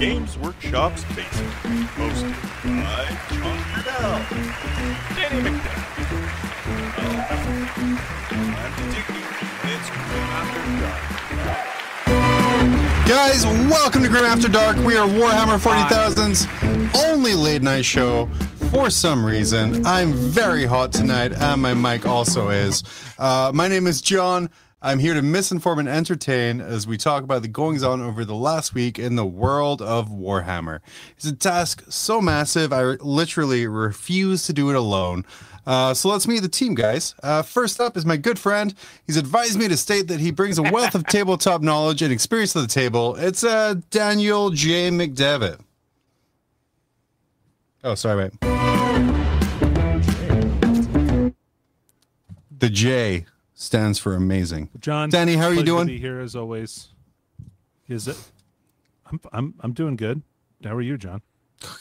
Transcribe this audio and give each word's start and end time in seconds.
Games 0.00 0.36
Workshop's 0.38 1.04
Basement, 1.14 1.52
hosted 1.90 2.32
by 2.64 3.04
John 3.34 3.58
Burdell, 3.68 4.18
Danny 5.14 5.42
McDevitt, 5.42 5.84
I'm 6.96 7.50
the 7.50 7.56
and 8.30 8.64
it's 9.68 9.88
Grim 9.90 10.30
After 10.40 10.62
Dark. 10.80 11.00
Guys, 13.06 13.44
welcome 13.44 14.02
to 14.02 14.08
Grim 14.08 14.24
After 14.24 14.48
Dark. 14.48 14.78
We 14.78 14.96
are 14.96 15.06
Warhammer 15.06 15.58
40,000's 15.58 16.46
only 16.96 17.34
late 17.34 17.60
night 17.60 17.84
show. 17.84 18.24
For 18.70 18.88
some 18.88 19.22
reason, 19.22 19.84
I'm 19.84 20.14
very 20.14 20.64
hot 20.64 20.94
tonight, 20.94 21.34
and 21.34 21.60
my 21.60 21.74
mic 21.74 22.06
also 22.06 22.48
is. 22.48 22.82
Uh, 23.18 23.52
my 23.52 23.68
name 23.68 23.86
is 23.86 24.00
John. 24.00 24.48
I'm 24.82 24.98
here 24.98 25.12
to 25.12 25.20
misinform 25.20 25.78
and 25.80 25.88
entertain 25.88 26.62
as 26.62 26.86
we 26.86 26.96
talk 26.96 27.22
about 27.22 27.42
the 27.42 27.48
goings 27.48 27.82
on 27.82 28.00
over 28.00 28.24
the 28.24 28.34
last 28.34 28.72
week 28.72 28.98
in 28.98 29.14
the 29.14 29.26
world 29.26 29.82
of 29.82 30.08
Warhammer. 30.08 30.80
It's 31.16 31.26
a 31.26 31.36
task 31.36 31.84
so 31.90 32.22
massive, 32.22 32.72
I 32.72 32.82
literally 32.82 33.66
refuse 33.66 34.46
to 34.46 34.54
do 34.54 34.70
it 34.70 34.76
alone. 34.76 35.26
Uh, 35.66 35.92
so 35.92 36.08
let's 36.08 36.26
meet 36.26 36.40
the 36.40 36.48
team, 36.48 36.74
guys. 36.74 37.14
Uh, 37.22 37.42
first 37.42 37.78
up 37.78 37.94
is 37.94 38.06
my 38.06 38.16
good 38.16 38.38
friend. 38.38 38.74
He's 39.06 39.18
advised 39.18 39.58
me 39.58 39.68
to 39.68 39.76
state 39.76 40.08
that 40.08 40.18
he 40.18 40.30
brings 40.30 40.56
a 40.56 40.62
wealth 40.62 40.94
of 40.94 41.04
tabletop 41.08 41.60
knowledge 41.60 42.00
and 42.00 42.10
experience 42.10 42.54
to 42.54 42.62
the 42.62 42.66
table. 42.66 43.16
It's 43.16 43.44
uh, 43.44 43.74
Daniel 43.90 44.48
J. 44.48 44.88
McDevitt. 44.88 45.60
Oh, 47.84 47.94
sorry, 47.94 48.30
mate. 48.30 48.40
The 52.58 52.70
J 52.70 53.26
stands 53.60 53.98
for 53.98 54.14
amazing. 54.14 54.70
John, 54.80 55.10
Danny, 55.10 55.36
how 55.36 55.46
are 55.46 55.54
you 55.54 55.62
doing? 55.62 55.86
Be 55.86 55.98
here 55.98 56.20
as 56.20 56.34
always. 56.34 56.88
Is 57.88 58.08
it? 58.08 58.16
I'm 59.06 59.20
I'm 59.32 59.54
I'm 59.60 59.72
doing 59.72 59.96
good. 59.96 60.22
How 60.64 60.74
are 60.74 60.80
you, 60.80 60.96
John? 60.96 61.22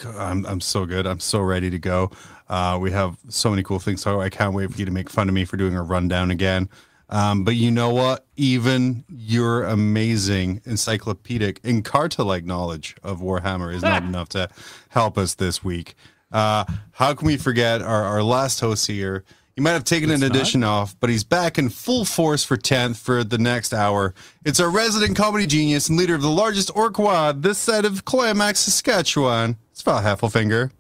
I'm 0.05 0.45
I'm 0.45 0.61
so 0.61 0.85
good. 0.85 1.07
I'm 1.07 1.19
so 1.19 1.39
ready 1.39 1.69
to 1.69 1.79
go. 1.79 2.11
Uh, 2.49 2.77
we 2.81 2.91
have 2.91 3.17
so 3.29 3.49
many 3.49 3.63
cool 3.63 3.79
things. 3.79 4.01
So 4.01 4.19
I 4.19 4.29
can't 4.29 4.53
wait 4.53 4.71
for 4.71 4.77
you 4.77 4.85
to 4.85 4.91
make 4.91 5.09
fun 5.09 5.29
of 5.29 5.35
me 5.35 5.45
for 5.45 5.55
doing 5.55 5.75
a 5.75 5.83
rundown 5.83 6.31
again. 6.31 6.69
Um, 7.09 7.43
but 7.43 7.55
you 7.55 7.71
know 7.71 7.91
what? 7.91 8.25
Even 8.35 9.03
your 9.07 9.63
amazing 9.63 10.61
encyclopedic 10.65 11.61
Encarta-like 11.63 12.43
knowledge 12.43 12.95
of 13.03 13.19
Warhammer 13.19 13.73
is 13.73 13.81
not 13.81 14.03
enough 14.09 14.29
to 14.29 14.49
help 14.89 15.17
us 15.17 15.35
this 15.35 15.63
week. 15.63 15.95
Uh, 16.31 16.65
how 16.91 17.13
can 17.15 17.25
we 17.25 17.37
forget 17.37 17.81
our, 17.81 18.03
our 18.03 18.21
last 18.21 18.59
host 18.59 18.85
here? 18.85 19.23
He 19.55 19.61
might 19.61 19.71
have 19.71 19.83
taken 19.83 20.09
an 20.09 20.15
It's 20.15 20.21
not? 20.21 20.35
edition 20.35 20.63
off, 20.63 20.95
but 20.99 21.09
he's 21.09 21.23
back 21.25 21.57
in 21.57 21.69
full 21.69 22.05
force 22.05 22.43
for 22.43 22.55
10th 22.55 22.95
for 22.97 23.23
the 23.25 23.37
next 23.37 23.73
hour. 23.73 24.13
It's 24.45 24.59
our 24.59 24.69
resident 24.69 25.17
comedy 25.17 25.45
genius 25.47 25.89
and 25.89 25.97
leader 25.97 26.15
of 26.15 26.21
the 26.21 26.29
largest 26.29 26.71
orc 26.75 26.97
wad 26.97 27.43
this 27.43 27.57
side 27.57 27.83
of 27.85 28.05
Climax, 28.05 28.59
Saskatchewan. 28.61 29.57
It's 29.71 29.81
Val 29.81 30.01
Heffelfinger. 30.01 30.71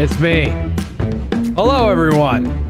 It's 0.00 0.18
me. 0.18 0.48
Hello, 1.54 1.88
everyone. 1.90 2.62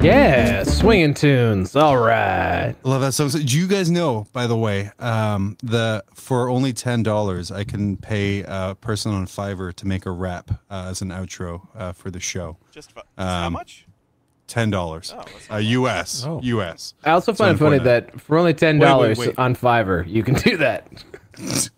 Yeah, 0.00 0.62
swinging 0.62 1.14
tunes. 1.14 1.74
All 1.74 1.96
right. 1.98 2.74
Love 2.84 3.00
that 3.00 3.12
song. 3.14 3.30
So, 3.30 3.38
do 3.40 3.58
you 3.58 3.66
guys 3.66 3.90
know, 3.90 4.26
by 4.32 4.46
the 4.46 4.56
way, 4.56 4.92
um, 5.00 5.56
the 5.62 6.04
for 6.14 6.48
only 6.48 6.72
ten 6.72 7.02
dollars, 7.02 7.50
I 7.50 7.64
can 7.64 7.96
pay 7.96 8.44
a 8.46 8.76
person 8.80 9.12
on 9.12 9.26
Fiverr 9.26 9.74
to 9.74 9.86
make 9.88 10.06
a 10.06 10.12
rap 10.12 10.52
uh, 10.70 10.86
as 10.88 11.02
an 11.02 11.08
outro 11.08 11.66
uh, 11.74 11.92
for 11.92 12.10
the 12.12 12.20
show. 12.20 12.56
Just 12.70 12.92
fu- 12.92 13.00
how 13.16 13.46
Um, 13.48 13.54
much? 13.54 13.86
Ten 14.48 14.70
dollars, 14.70 15.14
Oh, 15.16 15.54
uh, 15.54 15.58
U.S. 15.58 16.24
Oh. 16.26 16.40
U.S. 16.42 16.94
I 17.04 17.10
also 17.10 17.32
find 17.32 17.54
it 17.54 17.58
funny 17.58 17.78
that 17.78 18.18
for 18.20 18.36
only 18.38 18.54
ten 18.54 18.78
dollars 18.80 19.18
on 19.38 19.54
Fiverr, 19.54 20.08
you 20.08 20.22
can 20.24 20.34
do 20.34 20.56
that. 20.56 20.88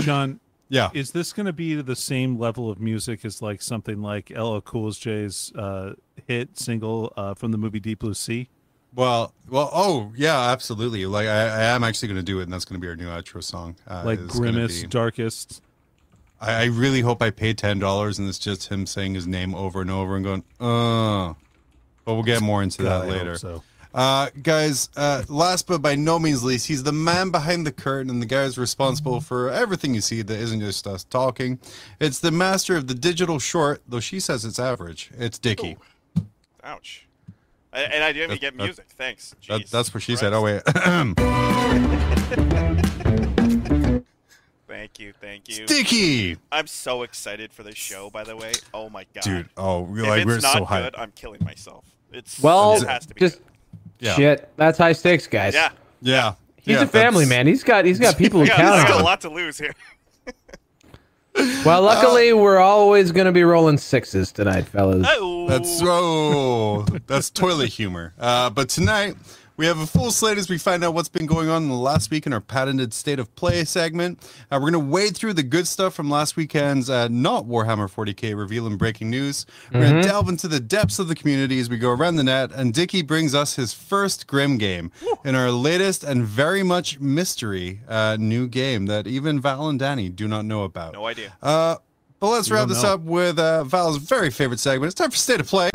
John, 0.00 0.40
Yeah, 0.68 0.90
is 0.92 1.12
this 1.12 1.32
going 1.32 1.46
to 1.46 1.52
be 1.52 1.74
the 1.80 1.96
same 1.96 2.38
level 2.38 2.70
of 2.70 2.80
music 2.80 3.24
as 3.24 3.40
like 3.40 3.62
something 3.62 4.02
like 4.02 4.30
LL 4.30 4.58
Cool 4.60 4.90
J's 4.90 5.52
uh, 5.56 5.94
hit 6.26 6.58
single 6.58 7.12
uh, 7.16 7.34
from 7.34 7.52
the 7.52 7.58
movie 7.58 7.80
Deep 7.80 8.00
Blue 8.00 8.14
Sea? 8.14 8.48
well, 8.94 9.32
well, 9.48 9.70
oh 9.72 10.12
yeah, 10.16 10.50
absolutely. 10.50 11.06
Like 11.06 11.26
I, 11.28 11.46
I 11.48 11.62
am 11.64 11.84
actually 11.84 12.08
going 12.08 12.16
to 12.18 12.22
do 12.24 12.40
it, 12.40 12.44
and 12.44 12.52
that's 12.52 12.64
going 12.64 12.80
to 12.80 12.84
be 12.84 12.88
our 12.88 12.96
new 12.96 13.08
outro 13.08 13.42
song. 13.42 13.76
Uh, 13.88 14.02
Like 14.04 14.18
it's 14.20 14.38
grimmest, 14.38 14.82
be- 14.82 14.88
darkest. 14.88 15.62
I, 16.40 16.52
I 16.52 16.64
really 16.66 17.00
hope 17.00 17.22
I 17.22 17.30
paid 17.30 17.56
ten 17.58 17.78
dollars, 17.78 18.18
and 18.18 18.28
it's 18.28 18.38
just 18.38 18.68
him 18.70 18.84
saying 18.86 19.14
his 19.14 19.26
name 19.26 19.54
over 19.54 19.80
and 19.80 19.90
over 19.90 20.16
and 20.16 20.24
going, 20.24 20.44
uh. 20.60 21.34
But 22.06 22.14
we'll 22.14 22.22
get 22.22 22.40
more 22.40 22.62
into 22.62 22.82
God, 22.82 22.88
that 22.88 23.02
I 23.02 23.04
hope 23.04 23.12
later. 23.18 23.36
So 23.36 23.62
Uh, 23.92 24.28
guys, 24.42 24.88
uh, 24.96 25.22
last 25.28 25.66
but 25.66 25.82
by 25.82 25.94
no 25.94 26.18
means 26.18 26.42
least, 26.44 26.66
he's 26.66 26.82
the 26.82 26.92
man 26.92 27.30
behind 27.30 27.66
the 27.66 27.72
curtain 27.72 28.10
and 28.10 28.20
the 28.22 28.26
guy 28.26 28.44
who's 28.44 28.58
responsible 28.58 29.20
for 29.20 29.50
everything 29.50 29.94
you 29.94 30.00
see 30.00 30.22
that 30.22 30.38
isn't 30.38 30.60
just 30.60 30.86
us 30.86 31.04
talking. 31.04 31.58
It's 32.00 32.18
the 32.20 32.30
master 32.30 32.76
of 32.76 32.86
the 32.88 32.94
digital 32.94 33.38
short, 33.38 33.82
though 33.88 34.00
she 34.00 34.20
says 34.20 34.44
it's 34.44 34.58
average. 34.58 35.10
It's 35.18 35.38
Dickie. 35.38 35.76
Ouch. 36.62 37.06
I, 37.72 37.80
and 37.80 38.04
I 38.04 38.12
didn't 38.12 38.24
even 38.24 38.30
That- 38.36 38.40
get 38.40 38.56
that- 38.56 38.64
music. 38.64 38.86
Thanks. 38.96 39.34
That, 39.48 39.66
that's 39.70 39.92
what 39.92 40.02
she 40.02 40.16
said. 40.16 40.32
Oh, 40.32 40.42
wait. 40.42 40.62
Thank 44.68 44.98
you. 44.98 45.12
Thank 45.20 45.48
you. 45.48 45.66
Dickie! 45.66 46.36
I'm 46.52 46.66
so 46.66 47.02
excited 47.02 47.52
for 47.52 47.62
this 47.62 47.76
show, 47.76 48.10
by 48.10 48.24
the 48.24 48.36
way. 48.36 48.52
Oh 48.74 48.88
my 48.90 49.06
god. 49.14 49.22
Dude, 49.24 49.48
oh, 49.56 49.82
we're 49.82 50.04
if 50.04 50.16
it's 50.18 50.26
we're 50.26 50.34
not 50.40 50.52
so 50.54 50.58
good, 50.60 50.68
hyped. 50.94 50.98
I'm 50.98 51.12
killing 51.12 51.42
myself. 51.44 51.84
It's 52.12 52.40
Well, 52.40 52.74
it 52.74 52.86
has 52.88 53.06
to 53.06 53.14
be 53.14 53.20
just. 53.20 53.40
Yeah. 53.98 54.14
shit. 54.14 54.48
That's 54.56 54.76
high 54.78 54.92
stakes, 54.92 55.26
guys. 55.26 55.54
Yeah. 55.54 55.70
Yeah. 56.02 56.34
He's 56.56 56.76
Yeah, 56.76 56.82
a 56.82 56.86
family 56.86 57.24
that's- 57.24 57.28
man. 57.38 57.46
He's 57.46 57.62
got 57.64 57.84
he's 57.84 57.98
got 57.98 58.16
people 58.18 58.40
who 58.40 58.46
Yeah, 58.48 58.56
count 58.56 58.68
there's 58.72 58.80
on 58.84 58.86
still 58.90 59.00
a 59.00 59.04
lot 59.04 59.20
to 59.22 59.30
lose 59.30 59.58
here. 59.58 59.74
Well, 61.66 61.82
luckily 61.82 62.32
we're 62.32 62.58
always 62.60 63.12
gonna 63.12 63.30
be 63.32 63.44
rolling 63.44 63.76
sixes 63.76 64.32
tonight, 64.32 64.66
fellas. 64.66 65.06
Oh. 65.10 65.46
That's 65.46 65.80
oh, 65.82 66.82
that's 67.06 67.28
toilet 67.30 67.68
humor. 67.68 68.14
Uh, 68.18 68.48
but 68.50 68.68
tonight 68.70 69.16
we 69.56 69.66
have 69.66 69.78
a 69.78 69.86
full 69.86 70.10
slate 70.10 70.38
as 70.38 70.48
we 70.48 70.58
find 70.58 70.84
out 70.84 70.92
what's 70.94 71.08
been 71.08 71.26
going 71.26 71.48
on 71.48 71.62
in 71.62 71.68
the 71.68 71.74
last 71.74 72.10
week 72.10 72.26
in 72.26 72.32
our 72.32 72.40
patented 72.40 72.92
state 72.92 73.18
of 73.18 73.34
play 73.36 73.64
segment. 73.64 74.22
Uh, 74.50 74.56
we're 74.60 74.70
going 74.70 74.72
to 74.74 74.78
wade 74.78 75.16
through 75.16 75.32
the 75.32 75.42
good 75.42 75.66
stuff 75.66 75.94
from 75.94 76.10
last 76.10 76.36
weekend's 76.36 76.90
uh, 76.90 77.08
not 77.08 77.44
Warhammer 77.46 77.90
40k 77.90 78.36
reveal 78.36 78.66
and 78.66 78.78
breaking 78.78 79.08
news. 79.10 79.46
We're 79.72 79.80
going 79.80 80.02
to 80.02 80.08
delve 80.08 80.28
into 80.28 80.48
the 80.48 80.60
depths 80.60 80.98
of 80.98 81.08
the 81.08 81.14
community 81.14 81.58
as 81.58 81.70
we 81.70 81.78
go 81.78 81.90
around 81.90 82.16
the 82.16 82.24
net, 82.24 82.50
and 82.52 82.74
Dickie 82.74 83.02
brings 83.02 83.34
us 83.34 83.56
his 83.56 83.72
first 83.72 84.26
Grim 84.26 84.58
game 84.58 84.90
in 85.24 85.34
our 85.34 85.50
latest 85.50 86.04
and 86.04 86.24
very 86.24 86.62
much 86.62 87.00
mystery 87.00 87.80
uh, 87.88 88.16
new 88.20 88.46
game 88.48 88.86
that 88.86 89.06
even 89.06 89.40
Val 89.40 89.68
and 89.68 89.78
Danny 89.78 90.08
do 90.08 90.28
not 90.28 90.44
know 90.44 90.64
about. 90.64 90.92
no 90.92 91.06
idea. 91.06 91.32
Uh, 91.42 91.76
but 92.18 92.28
let's 92.28 92.50
We 92.50 92.56
wrap 92.56 92.68
this 92.68 92.82
know. 92.82 92.94
up 92.94 93.00
with 93.02 93.38
uh, 93.38 93.64
Val's 93.64 93.98
very 93.98 94.30
favorite 94.30 94.60
segment. 94.60 94.90
It's 94.92 94.98
time 94.98 95.10
for 95.10 95.16
State 95.16 95.40
of 95.40 95.46
Play. 95.46 95.70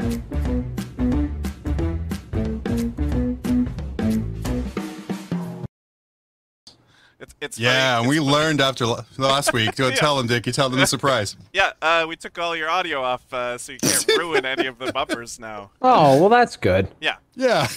It's, 7.42 7.58
it's 7.58 7.60
Yeah, 7.60 7.96
funny. 7.98 8.00
and 8.02 8.10
we 8.10 8.18
funny. 8.20 8.32
learned 8.32 8.62
after 8.62 8.86
last 9.18 9.52
week. 9.52 9.76
Go 9.76 9.88
Yeah. 9.90 9.96
tell 9.96 10.16
them, 10.18 10.28
Dick. 10.28 10.46
You 10.46 10.54
tell 10.54 10.70
them 10.70 10.80
the 10.80 10.86
surprise. 10.98 11.36
Yeah, 11.54 11.72
uh, 11.82 12.06
we 12.08 12.16
took 12.16 12.38
all 12.38 12.56
your 12.56 12.70
audio 12.70 13.02
off, 13.02 13.32
uh, 13.34 13.58
so 13.58 13.72
you 13.74 13.80
can't 13.80 14.08
ruin 14.18 14.46
any 14.46 14.68
of 14.68 14.78
the 14.78 14.92
bumpers 14.94 15.40
now. 15.40 15.72
Oh 15.82 16.20
well, 16.20 16.30
that's 16.30 16.56
good. 16.56 16.88
Yeah. 17.02 17.16
Yeah, 17.36 17.68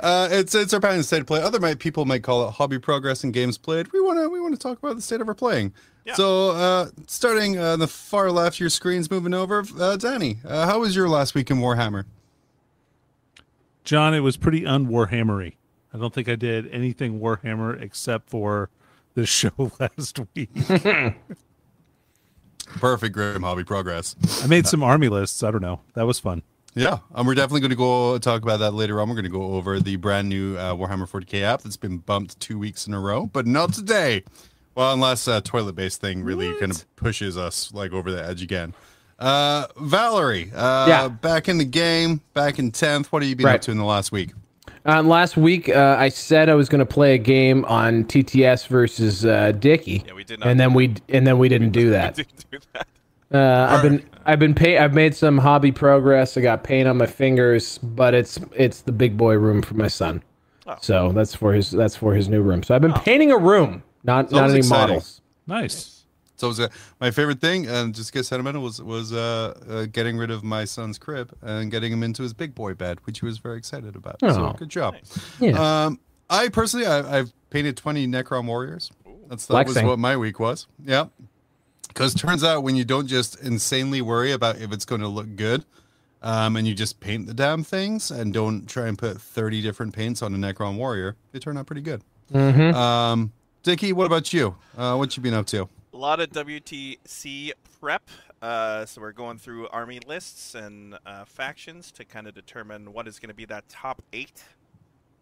uh, 0.00 0.28
it's 0.32 0.54
it's 0.54 0.74
our 0.74 0.80
patented 0.80 1.06
state 1.06 1.20
of 1.20 1.26
play. 1.26 1.40
Other 1.40 1.60
might 1.60 1.78
people 1.78 2.04
might 2.04 2.22
call 2.24 2.48
it 2.48 2.52
hobby 2.52 2.78
progress 2.78 3.22
and 3.24 3.32
games 3.32 3.56
played. 3.56 3.92
We 3.92 4.00
want 4.00 4.18
to 4.18 4.28
we 4.28 4.40
want 4.40 4.54
to 4.54 4.58
talk 4.60 4.78
about 4.78 4.96
the 4.96 5.02
state 5.02 5.20
of 5.20 5.28
our 5.28 5.34
playing. 5.34 5.72
Yeah. 6.04 6.14
So, 6.14 6.50
uh, 6.50 6.88
starting 7.06 7.58
uh, 7.58 7.72
on 7.74 7.78
the 7.78 7.88
far 7.88 8.30
left, 8.30 8.58
your 8.60 8.68
screen's 8.68 9.10
moving 9.10 9.32
over. 9.34 9.64
Uh, 9.78 9.96
Danny, 9.96 10.38
uh, 10.44 10.66
how 10.66 10.80
was 10.80 10.94
your 10.94 11.08
last 11.08 11.34
week 11.34 11.50
in 11.50 11.58
Warhammer? 11.58 12.04
John, 13.84 14.14
it 14.14 14.20
was 14.20 14.36
pretty 14.36 14.66
un-Warhammery. 14.66 15.54
I 15.96 15.98
don't 15.98 16.12
think 16.12 16.28
I 16.28 16.36
did 16.36 16.68
anything 16.72 17.20
Warhammer 17.20 17.80
except 17.80 18.28
for 18.28 18.68
the 19.14 19.24
show 19.38 19.50
last 19.80 20.20
week. 20.34 20.50
Perfect, 22.68 23.14
grim 23.14 23.42
hobby 23.42 23.64
progress. 23.64 24.14
I 24.42 24.46
made 24.46 24.66
some 24.66 24.82
army 24.82 25.08
lists. 25.08 25.42
I 25.42 25.50
don't 25.50 25.62
know. 25.62 25.80
That 25.94 26.06
was 26.06 26.20
fun. 26.20 26.42
Yeah, 26.74 26.98
and 27.14 27.26
we're 27.26 27.34
definitely 27.34 27.60
going 27.60 27.70
to 27.70 27.76
go 27.76 28.18
talk 28.18 28.42
about 28.42 28.58
that 28.58 28.72
later 28.74 29.00
on. 29.00 29.08
We're 29.08 29.14
going 29.14 29.24
to 29.24 29.30
go 29.30 29.54
over 29.54 29.80
the 29.80 29.96
brand 29.96 30.28
new 30.28 30.58
uh, 30.58 30.74
Warhammer 30.74 31.08
40k 31.08 31.40
app 31.42 31.62
that's 31.62 31.78
been 31.78 31.98
bumped 31.98 32.38
two 32.38 32.58
weeks 32.58 32.86
in 32.86 32.92
a 32.92 33.00
row, 33.00 33.24
but 33.32 33.46
not 33.46 33.72
today. 33.72 34.24
Well, 34.74 34.92
unless 34.92 35.26
uh, 35.26 35.40
toilet-based 35.40 36.02
thing 36.02 36.22
really 36.22 36.52
kind 36.60 36.70
of 36.72 36.96
pushes 36.96 37.38
us 37.38 37.72
like 37.72 37.92
over 37.92 38.12
the 38.12 38.22
edge 38.22 38.42
again. 38.42 38.74
Uh, 39.18 39.68
Valerie, 39.80 40.50
uh, 40.54 40.84
Yeah. 40.86 41.08
back 41.08 41.48
in 41.48 41.56
the 41.56 41.64
game, 41.64 42.20
back 42.34 42.58
in 42.58 42.70
tenth. 42.72 43.10
What 43.10 43.22
have 43.22 43.28
you 43.30 43.36
been 43.36 43.46
Right. 43.46 43.54
up 43.54 43.62
to 43.62 43.70
in 43.70 43.78
the 43.78 43.84
last 43.84 44.12
week? 44.12 44.32
Uh, 44.84 45.02
last 45.02 45.36
week, 45.36 45.68
uh, 45.68 45.96
I 45.98 46.08
said 46.08 46.48
I 46.48 46.54
was 46.54 46.68
going 46.68 46.78
to 46.78 46.86
play 46.86 47.14
a 47.14 47.18
game 47.18 47.64
on 47.64 48.04
TTS 48.04 48.68
versus 48.68 49.24
uh, 49.26 49.52
Dickie. 49.52 50.04
Yeah, 50.06 50.12
we 50.14 50.24
did 50.24 50.38
not 50.40 50.48
And 50.48 50.60
then 50.60 50.74
we 50.74 50.94
and 51.08 51.26
then 51.26 51.38
we 51.38 51.48
didn't 51.48 51.70
do 51.70 51.90
that. 51.96 52.14
Didn't 52.14 52.44
do 52.50 52.58
that. 52.72 52.86
Uh, 53.32 53.66
I've 53.74 53.82
been 53.82 54.08
I've 54.24 54.38
been 54.38 54.54
pay 54.54 54.78
I've 54.78 54.94
made 54.94 55.14
some 55.14 55.38
hobby 55.38 55.72
progress. 55.72 56.36
I 56.36 56.40
got 56.40 56.62
paint 56.62 56.86
on 56.86 56.96
my 56.98 57.06
fingers, 57.06 57.78
but 57.78 58.14
it's 58.14 58.38
it's 58.54 58.82
the 58.82 58.92
big 58.92 59.16
boy 59.16 59.34
room 59.34 59.62
for 59.62 59.74
my 59.74 59.88
son. 59.88 60.22
Oh. 60.68 60.76
So 60.80 61.10
that's 61.12 61.34
for 61.34 61.52
his 61.52 61.72
that's 61.72 61.96
for 61.96 62.14
his 62.14 62.28
new 62.28 62.42
room. 62.42 62.62
So 62.62 62.74
I've 62.74 62.82
been 62.82 62.92
painting 62.92 63.32
a 63.32 63.38
room. 63.38 63.82
Not 64.04 64.30
So 64.30 64.36
not 64.36 64.50
any 64.50 64.58
exciting. 64.58 64.88
models. 64.94 65.20
Nice. 65.48 65.95
So 66.36 66.48
it 66.48 66.50
was, 66.50 66.60
uh, 66.60 66.68
my 67.00 67.10
favorite 67.10 67.40
thing, 67.40 67.66
and 67.66 67.94
just 67.94 68.08
to 68.08 68.12
get 68.12 68.26
sentimental, 68.26 68.62
was 68.62 68.80
was 68.82 69.12
uh, 69.12 69.58
uh, 69.68 69.86
getting 69.86 70.16
rid 70.18 70.30
of 70.30 70.44
my 70.44 70.64
son's 70.64 70.98
crib 70.98 71.32
and 71.42 71.70
getting 71.70 71.92
him 71.92 72.02
into 72.02 72.22
his 72.22 72.34
big 72.34 72.54
boy 72.54 72.74
bed, 72.74 72.98
which 73.04 73.20
he 73.20 73.26
was 73.26 73.38
very 73.38 73.56
excited 73.58 73.96
about. 73.96 74.20
So 74.20 74.28
Oh. 74.28 74.52
good 74.52 74.68
job. 74.68 74.96
Yeah. 75.40 75.84
Um, 75.86 75.98
I 76.28 76.48
personally, 76.48 76.86
I, 76.86 77.18
I've 77.20 77.32
painted 77.50 77.76
twenty 77.76 78.06
Necron 78.06 78.46
warriors. 78.46 78.90
That's 79.28 79.46
that 79.46 79.66
was 79.66 79.76
what 79.82 79.98
my 79.98 80.16
week 80.16 80.38
was. 80.38 80.66
Yeah, 80.84 81.06
because 81.88 82.14
turns 82.14 82.44
out 82.44 82.62
when 82.62 82.76
you 82.76 82.84
don't 82.84 83.06
just 83.06 83.40
insanely 83.40 84.02
worry 84.02 84.32
about 84.32 84.58
if 84.60 84.72
it's 84.72 84.84
going 84.84 85.00
to 85.00 85.08
look 85.08 85.34
good, 85.36 85.64
um, 86.22 86.56
and 86.56 86.66
you 86.66 86.74
just 86.74 87.00
paint 87.00 87.26
the 87.26 87.34
damn 87.34 87.64
things 87.64 88.10
and 88.10 88.32
don't 88.34 88.66
try 88.68 88.86
and 88.88 88.98
put 88.98 89.20
thirty 89.20 89.62
different 89.62 89.94
paints 89.94 90.20
on 90.22 90.34
a 90.34 90.36
Necron 90.38 90.76
warrior, 90.76 91.16
they 91.32 91.38
turn 91.38 91.56
out 91.56 91.66
pretty 91.66 91.82
good. 91.82 92.02
Mm-hmm. 92.32 92.76
Um, 92.76 93.32
Dickie, 93.62 93.92
what 93.92 94.06
about 94.06 94.32
you? 94.32 94.56
Uh, 94.76 94.94
what 94.96 95.16
you 95.16 95.22
been 95.22 95.34
up 95.34 95.46
to? 95.46 95.68
A 95.96 95.98
lot 95.98 96.20
of 96.20 96.28
WTC 96.28 97.52
prep. 97.80 98.02
Uh, 98.42 98.84
so 98.84 99.00
we're 99.00 99.12
going 99.12 99.38
through 99.38 99.66
army 99.68 99.98
lists 100.06 100.54
and 100.54 100.98
uh, 101.06 101.24
factions 101.24 101.90
to 101.92 102.04
kind 102.04 102.26
of 102.26 102.34
determine 102.34 102.92
what 102.92 103.08
is 103.08 103.18
going 103.18 103.30
to 103.30 103.34
be 103.34 103.46
that 103.46 103.66
top 103.70 104.02
eight. 104.12 104.44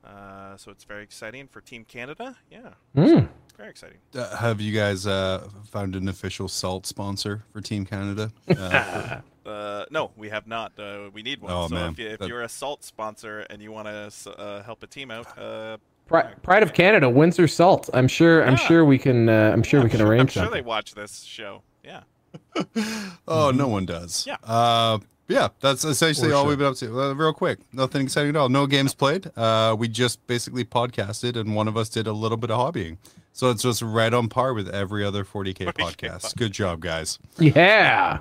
Uh, 0.05 0.57
so 0.57 0.73
it's 0.73 0.83
very 0.83 1.05
exciting 1.05 1.47
for 1.47 1.61
Team 1.61 1.85
Canada. 1.85 2.35
Yeah, 2.51 2.71
Mm. 2.97 3.29
very 3.57 3.71
exciting. 3.71 3.99
Uh, 4.17 4.37
have 4.37 4.61
you 4.61 4.73
guys 4.77 5.07
uh, 5.07 5.49
found 5.71 5.95
an 5.95 6.09
official 6.09 6.49
salt 6.49 6.87
sponsor 6.87 7.45
for 7.53 7.61
Team 7.61 7.87
Canada? 7.87 8.33
Uh, 8.49 9.21
Uh, 9.49 9.85
no, 9.93 10.11
we 10.17 10.29
have 10.31 10.47
not. 10.49 10.73
Uh, 10.79 11.09
we 11.13 11.23
need 11.23 11.41
one. 11.41 11.53
Oh, 11.53 11.69
so 11.69 11.75
man. 11.77 11.93
if, 11.93 11.99
you, 12.01 12.09
if 12.09 12.19
That- 12.19 12.29
you're 12.29 12.43
a 12.43 12.49
salt 12.49 12.83
sponsor 12.83 13.41
and 13.51 13.63
you 13.63 13.71
want 13.71 13.87
to 13.87 14.31
uh, 14.33 14.63
help 14.65 14.83
a 14.83 14.87
team 14.89 15.11
out, 15.13 15.27
uh, 16.07 16.09
Pri- 16.09 16.35
Pride 16.43 16.63
of 16.63 16.73
Canada, 16.73 17.09
Windsor 17.09 17.49
Salt. 17.49 17.91
I'm 17.95 18.09
sure. 18.09 18.45
I'm 18.45 18.57
sure 18.57 18.85
we 18.85 18.99
can. 18.99 19.29
Uh, 19.29 19.51
I'm 19.53 19.63
sure 19.63 19.83
we 19.83 19.91
can 19.91 20.01
arrange 20.07 20.35
that. 20.35 20.41
I'm 20.41 20.45
sure 20.45 20.45
something. 20.45 20.63
they 20.63 20.67
watch 20.67 20.95
this 20.95 21.23
show. 21.23 21.63
Yeah. 21.85 22.03
oh, 23.29 23.53
no 23.55 23.69
one 23.69 23.87
does. 23.87 24.27
Yeah. 24.27 24.37
Uh, 24.45 24.99
yeah, 25.29 25.49
that's 25.61 25.85
essentially 25.85 26.29
For 26.31 26.35
all 26.35 26.47
we've 26.47 26.59
been 26.59 26.67
up 26.67 26.77
to. 26.77 27.01
Uh, 27.01 27.15
real 27.15 27.33
quick, 27.33 27.59
nothing 27.73 28.03
exciting 28.03 28.31
at 28.31 28.37
all. 28.37 28.49
No 28.49 28.67
games 28.67 28.95
played. 28.95 29.31
Uh, 29.37 29.75
we 29.79 29.89
just 29.89 30.25
basically 30.27 30.65
podcasted, 30.65 31.37
and 31.37 31.55
one 31.55 31.67
of 31.69 31.77
us 31.77 31.89
did 31.89 32.07
a 32.07 32.13
little 32.13 32.37
bit 32.37 32.51
of 32.51 32.59
hobbying. 32.59 32.99
So 33.33 33.51
it's 33.51 33.63
just 33.63 33.81
right 33.83 34.13
on 34.13 34.29
par 34.29 34.55
with 34.55 34.69
every 34.69 35.05
other 35.05 35.25
40k 35.25 35.73
40K 35.73 35.73
podcast. 35.97 36.37
Good 36.37 36.53
job, 36.53 36.81
guys. 36.81 37.19
Yeah. 37.39 38.19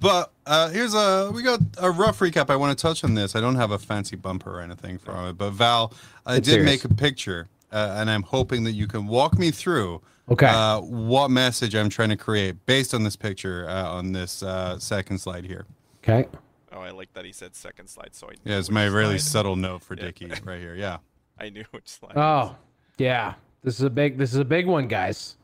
But 0.00 0.32
uh, 0.46 0.68
here's 0.70 0.94
a 0.94 1.30
we 1.34 1.42
got 1.42 1.60
a 1.78 1.90
rough 1.90 2.20
recap. 2.20 2.50
I 2.50 2.56
want 2.56 2.76
to 2.76 2.80
touch 2.80 3.02
on 3.04 3.14
this. 3.14 3.34
I 3.34 3.40
don't 3.40 3.56
have 3.56 3.70
a 3.72 3.78
fancy 3.78 4.16
bumper 4.16 4.58
or 4.58 4.60
anything 4.60 4.98
from 4.98 5.28
it, 5.28 5.32
but 5.38 5.50
Val, 5.50 5.92
I 6.24 6.36
It's 6.36 6.46
did 6.46 6.52
serious. 6.54 6.84
make 6.84 6.84
a 6.84 6.94
picture, 6.94 7.48
uh, 7.72 7.96
and 7.98 8.08
I'm 8.10 8.22
hoping 8.22 8.64
that 8.64 8.72
you 8.72 8.86
can 8.86 9.06
walk 9.08 9.38
me 9.38 9.50
through 9.50 10.00
Okay. 10.30 10.46
uh, 10.46 10.80
what 10.80 11.30
message 11.30 11.74
I'm 11.74 11.88
trying 11.88 12.10
to 12.10 12.16
create 12.16 12.64
based 12.66 12.94
on 12.94 13.02
this 13.02 13.16
picture 13.16 13.66
uh, 13.68 13.88
on 13.88 14.12
this 14.12 14.42
uh, 14.42 14.78
second 14.78 15.18
slide 15.18 15.44
here. 15.44 15.64
Okay. 16.04 16.28
Oh, 16.70 16.80
I 16.80 16.90
like 16.90 17.12
that 17.14 17.24
he 17.24 17.32
said 17.32 17.56
second 17.56 17.88
slide. 17.88 18.10
So 18.14 18.28
I 18.28 18.32
knew 18.32 18.52
Yeah, 18.52 18.58
it's 18.58 18.70
my 18.70 18.84
really 18.84 19.18
slide. 19.18 19.32
subtle 19.32 19.56
note 19.56 19.82
for 19.82 19.94
Yeah. 19.96 20.04
Dickie 20.04 20.26
right 20.44 20.60
here. 20.60 20.74
Yeah. 20.76 20.98
I 21.40 21.48
knew 21.48 21.64
which 21.72 21.88
slide. 21.88 22.12
Oh, 22.16 22.54
yeah. 22.98 23.34
This 23.64 23.74
is 23.80 23.82
a 23.82 23.90
big. 23.90 24.16
This 24.18 24.32
is 24.32 24.38
a 24.38 24.44
big 24.44 24.66
one, 24.66 24.86
guys. 24.86 25.36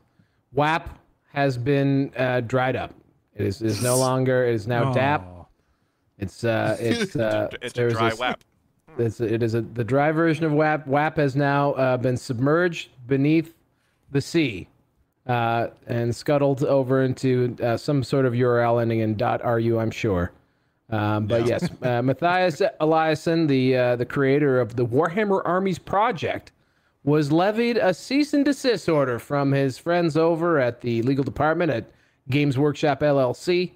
WAP 0.53 0.87
has 1.33 1.57
been 1.57 2.11
uh, 2.15 2.39
dried 2.41 2.75
up. 2.77 2.93
It 3.35 3.45
is 3.45 3.61
is 3.61 3.83
no 3.83 3.97
longer. 3.97 4.45
It 4.45 4.55
is 4.55 4.67
now 4.67 4.93
DAP. 4.93 5.21
Oh, 5.27 5.47
It's 6.17 6.43
uh, 6.43 6.77
it's 6.81 7.15
uh, 7.15 7.49
it's 7.61 7.77
a 7.77 7.89
dry 7.89 8.09
this- 8.09 8.19
whap. 8.19 8.43
It's, 8.97 9.19
it 9.19 9.43
is 9.43 9.55
a, 9.55 9.61
the 9.61 9.83
dry 9.83 10.11
version 10.11 10.45
of 10.45 10.53
WAP. 10.53 10.87
WAP 10.87 11.17
has 11.17 11.35
now 11.35 11.73
uh, 11.73 11.97
been 11.97 12.15
submerged 12.17 12.89
beneath 13.07 13.53
the 14.11 14.21
sea 14.21 14.69
uh, 15.27 15.67
and 15.87 16.15
scuttled 16.15 16.63
over 16.63 17.03
into 17.03 17.57
uh, 17.61 17.75
some 17.75 18.03
sort 18.03 18.25
of 18.25 18.33
URL 18.33 18.81
ending 18.81 18.99
in 18.99 19.17
.ru, 19.17 19.79
I'm 19.79 19.91
sure. 19.91 20.31
Um, 20.89 21.25
but 21.25 21.45
yes, 21.47 21.67
uh, 21.81 22.01
Matthias 22.03 22.61
Eliasson, 22.79 23.47
the 23.47 23.75
uh, 23.75 23.95
the 23.95 24.05
creator 24.05 24.61
of 24.61 24.75
the 24.75 24.85
Warhammer 24.85 25.41
Armies 25.43 25.79
project, 25.79 26.51
was 27.03 27.31
levied 27.31 27.77
a 27.77 27.93
cease 27.93 28.33
and 28.33 28.45
desist 28.45 28.87
order 28.87 29.19
from 29.19 29.51
his 29.51 29.77
friends 29.77 30.15
over 30.15 30.59
at 30.59 30.81
the 30.81 31.01
legal 31.01 31.23
department 31.23 31.71
at 31.71 31.85
Games 32.29 32.57
Workshop 32.57 33.01
LLC. 33.01 33.71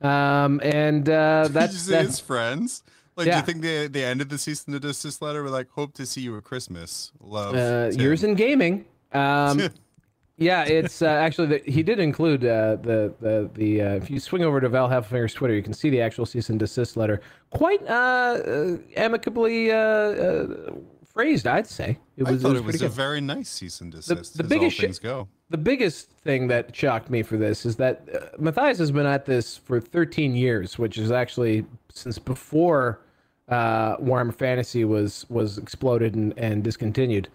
Um, 0.00 0.60
and 0.62 1.08
uh, 1.08 1.48
that's, 1.50 1.86
his 1.86 2.20
friends? 2.20 2.82
Like, 3.16 3.30
do 3.30 3.36
you 3.36 3.42
think 3.42 3.62
they, 3.62 3.86
they 3.88 4.04
ended 4.04 4.28
the 4.28 4.36
cease 4.36 4.66
and 4.66 4.78
desist 4.78 5.22
letter 5.22 5.42
with 5.42 5.52
like, 5.52 5.70
hope 5.70 5.94
to 5.94 6.04
see 6.04 6.20
you 6.20 6.36
at 6.36 6.44
Christmas? 6.44 7.12
Love. 7.20 7.54
uh, 7.54 7.96
years 7.96 8.22
in 8.24 8.34
gaming. 8.34 8.84
Um, 9.12 9.70
yeah, 10.36 10.64
it's 10.64 11.00
uh, 11.00 11.06
actually 11.06 11.46
the, 11.46 11.70
he 11.70 11.82
did 11.82 11.98
include 11.98 12.44
uh, 12.44 12.76
the 12.76 13.14
the 13.20 13.50
the. 13.54 13.80
Uh, 13.80 13.94
if 13.94 14.10
you 14.10 14.20
swing 14.20 14.42
over 14.42 14.60
to 14.60 14.68
Val 14.68 14.88
Heffelfinger's 14.88 15.32
Twitter, 15.32 15.54
you 15.54 15.62
can 15.62 15.72
see 15.72 15.88
the 15.88 16.00
actual 16.02 16.26
cease 16.26 16.50
and 16.50 16.58
desist 16.58 16.98
letter, 16.98 17.22
quite 17.50 17.82
uh, 17.88 18.38
uh, 18.46 18.76
amicably 18.96 19.70
uh, 19.72 19.76
uh, 19.76 20.74
phrased. 21.16 21.46
I'd 21.46 21.66
say 21.66 21.98
it 22.18 22.24
was, 22.24 22.28
I 22.28 22.32
was. 22.32 22.42
thought 22.42 22.56
it 22.56 22.58
it 22.58 22.64
was, 22.64 22.72
was 22.74 22.82
a 22.82 22.84
good. 22.86 22.92
very 22.92 23.20
nice 23.22 23.48
cease 23.48 23.80
and 23.80 23.90
desist. 23.90 24.36
the 24.36 24.44
as 24.44 24.48
biggest 24.48 24.78
things 24.78 24.98
go. 24.98 25.26
the 25.48 25.56
biggest 25.56 26.10
thing 26.10 26.46
that 26.48 26.76
shocked 26.76 27.08
me 27.08 27.22
for 27.22 27.38
this 27.38 27.64
is 27.64 27.76
that 27.76 28.06
uh, 28.14 28.26
Matthias 28.38 28.78
has 28.78 28.90
been 28.90 29.06
at 29.06 29.24
this 29.24 29.56
for 29.56 29.80
13 29.80 30.36
years, 30.36 30.78
which 30.78 30.98
is 30.98 31.10
actually 31.10 31.64
since 31.90 32.18
before 32.18 33.00
uh, 33.48 33.96
Warhammer 33.96 34.34
Fantasy 34.34 34.84
was 34.84 35.24
was 35.30 35.56
exploded 35.56 36.14
and, 36.14 36.34
and 36.36 36.62
discontinued. 36.62 37.28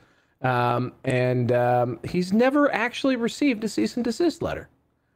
Um, 0.44 0.94
and 1.04 1.52
um, 1.52 2.00
he's 2.04 2.34
never 2.34 2.72
actually 2.74 3.16
received 3.16 3.64
a 3.64 3.70
cease 3.70 3.96
and 3.96 4.04
desist 4.04 4.42
letter, 4.42 4.70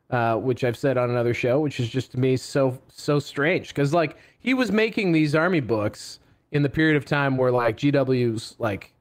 uh, 0.09 0.37
which 0.37 0.63
I've 0.63 0.77
said 0.77 0.97
on 0.97 1.09
another 1.11 1.33
show, 1.33 1.59
which 1.59 1.79
is 1.79 1.87
just 1.87 2.11
to 2.13 2.19
me 2.19 2.35
so 2.35 2.79
so 2.89 3.19
strange 3.19 3.67
because 3.69 3.93
like 3.93 4.17
he 4.39 4.55
was 4.55 4.71
making 4.71 5.11
these 5.11 5.35
army 5.35 5.59
books 5.59 6.19
in 6.55 6.63
the 6.63 6.69
period 6.69 6.95
of 6.95 7.03
time 7.03 7.35
where 7.35 7.51
like 7.51 7.75
GW's 7.77 8.55
like 8.59 8.93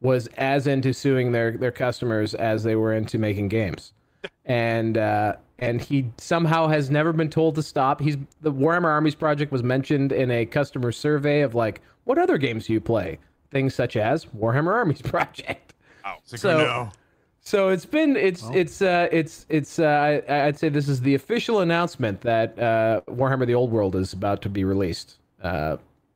was 0.00 0.28
as 0.36 0.66
into 0.68 0.92
suing 0.94 1.32
their 1.32 1.50
their 1.56 1.72
customers 1.72 2.32
as 2.34 2.62
they 2.62 2.76
were 2.76 2.92
into 2.94 3.18
making 3.18 3.48
games, 3.48 3.92
and 4.44 4.96
uh, 4.96 5.34
and 5.58 5.80
he 5.80 6.06
somehow 6.16 6.68
has 6.68 6.90
never 6.90 7.12
been 7.12 7.28
told 7.28 7.56
to 7.56 7.62
stop. 7.62 8.00
He's 8.00 8.16
the 8.40 8.52
Warhammer 8.52 8.88
Armies 8.88 9.16
project 9.16 9.50
was 9.50 9.62
mentioned 9.64 10.12
in 10.12 10.30
a 10.30 10.46
customer 10.46 10.92
survey 10.92 11.40
of 11.40 11.54
like 11.56 11.80
what 12.04 12.18
other 12.18 12.38
games 12.38 12.66
do 12.66 12.72
you 12.72 12.80
play? 12.80 13.18
Things 13.50 13.74
such 13.74 13.96
as 13.96 14.26
Warhammer 14.26 14.72
Armies 14.72 15.02
project. 15.14 15.74
It's 16.22 16.32
like, 16.32 16.40
So- 16.40 16.58
oh, 16.60 16.64
no. 16.64 16.92
So 17.44 17.70
it's 17.70 17.84
been 17.84 18.16
it's 18.16 18.44
it's 18.54 18.80
uh 18.80 19.08
it's 19.10 19.46
it's 19.48 19.80
uh 19.80 20.22
I, 20.28 20.46
I'd 20.46 20.56
say 20.56 20.68
this 20.68 20.88
is 20.88 21.00
the 21.00 21.16
official 21.16 21.58
announcement 21.58 22.20
that 22.20 22.56
uh 22.56 23.00
Warhammer 23.08 23.46
the 23.48 23.54
Old 23.56 23.72
World 23.72 23.96
is 23.96 24.12
about 24.12 24.42
to 24.42 24.48
be 24.48 24.62
released. 24.62 25.18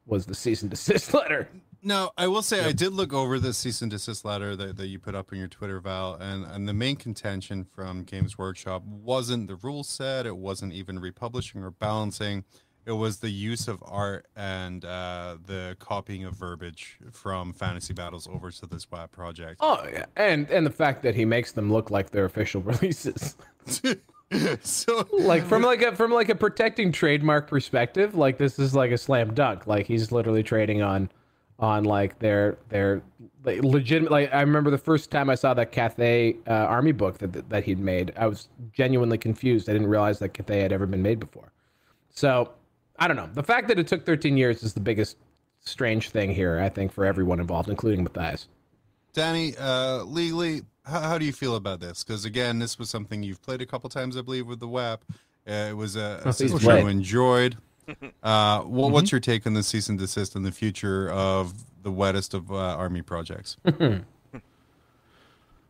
Was 0.06 0.26
the 0.26 0.34
cease 0.34 0.62
and 0.62 0.70
desist 0.70 1.12
letter. 1.14 1.48
No, 1.82 2.10
I 2.16 2.26
will 2.26 2.42
say 2.42 2.64
I 2.64 2.72
did 2.72 2.92
look 2.92 3.12
over 3.12 3.38
the 3.38 3.52
cease 3.52 3.80
and 3.80 3.90
desist 3.90 4.24
letter 4.24 4.56
that, 4.56 4.76
that 4.76 4.86
you 4.88 4.98
put 4.98 5.14
up 5.14 5.32
on 5.32 5.38
your 5.38 5.46
Twitter, 5.46 5.78
Val, 5.78 6.14
and, 6.14 6.44
and 6.44 6.68
the 6.68 6.74
main 6.74 6.96
contention 6.96 7.64
from 7.64 8.02
Games 8.02 8.36
Workshop 8.36 8.82
wasn't 8.84 9.46
the 9.46 9.54
rule 9.56 9.84
set, 9.84 10.26
it 10.26 10.36
wasn't 10.36 10.72
even 10.72 10.98
republishing 10.98 11.62
or 11.62 11.70
balancing. 11.70 12.44
It 12.86 12.92
was 12.92 13.18
the 13.18 13.30
use 13.30 13.66
of 13.66 13.82
art 13.84 14.26
and 14.36 14.84
uh, 14.84 15.38
the 15.44 15.76
copying 15.80 16.24
of 16.24 16.34
verbiage 16.34 16.98
from 17.12 17.52
Fantasy 17.52 17.92
Battles 17.92 18.28
over 18.28 18.50
to 18.52 18.66
this 18.66 18.84
project. 18.84 19.58
Oh 19.60 19.84
yeah, 19.92 20.06
and 20.14 20.48
and 20.50 20.64
the 20.64 20.70
fact 20.70 21.02
that 21.02 21.16
he 21.16 21.24
makes 21.24 21.50
them 21.50 21.72
look 21.72 21.90
like 21.90 22.10
they're 22.10 22.24
official 22.24 22.62
releases. 22.62 23.36
so 24.62 25.06
like 25.12 25.44
from 25.44 25.62
like 25.62 25.82
a 25.82 25.94
from 25.94 26.10
like 26.10 26.28
a 26.28 26.34
protecting 26.34 26.90
trademark 26.90 27.48
perspective, 27.48 28.14
like 28.14 28.38
this 28.38 28.58
is 28.58 28.74
like 28.74 28.90
a 28.90 28.98
slam 28.98 29.34
dunk. 29.34 29.66
Like 29.66 29.86
he's 29.86 30.10
literally 30.10 30.42
trading 30.42 30.82
on 30.82 31.10
on 31.58 31.84
like 31.84 32.18
their 32.18 32.58
their 32.68 33.02
like, 33.44 33.62
legitimate. 33.62 34.10
Like 34.10 34.34
I 34.34 34.40
remember 34.40 34.70
the 34.70 34.78
first 34.78 35.10
time 35.10 35.30
I 35.30 35.36
saw 35.36 35.54
that 35.54 35.70
Cathay 35.70 36.36
uh, 36.46 36.50
army 36.50 36.92
book 36.92 37.18
that, 37.18 37.32
that 37.34 37.48
that 37.50 37.64
he'd 37.64 37.78
made, 37.78 38.12
I 38.16 38.26
was 38.26 38.48
genuinely 38.72 39.18
confused. 39.18 39.68
I 39.68 39.72
didn't 39.72 39.88
realize 39.88 40.18
that 40.18 40.30
Cathay 40.30 40.60
had 40.60 40.72
ever 40.72 40.86
been 40.86 41.02
made 41.02 41.20
before. 41.20 41.52
So 42.10 42.52
I 42.98 43.06
don't 43.06 43.16
know. 43.16 43.28
The 43.32 43.44
fact 43.44 43.68
that 43.68 43.78
it 43.78 43.86
took 43.86 44.04
13 44.04 44.36
years 44.36 44.62
is 44.62 44.74
the 44.74 44.80
biggest 44.80 45.18
strange 45.60 46.10
thing 46.10 46.32
here. 46.32 46.58
I 46.58 46.68
think 46.68 46.92
for 46.92 47.04
everyone 47.04 47.38
involved, 47.38 47.68
including 47.68 48.02
Matthias. 48.02 48.48
Danny, 49.12 49.56
uh, 49.56 50.02
legally, 50.02 50.62
how, 50.86 51.00
how 51.00 51.18
do 51.18 51.24
you 51.24 51.32
feel 51.32 51.56
about 51.56 51.80
this? 51.80 52.02
Because 52.04 52.24
again, 52.24 52.58
this 52.58 52.78
was 52.78 52.88
something 52.88 53.22
you've 53.22 53.42
played 53.42 53.60
a 53.60 53.66
couple 53.66 53.90
times, 53.90 54.16
I 54.16 54.22
believe, 54.22 54.46
with 54.46 54.60
the 54.60 54.68
WAP. 54.68 55.02
Uh, 55.48 55.52
it 55.70 55.76
was 55.76 55.96
a, 55.96 56.22
a 56.24 56.32
system 56.32 56.58
played. 56.60 56.82
you 56.82 56.88
enjoyed. 56.88 57.56
Uh, 58.20 58.64
wha- 58.66 58.88
What's 58.88 59.12
your 59.12 59.20
take 59.20 59.46
on 59.46 59.54
the 59.54 59.62
cease 59.62 59.88
and 59.88 59.96
desist 59.96 60.34
and 60.34 60.44
the 60.44 60.50
future 60.50 61.08
of 61.10 61.54
the 61.84 61.92
wettest 61.92 62.34
of 62.34 62.50
uh, 62.50 62.56
army 62.56 63.00
projects? 63.02 63.56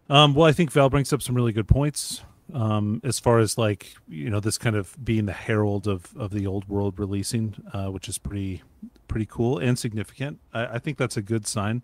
Um, 0.09 0.35
well, 0.35 0.47
I 0.49 0.53
think 0.53 0.71
Val 0.71 0.89
brings 0.89 1.13
up 1.13 1.21
some 1.21 1.35
really 1.35 1.53
good 1.53 1.67
points 1.67 2.23
um, 2.55 3.01
as 3.03 3.19
far 3.19 3.41
as 3.41 3.59
like 3.59 3.97
you 4.09 4.31
know 4.31 4.39
this 4.39 4.57
kind 4.57 4.77
of 4.77 4.97
being 5.05 5.27
the 5.27 5.33
herald 5.33 5.89
of 5.89 6.17
of 6.17 6.31
the 6.31 6.47
old 6.47 6.69
world 6.69 6.99
releasing, 6.99 7.55
uh, 7.73 7.89
which 7.89 8.09
is 8.09 8.17
pretty 8.19 8.63
pretty 9.09 9.27
cool 9.27 9.59
and 9.59 9.77
significant. 9.79 10.39
I, 10.55 10.67
I 10.67 10.79
think 10.79 10.97
that's 10.97 11.17
a 11.17 11.23
good 11.23 11.47
sign. 11.47 11.83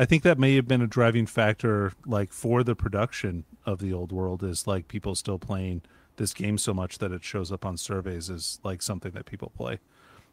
I 0.00 0.06
think 0.06 0.22
that 0.22 0.38
may 0.38 0.54
have 0.54 0.66
been 0.66 0.80
a 0.80 0.86
driving 0.86 1.26
factor, 1.26 1.92
like 2.06 2.32
for 2.32 2.64
the 2.64 2.74
production 2.74 3.44
of 3.66 3.80
the 3.80 3.92
old 3.92 4.12
world, 4.12 4.42
is 4.42 4.66
like 4.66 4.88
people 4.88 5.14
still 5.14 5.38
playing 5.38 5.82
this 6.16 6.32
game 6.32 6.56
so 6.56 6.72
much 6.72 6.96
that 6.98 7.12
it 7.12 7.22
shows 7.22 7.52
up 7.52 7.66
on 7.66 7.76
surveys 7.76 8.30
as 8.30 8.60
like 8.64 8.80
something 8.80 9.12
that 9.12 9.26
people 9.26 9.52
play. 9.54 9.78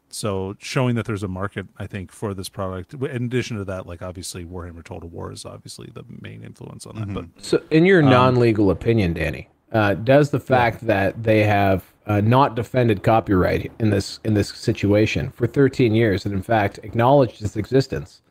So 0.08 0.56
showing 0.60 0.96
that 0.96 1.06
there's 1.06 1.22
a 1.22 1.28
market, 1.28 1.68
I 1.78 1.86
think, 1.86 2.14
for 2.14 2.34
this 2.34 2.48
product. 2.48 2.94
In 2.94 3.26
addition 3.26 3.58
to 3.58 3.66
that, 3.66 3.86
like 3.86 4.02
obviously 4.02 4.46
Warhammer 4.46 4.86
Total 4.86 5.10
War 5.10 5.34
is 5.34 5.44
obviously 5.44 5.90
the 5.94 6.06
main 6.22 6.44
influence 6.44 6.86
on 6.86 6.96
that. 6.96 7.14
But 7.14 7.26
So, 7.44 7.62
in 7.70 7.86
your 7.86 8.02
non-legal 8.02 8.72
opinion, 8.72 9.16
Danny, 9.16 9.50
uh, 9.74 9.96
does 9.96 10.30
the 10.30 10.40
fact 10.40 10.88
that 10.88 11.24
they 11.24 11.44
have 11.44 11.92
uh, 12.06 12.22
not 12.22 12.56
defended 12.56 13.04
copyright 13.04 13.70
in 13.80 13.90
this 13.90 14.22
in 14.24 14.34
this 14.34 14.48
situation 14.48 15.30
for 15.32 15.46
13 15.46 15.94
years, 15.94 16.26
and 16.26 16.34
in 16.34 16.42
fact 16.42 16.80
acknowledged 16.84 17.42
its 17.42 17.58
existence, 17.58 18.22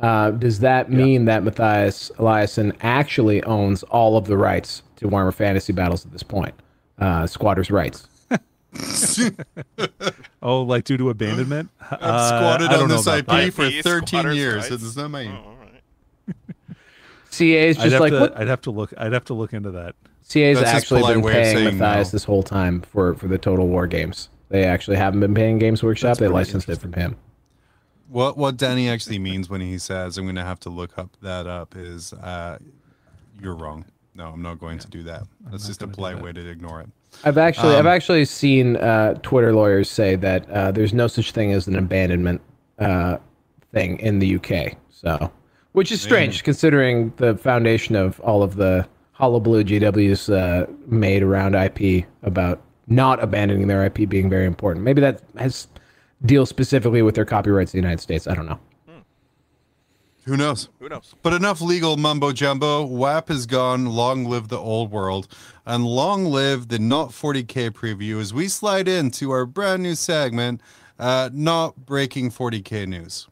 uh, 0.00 0.30
does 0.32 0.60
that 0.60 0.90
mean 0.90 1.24
that 1.26 1.42
Matthias 1.44 2.10
Eliasson 2.18 2.76
actually 2.80 3.42
owns 3.44 3.82
all 3.84 4.16
of 4.16 4.26
the 4.26 4.36
rights 4.36 4.82
to 4.96 5.08
Warhammer 5.08 5.32
Fantasy 5.34 5.72
Battles 5.72 6.04
at 6.04 6.12
this 6.12 6.22
point? 6.22 6.54
Uh, 6.98 7.26
squatters' 7.26 7.70
rights. 7.70 8.08
oh, 10.42 10.62
like 10.62 10.84
due 10.84 10.96
to 10.96 11.10
abandonment, 11.10 11.70
I've 11.90 11.98
Uh, 12.00 12.28
squatted 12.28 12.68
I 12.68 12.72
don't 12.74 12.82
on 12.84 12.88
this 12.88 13.06
IP 13.06 13.26
that. 13.26 13.44
IP 13.48 13.54
for 13.54 13.70
13 13.70 14.32
years. 14.34 14.68
rights? 14.70 14.82
It's 14.84 14.96
not 14.96 15.10
my. 15.10 15.26
Oh, 15.26 15.30
all 15.48 15.56
right. 15.60 16.76
CA 17.30 17.68
is 17.68 17.78
I'd 17.78 17.82
just 17.84 17.92
have 17.92 18.00
like 18.00 18.12
to. 18.12 18.20
what? 18.20 18.36
I'd 18.38 18.48
have 18.48 18.60
to 18.62 18.70
look. 18.70 18.92
I'd 18.96 19.12
have 19.12 19.24
to 19.26 19.34
look 19.34 19.52
into 19.52 19.70
that. 19.72 19.94
CA's 20.28 20.58
That's 20.58 20.70
actually 20.70 21.02
been 21.02 21.22
way 21.22 21.32
paying 21.34 21.78
Matthias 21.78 22.08
no. 22.08 22.16
this 22.16 22.24
whole 22.24 22.42
time 22.42 22.80
for 22.82 23.14
for 23.14 23.28
the 23.28 23.38
Total 23.38 23.66
War 23.66 23.86
games. 23.86 24.28
They 24.48 24.64
actually 24.64 24.96
haven't 24.96 25.20
been 25.20 25.34
paying 25.34 25.58
Games 25.58 25.82
Workshop. 25.82 26.10
That's 26.10 26.20
they 26.20 26.28
licensed 26.28 26.68
it 26.68 26.80
from 26.80 26.92
him. 26.92 27.16
What 28.08 28.36
what 28.36 28.56
Danny 28.56 28.88
actually 28.88 29.18
means 29.18 29.48
when 29.48 29.60
he 29.60 29.78
says 29.78 30.18
I'm 30.18 30.24
going 30.24 30.36
to 30.36 30.42
have 30.44 30.60
to 30.60 30.70
look 30.70 30.98
up 30.98 31.16
that 31.22 31.46
up 31.46 31.74
is 31.76 32.12
uh, 32.12 32.58
you're 33.40 33.54
wrong. 33.56 33.84
No, 34.14 34.28
I'm 34.28 34.42
not 34.42 34.60
going 34.60 34.78
to 34.78 34.88
do 34.88 35.02
that. 35.04 35.24
That's 35.50 35.66
just 35.66 35.82
a 35.82 35.88
polite 35.88 36.20
way 36.22 36.32
to 36.32 36.48
ignore 36.48 36.80
it. 36.80 36.88
I've 37.24 37.38
actually 37.38 37.74
I've 37.74 37.86
Um, 37.86 37.92
actually 37.92 38.24
seen 38.24 38.76
uh, 38.76 39.14
Twitter 39.22 39.52
lawyers 39.52 39.88
say 39.90 40.16
that 40.16 40.48
uh, 40.50 40.70
there's 40.72 40.92
no 40.92 41.06
such 41.06 41.32
thing 41.32 41.52
as 41.52 41.66
an 41.66 41.76
abandonment 41.76 42.40
uh, 42.78 43.16
thing 43.72 43.98
in 44.00 44.18
the 44.20 44.36
UK. 44.36 44.76
So, 44.90 45.32
which 45.72 45.90
is 45.90 46.00
strange 46.00 46.44
considering 46.44 47.12
the 47.16 47.36
foundation 47.36 47.96
of 47.96 48.20
all 48.20 48.42
of 48.42 48.56
the 48.56 48.86
Hullabaloo 49.12 49.64
GWs 49.64 50.32
uh, 50.32 50.66
made 50.86 51.22
around 51.22 51.54
IP 51.54 52.04
about 52.22 52.60
not 52.86 53.22
abandoning 53.22 53.66
their 53.68 53.84
IP 53.84 54.08
being 54.08 54.28
very 54.28 54.46
important. 54.46 54.84
Maybe 54.84 55.00
that 55.00 55.22
has 55.36 55.68
deals 56.24 56.48
specifically 56.48 57.02
with 57.02 57.14
their 57.14 57.24
copyrights 57.24 57.74
in 57.74 57.80
the 57.80 57.82
United 57.86 58.02
States. 58.02 58.26
I 58.26 58.34
don't 58.34 58.46
know. 58.46 58.58
Who 60.26 60.38
knows? 60.38 60.70
Who 60.78 60.88
knows? 60.88 61.14
But 61.22 61.34
enough 61.34 61.60
legal 61.60 61.98
mumbo 61.98 62.32
jumbo. 62.32 62.82
WAP 62.86 63.30
is 63.30 63.44
gone. 63.44 63.84
Long 63.84 64.24
live 64.24 64.48
the 64.48 64.56
old 64.56 64.90
world. 64.90 65.28
And 65.66 65.84
long 65.84 66.24
live 66.24 66.68
the 66.68 66.78
not 66.78 67.10
40k 67.10 67.70
preview 67.72 68.18
as 68.22 68.32
we 68.32 68.48
slide 68.48 68.88
into 68.88 69.30
our 69.32 69.44
brand 69.44 69.82
new 69.82 69.94
segment, 69.94 70.62
uh, 70.98 71.28
Not 71.30 71.84
Breaking 71.84 72.30
40k 72.30 72.86
News. 72.88 73.28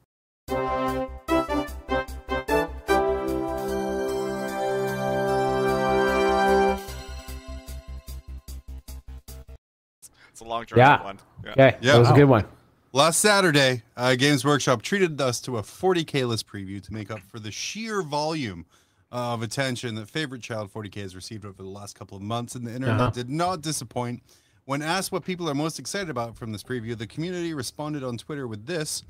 It's 10.30 10.40
a 10.40 10.44
long 10.44 10.64
Yeah. 10.74 11.02
one. 11.02 11.18
Yeah. 11.44 11.50
Okay, 11.52 11.76
Yeah. 11.80 11.92
that 11.92 11.98
was 11.98 12.10
a 12.10 12.14
good 12.14 12.24
one. 12.24 12.44
Last 12.94 13.20
Saturday, 13.20 13.82
uh, 13.96 14.14
Games 14.16 14.44
Workshop 14.44 14.82
treated 14.82 15.18
us 15.20 15.40
to 15.42 15.56
a 15.56 15.62
40k 15.62 16.26
list 16.28 16.46
preview 16.46 16.82
to 16.82 16.92
make 16.92 17.10
up 17.10 17.20
for 17.20 17.38
the 17.38 17.50
sheer 17.50 18.02
volume 18.02 18.66
of 19.10 19.42
attention 19.42 19.94
that 19.94 20.10
Favorite 20.10 20.42
Child 20.42 20.70
40k 20.72 20.96
has 20.96 21.16
received 21.16 21.44
over 21.46 21.62
the 21.62 21.68
last 21.68 21.98
couple 21.98 22.16
of 22.16 22.22
months, 22.22 22.54
and 22.54 22.66
the 22.66 22.74
internet 22.74 23.00
Uh-huh. 23.00 23.10
did 23.10 23.30
not 23.30 23.62
disappoint. 23.62 24.22
When 24.66 24.82
asked 24.82 25.10
what 25.10 25.24
people 25.24 25.48
are 25.48 25.54
most 25.54 25.78
excited 25.78 26.10
about 26.10 26.36
from 26.36 26.52
this 26.52 26.62
preview, 26.62 26.96
the 26.96 27.06
community 27.06 27.54
responded 27.54 28.04
on 28.04 28.18
Twitter 28.18 28.46
with 28.46 28.66
this. 28.66 29.02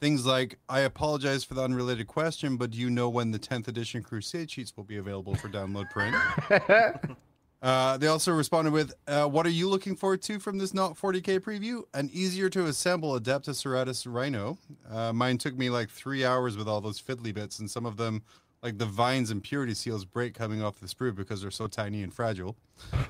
Things 0.00 0.26
like, 0.26 0.58
I 0.68 0.80
apologize 0.80 1.42
for 1.44 1.54
the 1.54 1.62
unrelated 1.62 2.06
question, 2.08 2.56
but 2.56 2.70
do 2.72 2.78
you 2.78 2.90
know 2.90 3.08
when 3.08 3.30
the 3.30 3.38
10th 3.38 3.68
edition 3.68 4.02
Crusade 4.02 4.50
sheets 4.50 4.72
will 4.76 4.84
be 4.84 4.96
available 4.96 5.34
for 5.36 5.48
download 5.48 5.90
print? 5.90 6.14
Uh, 7.60 7.96
they 7.96 8.06
also 8.06 8.32
responded 8.32 8.72
with, 8.72 8.94
uh, 9.08 9.26
"What 9.26 9.44
are 9.44 9.50
you 9.50 9.68
looking 9.68 9.96
forward 9.96 10.22
to 10.22 10.38
from 10.38 10.58
this 10.58 10.72
not 10.72 10.96
40k 10.96 11.40
preview? 11.40 11.82
An 11.92 12.08
easier 12.12 12.48
to 12.50 12.66
assemble 12.66 13.18
Adeptus 13.18 13.62
Sororitas 13.62 14.06
Rhino. 14.06 14.58
Uh, 14.88 15.12
mine 15.12 15.38
took 15.38 15.56
me 15.56 15.68
like 15.68 15.90
three 15.90 16.24
hours 16.24 16.56
with 16.56 16.68
all 16.68 16.80
those 16.80 17.00
fiddly 17.00 17.34
bits, 17.34 17.58
and 17.58 17.68
some 17.68 17.84
of 17.84 17.96
them, 17.96 18.22
like 18.62 18.78
the 18.78 18.86
vines 18.86 19.30
and 19.30 19.42
purity 19.42 19.74
seals, 19.74 20.04
break 20.04 20.34
coming 20.34 20.62
off 20.62 20.78
the 20.78 20.86
sprue 20.86 21.14
because 21.14 21.42
they're 21.42 21.50
so 21.50 21.66
tiny 21.66 22.04
and 22.04 22.14
fragile. 22.14 22.56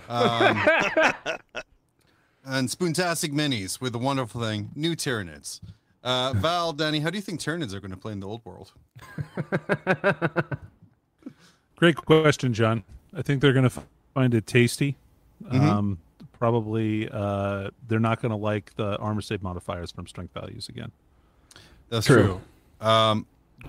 Um, 0.09 0.57
and 2.45 2.69
Spoontastic 2.69 3.33
Minis 3.33 3.83
with 3.83 3.93
the 3.93 3.99
wonderful 3.99 4.41
thing, 4.41 4.71
new 4.75 4.97
Tyranids. 4.97 5.61
Uh, 6.03 6.33
Val, 6.35 6.73
Danny, 6.73 7.01
how 7.01 7.11
do 7.11 7.19
you 7.19 7.23
think 7.23 7.39
Tyranids 7.41 7.75
are 7.75 7.81
going 7.81 7.91
to 7.91 7.97
play 7.99 8.13
in 8.13 8.21
the 8.21 8.27
old 8.27 8.43
world? 8.47 8.73
Great 11.77 11.97
question, 11.97 12.55
John. 12.55 12.83
I 13.15 13.21
think 13.21 13.43
they're 13.43 13.53
going 13.53 13.69
to 13.69 13.83
find 14.19 14.35
it 14.35 14.47
tasty. 14.49 14.97
Um, 15.49 15.99
probably 16.33 17.09
uh, 17.09 17.71
they're 17.87 18.01
not 18.01 18.21
going 18.21 18.31
to 18.31 18.37
like 18.37 18.75
the 18.75 18.97
armor 18.97 19.21
save 19.21 19.45
modifiers 19.45 19.93
from 19.93 20.09
strength 20.09 20.35
values 20.35 20.69
again. 20.69 20.91
That's 21.89 22.07
True. 22.07 22.41
true. 22.81 22.87
Um, 22.87 23.27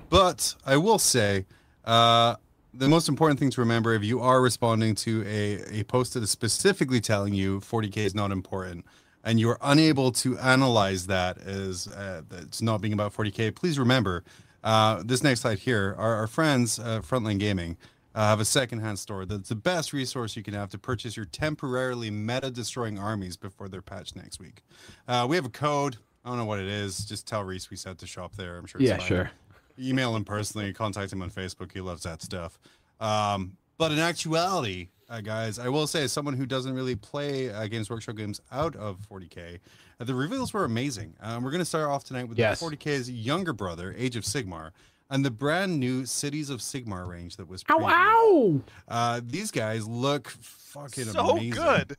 but 0.10 0.56
I 0.66 0.78
will 0.78 0.98
say, 0.98 1.46
uh, 1.86 2.36
the 2.74 2.90
most 2.90 3.10
important 3.10 3.40
thing 3.40 3.52
to 3.52 3.62
remember 3.62 3.94
if 3.94 4.04
you 4.04 4.20
are 4.22 4.42
responding 4.42 4.96
to 4.96 5.24
a, 5.28 5.80
a 5.82 5.84
post 5.84 6.16
that 6.16 6.24
is 6.24 6.32
specifically 6.32 7.00
telling 7.00 7.34
you 7.36 7.60
40k 7.60 7.98
is 7.98 8.16
not 8.16 8.32
important 8.32 8.86
and 9.24 9.40
you're 9.40 9.58
unable 9.62 10.12
to 10.12 10.38
analyze 10.40 11.08
that 11.08 11.38
as 11.40 11.88
uh, 11.88 12.22
it's 12.42 12.62
not 12.62 12.82
being 12.82 12.94
about 12.94 13.14
40k, 13.14 13.54
please 13.54 13.78
remember 13.78 14.24
uh, 14.64 15.02
this 15.06 15.24
next 15.24 15.42
slide 15.42 15.60
here. 15.60 15.96
Our, 15.98 16.16
our 16.16 16.28
friends 16.28 16.80
uh, 16.80 17.02
Frontline 17.02 17.40
Gaming 17.40 17.78
uh, 18.20 18.24
have 18.28 18.40
a 18.42 18.46
secondhand 18.46 19.00
store 19.00 19.26
that's 19.26 19.48
the 19.48 19.56
best 19.56 19.94
resource 19.94 20.36
you 20.36 20.44
can 20.44 20.54
have 20.54 20.70
to 20.70 20.78
purchase 20.78 21.16
your 21.16 21.26
temporarily 21.26 22.12
meta 22.12 22.52
destroying 22.52 23.00
armies 23.00 23.38
before 23.38 23.70
they're 23.70 23.82
patched 23.82 24.16
next 24.16 24.40
week. 24.42 24.62
Uh, 25.08 25.26
we 25.30 25.38
have 25.38 25.46
a 25.46 25.50
code. 25.50 25.96
I 26.26 26.30
don't 26.30 26.38
know 26.38 26.44
what 26.46 26.60
it 26.60 26.68
is. 26.68 27.06
Just 27.06 27.26
tell 27.28 27.46
Reece 27.46 27.70
we 27.70 27.78
said 27.78 27.98
to 28.00 28.06
shop 28.06 28.36
there. 28.36 28.58
I'm 28.58 28.66
sure. 28.66 28.82
It's 28.82 28.90
Yeah, 28.90 28.98
fine 28.98 29.08
sure. 29.08 29.32
email 29.80 30.14
him 30.18 30.26
personally, 30.26 30.74
contact 30.74 31.14
him 31.14 31.22
on 31.22 31.32
Facebook. 31.32 31.72
He 31.72 31.80
loves 31.80 32.04
that 32.04 32.22
stuff. 32.22 32.60
Um, 33.00 33.56
but 33.78 33.94
in 33.94 34.00
actuality, 34.00 34.90
uh, 35.10 35.22
guys, 35.22 35.58
I 35.58 35.70
will 35.70 35.88
say, 35.88 36.04
as 36.04 36.12
someone 36.12 36.34
who 36.34 36.46
doesn't 36.46 36.74
really 36.74 36.96
play 36.98 37.50
uh, 37.50 37.68
Games 37.68 37.90
Workshop 37.90 38.18
games 38.18 38.42
out 38.52 38.76
of 38.76 38.98
40k, 39.10 39.60
uh, 40.00 40.04
the 40.04 40.14
reveals 40.14 40.52
were 40.54 40.66
amazing. 40.66 41.14
Um, 41.22 41.42
we're 41.44 41.52
going 41.52 41.60
to 41.60 41.66
start 41.66 41.88
off 41.90 42.04
tonight 42.04 42.28
with 42.28 42.38
Yes. 42.38 42.62
40k's 42.62 43.10
younger 43.10 43.54
brother, 43.54 43.96
Age 43.98 44.18
of 44.18 44.24
Sigmar, 44.26 44.72
and 45.10 45.26
the 45.26 45.32
brand 45.32 45.80
new 45.80 46.06
Cities 46.06 46.50
of 46.50 46.60
Sigmar 46.60 47.08
range 47.08 47.38
that 47.38 47.48
was. 47.48 47.64
Ow, 47.70 47.80
ow! 47.88 48.62
Uh, 48.88 49.22
these 49.24 49.52
guys 49.52 49.88
look 49.88 50.30
fucking 50.30 51.06
So 51.06 51.32
amazing. 51.32 51.50
good. 51.52 51.98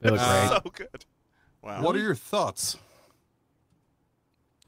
They 0.00 0.10
look 0.10 0.20
Uh, 0.20 0.48
great. 0.48 0.62
So 0.64 0.70
good. 0.70 1.04
Wow. 1.62 1.82
What 1.82 1.96
are 1.96 2.00
your 2.00 2.14
thoughts? 2.14 2.76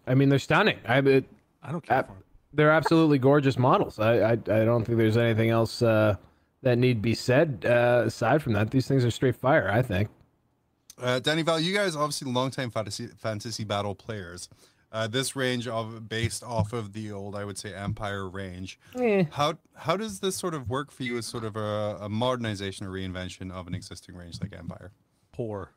I 0.06 0.14
mean, 0.14 0.28
they're 0.28 0.38
stunning. 0.38 0.78
I, 0.86 0.98
it, 0.98 1.24
I 1.62 1.70
don't 1.72 1.84
care 1.84 1.98
Uh, 1.98 2.02
for 2.02 2.12
'em. 2.12 2.18
they're 2.52 2.70
absolutely 2.72 3.18
gorgeous 3.18 3.56
models. 3.58 3.98
I, 3.98 4.14
I, 4.18 4.30
I 4.32 4.36
don't 4.64 4.84
think 4.84 4.98
there's 4.98 5.16
anything 5.16 5.50
else 5.50 5.80
uh, 5.82 6.16
that 6.62 6.78
need 6.78 7.00
be 7.00 7.14
said 7.14 7.64
uh, 7.66 8.02
aside 8.06 8.42
from 8.42 8.52
that. 8.54 8.70
These 8.70 8.86
things 8.88 9.04
are 9.04 9.10
straight 9.10 9.36
fire. 9.36 9.70
I 9.70 9.82
think. 9.82 10.08
Uh, 11.00 11.18
Danny 11.18 11.42
Val, 11.42 11.58
you 11.58 11.74
guys 11.74 11.96
obviously 11.96 12.30
longtime 12.30 12.70
fantasy 12.70 13.06
fantasy 13.06 13.64
battle 13.64 13.94
players. 13.94 14.48
Uh, 14.92 15.06
this 15.06 15.34
range 15.34 15.66
of 15.66 16.06
based 16.06 16.44
off 16.44 16.74
of 16.74 16.92
the 16.92 17.10
old, 17.10 17.34
I 17.34 17.46
would 17.46 17.56
say, 17.56 17.74
Empire 17.74 18.28
range. 18.28 18.78
Eh. 18.94 19.24
How 19.32 19.58
how 19.74 19.96
does 19.96 20.20
this 20.20 20.36
sort 20.36 20.52
of 20.52 20.68
work 20.68 20.90
for 20.90 21.02
you 21.02 21.16
as 21.16 21.24
sort 21.24 21.44
of 21.44 21.56
a, 21.56 21.96
a 22.00 22.08
modernization 22.10 22.86
or 22.86 22.90
reinvention 22.90 23.50
of 23.50 23.66
an 23.66 23.74
existing 23.74 24.14
range 24.14 24.38
like 24.42 24.52
Empire? 24.52 24.92
Poor. 25.32 25.70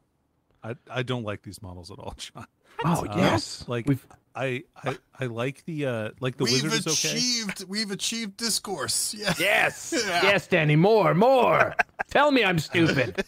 I 0.71 0.75
I 0.89 1.03
don't 1.03 1.23
like 1.23 1.41
these 1.43 1.61
models 1.61 1.91
at 1.91 1.99
all, 1.99 2.13
John. 2.17 2.47
Oh 2.83 3.05
Uh, 3.05 3.13
yes, 3.17 3.63
Like 3.67 3.87
We've- 3.87 4.01
I, 4.37 4.63
I 4.83 4.97
I 5.17 5.25
like 5.27 5.63
the 5.63 5.85
uh 5.85 6.09
like 6.19 6.35
the 6.35 6.43
wizard 6.43 6.73
is 6.73 6.85
okay. 6.85 7.15
achieved 7.15 7.63
we've 7.69 7.89
achieved 7.91 8.35
discourse. 8.35 9.13
Yeah. 9.17 9.33
yes, 9.39 9.93
Yeah. 10.05 10.23
yes, 10.23 10.47
Danny. 10.47 10.75
More, 10.75 11.13
more. 11.13 11.73
Tell 12.09 12.31
me 12.31 12.43
I'm 12.43 12.59
stupid. 12.59 13.23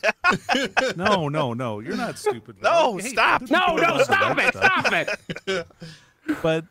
No, 0.97 1.29
no, 1.29 1.53
no. 1.53 1.79
You're 1.79 1.95
not 1.95 2.17
stupid. 2.19 2.57
No, 2.61 2.93
Val. 2.93 2.97
Hey, 2.97 3.09
stop. 3.09 3.41
No, 3.49 3.77
no, 3.77 4.03
stop 4.03 4.37
it, 4.37 4.53
stuff. 4.53 4.85
stop 4.87 5.07
it. 5.47 5.67
But 6.41 6.65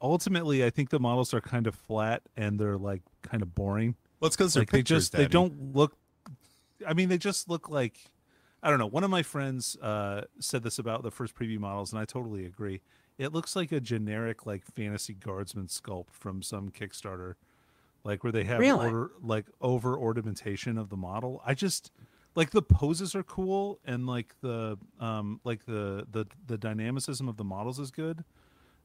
ultimately, 0.00 0.64
I 0.64 0.70
think 0.70 0.90
the 0.90 1.00
models 1.00 1.34
are 1.34 1.40
kind 1.40 1.66
of 1.66 1.74
flat 1.74 2.22
and 2.36 2.60
they're 2.60 2.78
like 2.78 3.02
kind 3.22 3.42
of 3.42 3.52
boring. 3.54 3.96
Let's 4.20 4.36
go 4.36 4.46
through 4.48 4.62
like 4.62 4.70
they 4.70 4.78
pictures. 4.78 5.10
just 5.10 5.12
they 5.12 5.26
don't 5.26 5.74
look 5.74 5.96
i 6.86 6.92
mean 6.92 7.08
they 7.08 7.18
just 7.18 7.48
look 7.48 7.68
like 7.70 7.96
i 8.66 8.70
don't 8.70 8.78
know 8.78 8.86
one 8.86 9.04
of 9.04 9.10
my 9.10 9.22
friends 9.22 9.76
uh 9.76 10.22
said 10.40 10.62
this 10.62 10.78
about 10.78 11.02
the 11.02 11.10
first 11.10 11.34
preview 11.34 11.58
models 11.58 11.92
and 11.92 12.00
i 12.00 12.04
totally 12.04 12.44
agree 12.44 12.80
it 13.18 13.32
looks 13.32 13.56
like 13.56 13.72
a 13.72 13.80
generic 13.80 14.44
like 14.44 14.62
fantasy 14.66 15.14
guardsman 15.14 15.68
sculpt 15.68 16.10
from 16.12 16.42
some 16.42 16.70
Kickstarter, 16.70 17.36
like 18.04 18.22
where 18.22 18.30
they 18.30 18.44
have 18.44 18.58
Really? 18.60 18.88
order 18.88 19.10
like 19.22 19.46
over 19.62 19.96
ornamentation 19.96 20.76
of 20.76 20.90
the 20.90 20.98
model. 20.98 21.40
I 21.46 21.54
just 21.54 21.90
like 22.34 22.50
the 22.50 22.60
poses 22.60 23.14
are 23.14 23.22
cool 23.22 23.78
and 23.86 24.06
like 24.06 24.34
the 24.42 24.76
um 25.00 25.40
like 25.44 25.64
the 25.64 26.06
the 26.12 26.26
the 26.46 26.58
dynamicism 26.58 27.26
of 27.26 27.38
the 27.38 27.44
models 27.44 27.78
is 27.78 27.90
good. 27.90 28.22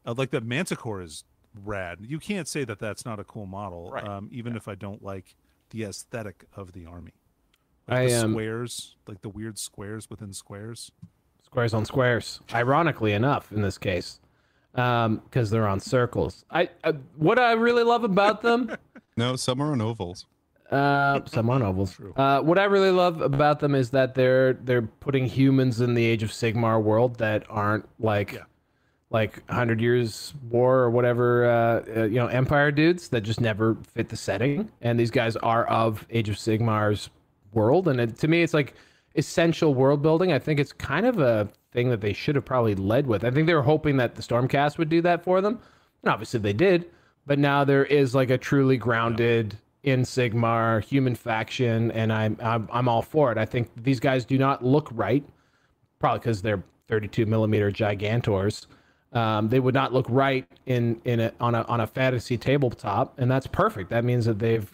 Uh, 0.06 0.14
like 0.18 0.30
the 0.32 0.40
Manticore 0.40 1.02
is 1.02 1.26
rad. 1.66 2.00
You 2.02 2.18
can't 2.18 2.48
say 2.48 2.64
that 2.64 2.80
that's 2.80 3.04
not 3.06 3.20
a 3.20 3.26
cool 3.26 3.48
model, 3.48 3.92
Right. 3.92 4.08
um, 4.08 4.30
even 4.32 4.56
if 4.56 4.70
I 4.70 4.76
don't 4.76 5.04
like 5.04 5.36
the 5.72 5.84
aesthetic 5.84 6.46
of 6.56 6.72
the 6.72 6.86
army. 6.86 7.12
I, 7.92 8.08
the 8.08 8.24
um, 8.26 8.32
squares, 8.32 8.96
like 9.08 9.22
the 9.22 9.30
weird 9.30 9.58
squares 9.60 10.10
within 10.10 10.34
squares. 10.34 10.92
Squares 11.46 11.74
on 11.74 11.86
squares. 11.86 12.40
Ironically 12.54 13.12
enough, 13.14 13.52
in 13.52 13.62
this 13.62 13.78
case, 13.78 14.20
because 14.74 15.50
they're 15.50 15.68
on 15.68 15.80
circles. 15.82 16.46
I, 16.50 16.70
I 16.84 16.92
what 17.18 17.38
I 17.40 17.52
really 17.54 17.84
love 17.84 18.04
about 18.04 18.42
them. 18.42 18.76
No, 19.18 19.36
some 19.36 19.62
are 19.62 19.74
on 19.74 19.82
ovals. 19.82 20.26
Uh, 20.72 21.20
some 21.26 21.50
on 21.50 21.62
ovals. 21.62 21.92
True. 21.94 22.14
Uh, 22.16 22.40
what 22.40 22.58
I 22.58 22.64
really 22.64 22.92
love 22.92 23.20
about 23.22 23.60
them 23.60 23.76
is 23.76 23.90
that 23.90 24.16
they're 24.16 24.54
they're 24.54 24.82
putting 24.84 25.26
humans 25.26 25.82
in 25.82 25.94
the 25.96 26.06
Age 26.06 26.24
of 26.24 26.30
Sigmar 26.32 26.82
world 26.82 27.18
that 27.18 27.44
aren't 27.50 27.88
like 28.00 28.32
Yeah. 28.32 28.44
like 29.10 29.48
Hundred 29.52 29.82
Years 29.82 30.34
War 30.50 30.78
or 30.80 30.90
whatever 30.90 31.46
uh, 31.46 31.84
uh, 32.00 32.04
you 32.06 32.16
know 32.16 32.28
Empire 32.28 32.72
dudes 32.72 33.10
that 33.10 33.22
just 33.22 33.42
never 33.42 33.76
fit 33.94 34.08
the 34.08 34.16
setting. 34.16 34.72
And 34.82 34.98
these 34.98 35.12
guys 35.12 35.36
are 35.36 35.66
of 35.68 36.08
Age 36.10 36.30
of 36.30 36.38
Sigmar's 36.38 37.10
world, 37.54 37.88
and 37.88 38.00
it, 38.00 38.18
to 38.20 38.28
me, 38.28 38.44
it's 38.44 38.54
like 38.54 38.74
essential 39.16 39.74
world 39.74 40.02
building. 40.02 40.32
I 40.32 40.40
think 40.40 40.60
it's 40.60 40.72
kind 40.72 41.06
of 41.06 41.20
a 41.20 41.50
thing 41.72 41.90
that 41.90 42.02
they 42.02 42.14
should 42.14 42.36
have 42.36 42.46
probably 42.46 42.76
led 42.76 43.08
with. 43.08 43.24
I 43.24 43.32
think 43.32 43.48
they 43.48 43.54
were 43.54 43.62
hoping 43.62 43.98
that 43.98 44.16
the 44.16 44.22
Stormcast 44.22 44.78
would 44.78 44.90
do 44.90 45.02
that 45.02 45.24
for 45.24 45.42
them, 45.42 45.60
and 46.04 46.12
obviously 46.12 46.40
they 46.40 46.54
did. 46.54 46.90
But 47.26 47.40
now 47.40 47.64
there 47.64 47.86
is 47.86 48.16
like 48.16 48.30
a 48.30 48.38
truly 48.38 48.78
grounded 48.78 49.56
in 49.84 50.02
Sigmar 50.02 50.84
human 50.84 51.16
faction, 51.16 51.92
and 51.92 52.12
I'm 52.12 52.38
I'm, 52.42 52.68
I'm 52.72 52.88
all 52.88 53.02
for 53.02 53.32
it. 53.32 53.38
I 53.38 53.46
think 53.46 53.70
these 53.76 54.00
guys 54.00 54.26
do 54.26 54.38
not 54.38 54.64
look 54.64 54.90
right, 54.92 55.24
probably 56.00 56.20
because 56.20 56.42
they're 56.42 56.64
32 56.88 57.26
millimeter 57.26 57.72
gigantors. 57.72 58.68
Um, 59.14 59.50
they 59.50 59.60
would 59.60 59.74
not 59.74 59.94
look 59.94 60.06
right 60.10 60.48
in 60.66 61.02
in 61.06 61.20
a, 61.20 61.34
on 61.40 61.56
a 61.56 61.64
on 61.64 61.82
a 61.82 61.88
fantasy 61.88 62.38
tabletop, 62.38 63.20
and 63.20 63.30
that's 63.30 63.48
perfect. 63.48 63.90
That 63.90 64.04
means 64.04 64.26
that 64.26 64.40
they've 64.40 64.70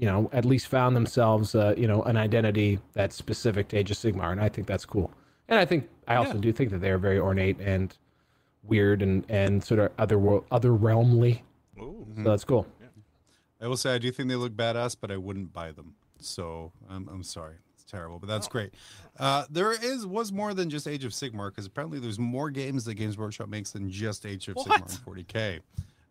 you 0.00 0.06
know 0.06 0.30
at 0.32 0.46
least 0.46 0.66
found 0.66 0.96
themselves 0.96 1.54
uh, 1.54 1.74
you 1.76 1.86
know 1.86 2.02
an 2.04 2.16
identity 2.16 2.78
that's 2.94 3.14
specific 3.14 3.68
to 3.68 3.76
Age 3.76 3.90
of 3.90 3.98
Sigmar, 3.98 4.32
and 4.32 4.40
I 4.40 4.48
think 4.48 4.66
that's 4.66 4.86
cool. 4.86 5.12
And 5.48 5.58
I 5.58 5.66
think 5.66 5.88
I 6.08 6.16
also 6.16 6.38
do 6.38 6.52
think 6.52 6.70
that 6.70 6.78
they 6.78 6.90
are 6.90 6.98
very 6.98 7.18
ornate 7.18 7.60
and 7.60 7.94
weird 8.62 9.02
and 9.02 9.24
and 9.28 9.62
sort 9.62 9.78
of 9.78 9.92
other 9.98 10.18
other 10.50 10.70
realmly. 10.70 11.42
Ooh. 11.78 12.06
So 12.16 12.22
that's 12.22 12.44
cool. 12.44 12.66
I 13.60 13.68
will 13.68 13.76
say 13.76 13.94
I 13.94 13.98
do 13.98 14.10
think 14.10 14.30
they 14.30 14.36
look 14.36 14.54
badass, 14.54 14.96
but 14.98 15.10
I 15.10 15.18
wouldn't 15.18 15.52
buy 15.52 15.70
them. 15.72 15.94
So 16.18 16.72
I'm 16.88 17.06
I'm 17.08 17.22
sorry. 17.22 17.56
It's 17.74 17.84
terrible, 17.84 18.18
but 18.18 18.28
that's 18.28 18.48
great. 18.48 18.72
Uh, 19.18 19.44
there 19.50 19.72
is 19.72 20.06
was 20.06 20.32
more 20.32 20.54
than 20.54 20.70
just 20.70 20.88
Age 20.88 21.04
of 21.04 21.12
Sigmar 21.12 21.50
because 21.50 21.66
apparently 21.66 21.98
there's 21.98 22.18
more 22.18 22.48
games 22.48 22.86
that 22.86 22.94
Games 22.94 23.18
Workshop 23.18 23.48
makes 23.48 23.72
than 23.72 23.90
just 23.90 24.24
Age 24.24 24.48
of 24.48 24.56
Sigmar 24.56 24.76
and 25.06 25.26
40k. 25.26 25.60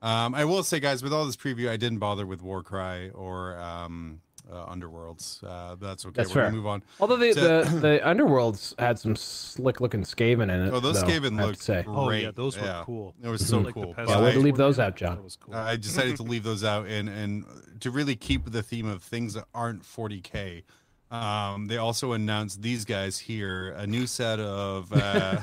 Um, 0.02 0.34
I 0.34 0.46
will 0.46 0.64
say, 0.64 0.80
guys, 0.80 1.04
with 1.04 1.12
all 1.14 1.26
this 1.26 1.36
preview, 1.36 1.70
I 1.70 1.78
didn't 1.78 2.00
bother 2.00 2.26
with 2.26 2.42
Warcry 2.42 3.10
or 3.12 3.58
um, 3.60 4.22
uh, 4.52 4.66
Underworlds. 4.74 5.44
Uh, 5.44 5.76
that's 5.76 6.06
okay. 6.06 6.14
That's 6.16 6.30
We're 6.30 6.34
fair. 6.36 6.44
gonna 6.46 6.56
move 6.56 6.68
on. 6.68 6.84
Although 7.02 7.18
the, 7.18 7.34
So- 7.34 7.64
the 7.66 7.80
the 7.82 8.00
Underworlds 8.06 8.80
had 8.80 8.98
some 8.98 9.16
slick 9.16 9.82
looking 9.82 10.04
Skaven 10.04 10.44
in 10.44 10.50
it. 10.68 10.74
Oh, 10.74 10.80
those 10.80 11.02
though, 11.02 11.08
Skaven 11.08 11.34
I 11.38 11.42
have 11.42 11.50
looked 11.50 11.62
say. 11.62 11.84
great. 11.84 11.96
Oh 11.96 12.10
yeah, 12.12 12.32
those 12.34 12.58
were 12.58 12.66
Yeah. 12.66 12.84
cool. 12.86 13.14
It 13.22 13.28
was 13.28 13.46
so 13.46 13.60
Like 13.60 13.74
cool. 13.74 13.94
Pest 13.94 14.08
But 14.08 14.18
Yeah, 14.20 14.24
way 14.24 14.32
to 14.34 14.40
leave 14.40 14.56
those 14.58 14.80
out, 14.80 14.96
John. 14.96 15.16
That 15.16 15.24
was 15.24 15.36
cool. 15.36 15.54
I 15.54 15.76
decided 15.76 16.16
to 16.18 16.24
leave 16.24 16.44
those 16.44 16.64
out 16.64 16.88
and 16.88 17.10
and 17.10 17.46
to 17.82 17.92
really 17.92 18.16
keep 18.16 18.50
the 18.52 18.64
theme 18.64 18.88
of 18.88 19.04
things 19.04 19.34
that 19.34 19.46
aren't 19.54 19.84
40k. 19.84 20.64
Um, 21.12 21.66
they 21.66 21.78
also 21.78 22.12
announced 22.12 22.62
these 22.62 22.86
guys 22.86 23.18
here 23.18 23.72
a 23.72 23.88
new 23.88 24.06
set 24.06 24.40
of 24.40 24.94
uh, 24.94 25.38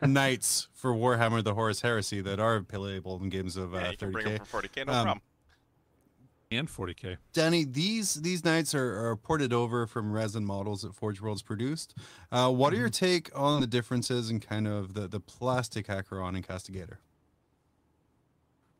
knights 0.06 0.68
for 0.72 0.94
Warhammer: 0.94 1.44
The 1.44 1.54
Horus 1.54 1.82
Heresy 1.82 2.20
that 2.22 2.40
are 2.40 2.60
playable 2.62 3.20
in 3.22 3.28
games 3.28 3.56
of 3.56 3.74
uh, 3.74 3.78
Yeah, 3.78 3.90
you 3.90 3.96
can 3.98 4.12
bring 4.12 4.26
30k. 4.26 4.36
them 4.38 4.46
for 4.46 4.62
40k, 4.62 4.86
no 4.86 4.92
Um, 4.94 5.04
problem. 5.04 5.20
and 6.50 6.68
40k. 6.68 7.16
Danny, 7.34 7.64
these 7.64 8.14
these 8.14 8.44
knights 8.46 8.74
are, 8.74 9.08
are 9.10 9.16
ported 9.16 9.52
over 9.52 9.86
from 9.86 10.10
resin 10.10 10.46
models 10.46 10.80
that 10.82 10.94
Forge 10.94 11.20
Worlds 11.20 11.42
produced. 11.42 11.94
Uh, 12.32 12.50
what 12.50 12.72
are 12.72 12.76
your 12.76 12.88
Mm-hmm. 12.88 13.04
take 13.04 13.30
on 13.38 13.60
the 13.60 13.66
differences 13.66 14.30
in 14.30 14.40
kind 14.40 14.66
of 14.66 14.94
the 14.94 15.06
the 15.06 15.20
plastic 15.20 15.90
Acheron 15.90 16.34
and 16.34 16.46
Castigator? 16.48 17.00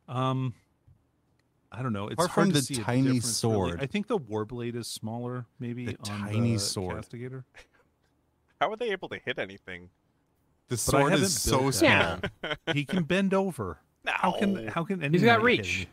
Um, 0.08 0.54
I 1.70 1.82
don't 1.82 1.92
know. 1.92 2.06
It's 2.06 2.14
Apart 2.14 2.30
hard 2.30 2.46
from 2.46 2.52
to 2.54 2.58
the 2.60 2.64
see 2.64 2.80
a 2.80 2.84
tiny 2.84 3.02
difference, 3.02 3.44
really. 3.44 3.54
sword. 3.54 3.78
I 3.82 3.86
think 3.86 4.06
the 4.06 4.18
Warblade 4.18 4.74
is 4.74 4.86
smaller, 4.86 5.44
maybe. 5.60 5.86
The 5.86 5.96
on 6.10 6.20
tiny 6.20 6.54
the 6.54 6.58
sword. 6.60 6.96
Castigator. 6.96 7.44
How 8.60 8.70
are 8.72 8.76
they 8.76 8.90
able 8.90 9.08
to 9.10 9.18
hit 9.24 9.38
anything? 9.38 9.90
The 10.68 10.74
But 10.74 10.78
sword 10.78 11.12
is 11.14 11.38
so 11.40 11.70
small. 11.70 12.18
he 12.72 12.84
can 12.84 13.04
bend 13.04 13.34
over. 13.34 13.78
How 14.06 14.32
can 14.32 14.54
No. 14.54 14.70
how 14.70 14.84
can 14.84 15.02
any 15.02 15.18
He's 15.18 15.24
got 15.24 15.42
reach. 15.42 15.86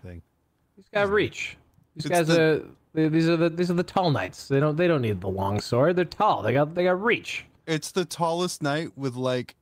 He's 0.76 0.86
got 0.94 1.10
reach. 1.10 1.58
These 1.96 2.06
It's 2.06 2.10
guys 2.10 2.28
the- 2.28 2.42
are 2.42 2.62
they- 2.94 3.10
these 3.10 3.28
are 3.28 3.36
the 3.38 3.50
these 3.50 3.70
are 3.70 3.74
the 3.76 3.84
tall 3.84 4.10
knights. 4.12 4.48
They 4.48 4.60
don't 4.62 4.76
they 4.78 4.88
don't 4.88 5.02
need 5.02 5.20
the 5.22 5.28
long 5.30 5.60
sword. 5.60 5.98
They're 5.98 6.06
tall. 6.06 6.42
They 6.42 6.54
got 6.54 6.74
they 6.76 6.84
got 6.86 7.02
reach. 7.02 7.46
It's 7.68 7.92
the 7.92 8.06
tallest 8.06 8.62
knight 8.64 8.98
with 8.98 9.16
like 9.16 9.56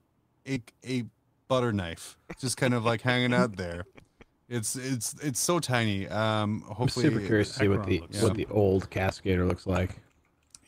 a 0.48 0.62
a 0.88 1.06
butter 1.48 1.74
knife, 1.74 2.18
just 2.40 2.58
kind 2.58 2.74
of 2.76 2.86
like 2.86 3.02
hanging 3.02 3.34
out 3.34 3.56
there. 3.56 3.86
It's 4.54 4.76
it's 4.76 5.16
it's 5.24 5.40
so 5.40 5.60
tiny. 5.60 6.08
Um, 6.08 6.62
hopefully, 6.62 7.08
I'm 7.08 7.14
super 7.14 7.26
curious 7.26 7.54
to 7.54 7.60
see 7.60 7.68
what 7.68 7.86
the 7.86 8.00
looks- 8.02 8.22
what 8.22 8.36
the 8.36 8.46
old 8.52 8.90
Castigator 8.90 9.48
looks 9.48 9.66
like. 9.66 10.00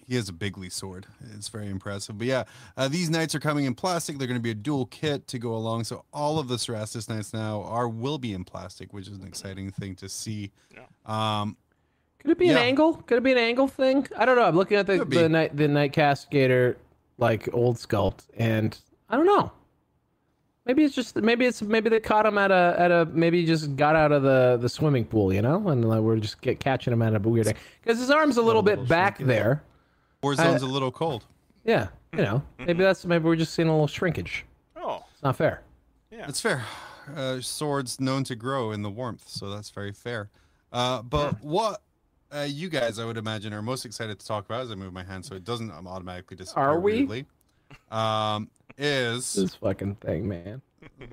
he 0.08 0.16
has 0.16 0.30
a 0.30 0.34
bigly 0.34 0.70
sword. 0.70 1.06
It's 1.36 1.50
very 1.50 1.68
impressive. 1.70 2.18
But 2.18 2.28
yeah, 2.28 2.44
uh, 2.78 2.88
these 2.88 3.10
knights 3.10 3.34
are 3.36 3.40
coming 3.40 3.66
in 3.66 3.74
plastic. 3.76 4.18
They're 4.18 4.28
going 4.28 4.40
to 4.40 4.44
be 4.44 4.52
a 4.52 4.56
dual 4.56 4.86
kit 4.88 5.28
to 5.30 5.40
go 5.40 5.56
along. 5.56 5.84
So 5.86 6.06
all 6.14 6.38
of 6.40 6.48
the 6.48 6.56
Cerastus 6.58 7.10
knights 7.10 7.34
now 7.34 7.64
are 7.64 7.88
will 7.88 8.18
be 8.20 8.32
in 8.34 8.44
plastic, 8.44 8.94
which 8.94 9.08
is 9.08 9.18
an 9.18 9.26
exciting 9.28 9.72
thing 9.72 9.96
to 9.96 10.08
see. 10.10 10.52
Um, 11.08 11.58
Could 12.20 12.32
it 12.32 12.38
be 12.40 12.50
an 12.50 12.58
angle? 12.58 12.96
Could 12.96 13.18
it 13.20 13.24
be 13.24 13.32
an 13.32 13.38
angle 13.40 13.68
thing? 13.68 14.08
I 14.18 14.26
don't 14.26 14.36
know. 14.36 14.46
I'm 14.46 14.56
looking 14.56 14.78
at 14.78 14.88
the 14.88 15.00
Could 15.00 15.10
the 15.12 15.30
knight 15.30 15.56
the 15.58 15.68
knight 15.68 15.94
Castigator 15.94 16.76
like 17.18 17.50
old 17.54 17.78
sculpt, 17.78 18.26
and 18.38 18.78
I 19.10 19.16
don't 19.18 19.26
know. 19.28 19.52
Maybe 20.66 20.84
it's 20.84 20.96
just 20.96 21.16
maybe 21.18 21.46
it's 21.46 21.62
maybe 21.62 21.90
they 21.90 22.00
caught 22.00 22.26
him 22.26 22.38
at 22.40 22.50
a 22.52 22.76
at 22.78 22.92
a 22.92 23.06
maybe 23.06 23.42
he 23.42 23.46
just 23.46 23.76
got 23.76 23.96
out 23.96 24.12
of 24.12 24.24
the 24.24 24.58
the 24.60 24.68
swimming 24.70 25.06
pool, 25.06 25.32
you 25.32 25.42
know, 25.42 25.68
and 25.70 25.88
like, 25.88 26.02
we're 26.02 26.18
just 26.18 26.42
get 26.42 26.60
catching 26.60 26.92
him 26.92 27.02
at 27.04 27.14
a 27.16 27.20
weird 27.20 27.54
because 27.84 28.00
his 28.00 28.10
arm's 28.10 28.38
a 28.38 28.42
little 28.42 28.64
bit 28.64 28.80
little 28.80 28.86
back 28.86 29.20
shrinky. 29.20 29.28
there. 29.28 29.64
Warzone's 30.24 30.64
a 30.64 30.68
little 30.68 30.92
cold. 30.92 31.24
Yeah, 31.66 31.90
you 32.14 32.24
know, 32.24 32.42
maybe 32.58 32.84
that's 32.84 33.06
maybe 33.06 33.26
we're 33.26 33.36
just 33.36 33.54
seeing 33.54 33.68
a 33.68 33.72
little 33.72 33.88
shrinkage. 33.88 34.46
Oh, 34.76 35.04
It's 35.14 35.22
not 35.24 35.36
fair. 35.36 35.62
yeah. 36.12 36.26
it's 36.28 36.42
fair. 36.42 36.64
Uh, 37.16 37.40
swords 37.42 38.00
known 38.00 38.24
to 38.24 38.36
grow 38.36 38.72
in 38.72 38.82
the 38.82 38.90
warmth, 38.90 39.28
so 39.28 39.50
that's 39.52 39.70
very 39.70 39.92
fair. 39.92 40.30
Uh, 40.74 41.04
but 41.04 41.36
what 41.44 41.82
uh, 42.36 42.48
you 42.50 42.70
guys, 42.70 42.98
I 42.98 43.06
would 43.06 43.18
imagine, 43.18 43.54
are 43.54 43.62
most 43.62 43.86
excited 43.86 44.20
to 44.20 44.26
talk 44.26 44.46
about 44.46 44.62
as 44.62 44.72
I 44.72 44.76
move 44.76 44.94
my 44.94 45.04
hand 45.04 45.24
so 45.26 45.36
it 45.36 45.44
doesn't 45.44 45.70
um, 45.72 45.88
automatically 45.88 46.38
disappear. 46.38 46.64
Are 46.64 46.80
we? 46.80 47.26
Um, 47.92 48.50
is 48.78 49.34
This 49.34 49.56
fucking 49.56 49.96
thing, 49.96 50.28
man. 50.28 50.62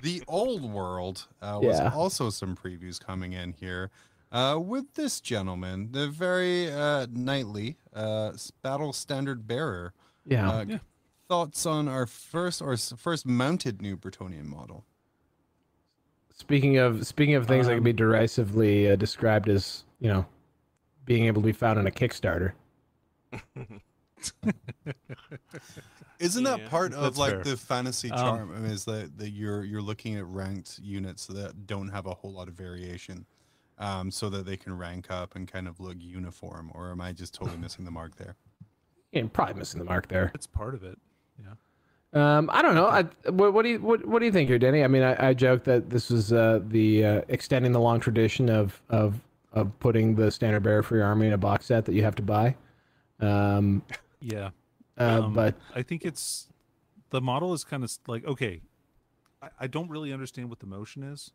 the 0.03 0.23
old 0.29 0.63
world 0.71 1.27
uh, 1.41 1.59
was 1.63 1.79
Yeah. 1.79 1.91
also 1.95 2.31
some 2.31 2.57
previews 2.57 2.99
coming 3.01 3.33
in 3.33 3.53
here 3.53 3.91
uh, 4.31 4.59
with 4.63 4.95
this 4.95 5.21
gentleman, 5.21 5.93
the 5.93 6.09
very 6.09 6.71
uh, 6.71 7.07
knightly 7.11 7.77
uh, 7.95 8.33
battle 8.63 8.93
standard 8.93 9.47
bearer. 9.47 9.93
Yeah. 10.27 10.51
Uh, 10.51 10.79
Thoughts 11.29 11.65
on 11.65 11.89
our 11.89 12.05
first 12.07 12.61
or 12.61 12.77
first 12.77 13.25
mounted 13.25 13.81
new 13.81 13.97
Bretonnian 13.97 14.45
model? 14.45 14.85
Speaking 16.35 16.77
of 16.77 17.07
speaking 17.07 17.37
of 17.37 17.47
things 17.47 17.67
that 17.67 17.73
can 17.73 17.79
Um, 17.79 17.85
be 17.85 17.93
derisively 17.95 18.91
uh, 18.91 18.97
described 18.97 19.49
as 19.49 19.85
you 20.01 20.09
know 20.09 20.27
being 21.07 21.25
able 21.25 21.41
to 21.41 21.47
be 21.47 21.53
found 21.53 21.79
in 21.79 21.87
a 21.87 21.91
Kickstarter. 21.91 22.53
Isn't 26.23 26.45
that 26.45 26.61
Yeah. 26.61 26.69
part 26.69 26.95
of 26.95 27.19
like 27.19 27.33
fair. 27.33 27.43
the 27.45 27.57
fantasy 27.57 28.11
Um, 28.11 28.19
charm? 28.19 28.53
I 28.55 28.59
mean, 28.61 28.71
is 28.71 28.85
that 28.87 29.17
that 29.19 29.31
you're 29.31 29.65
you're 29.65 29.83
looking 29.83 30.17
at 30.17 30.27
ranked 30.27 30.79
units 30.79 31.27
that 31.27 31.67
don't 31.67 31.89
have 31.89 32.07
a 32.07 32.15
whole 32.15 32.33
lot 32.33 32.49
of 32.49 32.55
variation, 32.55 33.27
um, 33.79 34.11
so 34.11 34.31
that 34.31 34.47
they 34.47 34.57
can 34.57 34.77
rank 34.77 35.11
up 35.11 35.35
and 35.37 35.47
kind 35.49 35.67
of 35.69 35.81
look 35.81 35.97
uniform? 35.99 36.71
Or 36.75 36.91
am 36.91 37.01
I 37.01 37.13
just 37.13 37.35
totally 37.35 37.57
missing 37.67 37.85
the 37.85 37.91
mark 37.91 38.17
there? 38.17 38.37
Yeah, 39.13 39.25
probably 39.33 39.55
missing 39.55 39.79
the 39.79 39.85
mark 39.85 40.09
there. 40.09 40.31
It's 40.35 40.47
part 40.47 40.75
of 40.75 40.85
it. 40.85 40.99
Yeah. 41.39 41.55
Um, 42.15 42.51
I 42.53 42.63
don't 42.63 42.75
know. 42.75 42.87
I, 42.87 43.03
what, 43.31 43.53
what 43.55 43.63
do 43.63 43.71
you 43.71 43.81
what, 43.81 44.05
what 44.07 44.19
do 44.21 44.27
you 44.27 44.33
think 44.33 44.49
here, 44.49 44.59
Denny? 44.59 44.85
I 44.85 44.87
mean, 44.87 45.03
I, 45.03 45.29
I 45.31 45.35
joked 45.35 45.65
that 45.65 45.91
this 45.91 46.09
was 46.11 46.33
uh, 46.33 46.61
the 46.69 47.05
uh, 47.05 47.21
extending 47.29 47.73
the 47.73 47.81
long 47.81 48.01
tradition 48.01 48.49
of 48.49 48.81
of 48.91 49.21
of 49.53 49.79
putting 49.81 50.15
the 50.15 50.31
standard 50.31 50.63
bearer 50.63 50.83
for 50.83 50.97
your 50.97 51.05
army 51.05 51.27
in 51.27 51.33
a 51.35 51.39
box 51.39 51.67
set 51.67 51.85
that 51.87 51.95
you 51.95 52.03
have 52.05 52.15
to 52.17 52.23
buy. 52.23 52.55
Um, 53.21 53.83
Yeah. 54.21 54.51
Uh, 54.99 55.23
Um, 55.25 55.35
but 55.35 55.55
I 55.75 55.83
think 55.83 56.05
it's 56.05 56.49
the 57.11 57.21
model 57.21 57.53
is 57.53 57.65
kind 57.65 57.85
of 57.85 57.93
like 58.07 58.25
okay. 58.27 58.63
I, 59.43 59.49
I 59.61 59.67
don't 59.67 59.91
really 59.91 60.13
understand 60.13 60.49
what 60.51 60.61
the 60.61 60.67
motion 60.67 61.03
is 61.03 61.33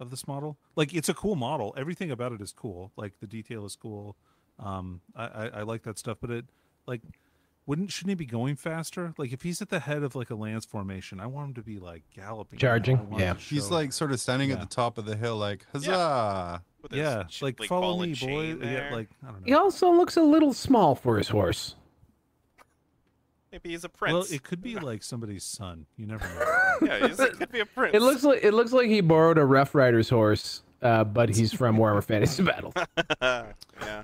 of 0.00 0.10
this 0.10 0.26
model. 0.26 0.58
Like 0.76 0.94
it's 0.94 1.08
a 1.08 1.14
cool 1.14 1.36
model. 1.36 1.74
Everything 1.76 2.10
about 2.10 2.32
it 2.32 2.40
is 2.40 2.52
cool. 2.52 2.92
Like 2.96 3.14
the 3.20 3.26
detail 3.26 3.64
is 3.64 3.76
cool. 3.76 4.16
Um, 4.58 5.00
I, 5.16 5.24
I, 5.24 5.46
I 5.46 5.62
like 5.62 5.82
that 5.82 5.98
stuff. 5.98 6.18
But 6.20 6.30
it 6.30 6.44
like 6.86 7.02
wouldn't 7.66 7.90
shouldn't 7.90 8.10
he 8.10 8.14
be 8.14 8.26
going 8.26 8.56
faster? 8.56 9.14
Like 9.16 9.32
if 9.32 9.42
he's 9.42 9.62
at 9.62 9.70
the 9.70 9.80
head 9.80 10.02
of 10.02 10.14
like 10.14 10.30
a 10.30 10.34
lance 10.34 10.64
formation, 10.64 11.20
I 11.20 11.26
want 11.26 11.48
him 11.48 11.54
to 11.54 11.62
be 11.62 11.78
like 11.78 12.02
galloping. 12.14 12.58
Charging? 12.58 12.98
I 12.98 13.02
want 13.02 13.12
him 13.14 13.20
Yeah. 13.20 13.34
He's 13.34 13.70
like 13.70 13.92
sort 13.92 14.12
of 14.12 14.20
standing 14.20 14.50
at 14.50 14.60
the 14.60 14.66
top 14.66 14.98
of 14.98 15.06
the 15.06 15.16
hill, 15.16 15.36
like 15.36 15.64
huzzah! 15.72 16.62
With 16.82 16.92
his 16.92 16.98
yeah, 16.98 17.22
ch- 17.24 17.42
like 17.42 17.56
ball 17.56 17.66
follow 17.66 18.02
me, 18.02 18.14
boy. 18.14 18.56
Yeah, 18.62 18.90
like 18.92 19.08
I 19.22 19.30
don't 19.30 19.40
know. 19.40 19.46
He 19.46 19.54
also 19.54 19.90
looks 19.90 20.16
a 20.16 20.22
little 20.22 20.52
small 20.52 20.94
for 20.94 21.16
his 21.16 21.28
horse. 21.28 21.76
Maybe 23.54 23.70
he's 23.70 23.84
a 23.84 23.88
prince. 23.88 24.12
Well, 24.12 24.26
it 24.30 24.42
could 24.42 24.60
be 24.60 24.78
like 24.78 25.02
somebody's 25.02 25.44
son. 25.44 25.86
You 25.96 26.06
never 26.06 26.26
know. 26.26 26.76
yeah, 26.86 27.06
he's, 27.06 27.20
it 27.20 27.38
could 27.38 27.52
be 27.52 27.60
a 27.60 27.66
prince. 27.66 27.94
It 27.94 28.02
looks 28.02 28.24
like 28.24 28.42
it 28.42 28.52
looks 28.52 28.72
like 28.72 28.88
he 28.88 29.00
borrowed 29.00 29.38
a 29.38 29.44
Rough 29.44 29.74
Rider's 29.74 30.08
horse, 30.08 30.62
uh, 30.82 31.04
but 31.04 31.28
he's 31.28 31.52
from 31.52 31.76
Warhammer 31.76 32.02
Fantasy 32.04 32.42
Battle. 32.42 32.74
yeah. 33.22 34.02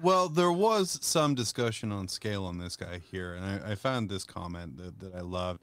Well, 0.00 0.28
there 0.28 0.52
was 0.52 0.98
some 1.02 1.34
discussion 1.34 1.92
on 1.92 2.08
scale 2.08 2.44
on 2.44 2.58
this 2.58 2.76
guy 2.76 3.00
here, 3.10 3.34
and 3.34 3.44
I, 3.44 3.72
I 3.72 3.74
found 3.74 4.08
this 4.08 4.24
comment 4.24 4.76
that, 4.78 5.00
that 5.00 5.14
I 5.14 5.20
loved. 5.20 5.60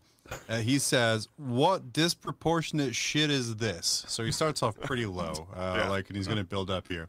Uh, 0.49 0.57
he 0.57 0.77
says, 0.77 1.29
"What 1.37 1.93
disproportionate 1.93 2.95
shit 2.95 3.31
is 3.31 3.55
this?" 3.55 4.05
So 4.07 4.23
he 4.23 4.31
starts 4.31 4.61
off 4.61 4.79
pretty 4.81 5.05
low, 5.05 5.47
uh, 5.55 5.75
Yeah. 5.77 5.89
like, 5.89 6.09
and 6.09 6.17
he's 6.17 6.27
going 6.27 6.37
to 6.37 6.43
build 6.43 6.69
up 6.69 6.87
here. 6.87 7.07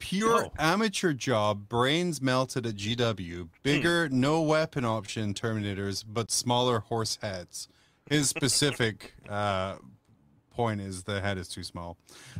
Pure 0.00 0.46
Oh. 0.46 0.52
amateur 0.58 1.12
job, 1.12 1.68
brains 1.68 2.20
melted 2.20 2.66
at 2.66 2.74
GW. 2.74 3.48
Bigger, 3.62 4.08
no 4.08 4.42
weapon 4.42 4.84
option 4.84 5.34
Terminators, 5.34 6.04
but 6.06 6.30
smaller 6.32 6.80
horse 6.80 7.18
heads. 7.22 7.68
His 8.06 8.28
specific 8.28 9.14
uh, 9.28 9.76
point 10.50 10.80
is 10.80 11.04
the 11.04 11.20
head 11.20 11.38
is 11.38 11.48
too 11.48 11.62
small. 11.62 11.96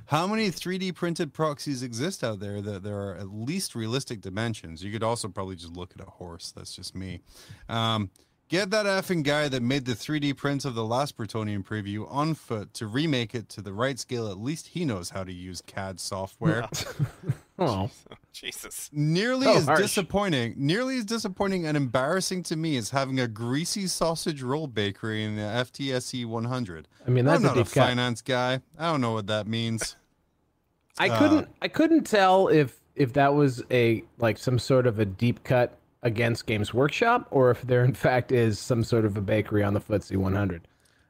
How 0.06 0.26
many 0.26 0.48
3D 0.50 0.94
printed 0.94 1.32
proxies 1.32 1.82
exist 1.82 2.24
out 2.24 2.40
there 2.40 2.60
that 2.60 2.82
there 2.82 2.98
are 2.98 3.14
at 3.14 3.28
least 3.32 3.74
realistic 3.76 4.20
dimensions? 4.20 4.82
You 4.82 4.90
could 4.90 5.04
also 5.04 5.28
probably 5.28 5.54
just 5.56 5.72
look 5.74 5.92
at 5.98 6.04
a 6.04 6.10
horse. 6.10 6.50
That's 6.56 6.74
just 6.74 6.94
me. 6.96 7.20
Um, 7.68 8.10
get 8.48 8.70
that 8.70 8.84
effing 8.84 9.22
guy 9.22 9.48
that 9.48 9.62
made 9.62 9.84
the 9.84 9.92
3D 9.94 10.36
prints 10.36 10.64
of 10.64 10.74
the 10.74 10.84
last 10.84 11.16
Plutonium 11.16 11.62
preview 11.62 12.10
on 12.10 12.34
foot 12.34 12.74
to 12.74 12.88
remake 12.88 13.32
it 13.34 13.48
to 13.50 13.62
the 13.62 13.72
right 13.72 13.98
scale. 13.98 14.28
At 14.28 14.38
least 14.38 14.66
he 14.68 14.84
knows 14.84 15.10
how 15.10 15.22
to 15.22 15.32
use 15.32 15.62
CAD 15.64 16.00
software. 16.00 16.68
Oh, 17.60 17.90
Jesus. 18.32 18.88
Nearly 18.92 19.44
So 19.44 19.54
as 19.56 19.64
harsh. 19.66 19.80
disappointing, 19.82 20.54
nearly 20.56 20.96
as 20.98 21.04
disappointing 21.04 21.66
and 21.66 21.76
embarrassing 21.76 22.42
to 22.44 22.56
me 22.56 22.76
as 22.78 22.90
having 22.90 23.20
a 23.20 23.28
greasy 23.28 23.86
sausage 23.86 24.42
roll 24.42 24.66
bakery 24.66 25.24
in 25.24 25.36
the 25.36 25.42
FTSE 25.42 26.24
100. 26.26 26.88
I 27.06 27.10
mean 27.10 27.24
that's 27.26 27.36
I'm 27.36 27.42
not 27.42 27.56
a 27.58 27.64
deep 27.64 27.72
cut. 27.72 27.86
finance 27.88 28.22
guy. 28.22 28.60
I 28.78 28.90
don't 28.90 29.00
know 29.00 29.12
what 29.12 29.26
that 29.26 29.46
means. 29.46 29.96
I 30.98 31.08
Uh, 31.10 31.18
couldn't 31.18 31.48
I 31.62 31.68
couldn't 31.68 32.04
tell 32.04 32.48
if 32.48 32.80
if 32.96 33.12
that 33.14 33.34
was 33.34 33.62
a 33.70 34.04
like 34.18 34.38
some 34.38 34.58
sort 34.58 34.86
of 34.86 34.98
a 34.98 35.04
deep 35.04 35.44
cut 35.44 35.76
against 36.02 36.46
Games 36.46 36.72
Workshop 36.72 37.26
or 37.30 37.50
if 37.50 37.62
there 37.62 37.84
in 37.84 37.92
fact 37.94 38.32
is 38.32 38.58
some 38.58 38.82
sort 38.82 39.04
of 39.04 39.16
a 39.16 39.20
bakery 39.20 39.62
on 39.62 39.74
the 39.74 39.80
FTSE 39.80 40.16
100. 40.16 40.66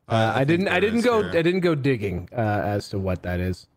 Uh, 0.08 0.32
I 0.34 0.40
I, 0.40 0.44
didn't 0.44 0.66
I 0.68 0.80
didn't 0.80 1.02
go 1.02 1.22
here. 1.22 1.30
I 1.30 1.42
didn't 1.42 1.60
go 1.60 1.76
digging 1.76 2.28
uh, 2.32 2.40
as 2.64 2.88
to 2.90 2.98
what 2.98 3.22
that 3.22 3.38
is. 3.38 3.68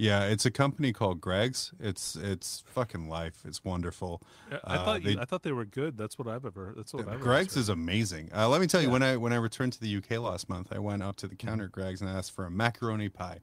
Yeah, 0.00 0.26
it's 0.26 0.46
a 0.46 0.50
company 0.52 0.92
called 0.92 1.20
Greggs. 1.20 1.72
It's 1.80 2.14
it's 2.14 2.62
fucking 2.66 3.08
life. 3.08 3.42
It's 3.44 3.64
wonderful. 3.64 4.22
Yeah, 4.50 4.58
I 4.62 4.76
Uh, 4.76 4.84
thought 4.84 5.02
you, 5.02 5.16
they- 5.16 5.20
I 5.20 5.24
thought 5.24 5.42
they 5.42 5.50
were 5.52 5.64
good. 5.64 5.98
That's 5.98 6.16
what 6.18 6.28
I've 6.28 6.46
ever. 6.46 6.72
That's 6.76 6.94
what 6.94 7.08
I've 7.08 7.20
Greggs 7.20 7.54
ever 7.54 7.60
is 7.60 7.68
amazing. 7.68 8.30
Uh, 8.32 8.48
let 8.48 8.60
me 8.60 8.68
tell 8.68 8.80
you, 8.80 8.90
when 8.90 9.02
I 9.02 9.16
when 9.16 9.32
I 9.32 9.36
returned 9.36 9.72
to 9.74 9.80
the 9.80 9.96
UK 9.96 10.18
last 10.18 10.48
month, 10.48 10.68
I 10.72 10.78
went 10.78 11.02
up 11.02 11.16
to 11.16 11.26
the 11.26 11.34
counter 11.34 11.64
at 11.64 11.72
Greggs 11.72 12.00
and 12.00 12.08
asked 12.08 12.30
for 12.32 12.44
a 12.46 12.50
macaroni 12.50 13.08
pie. 13.08 13.40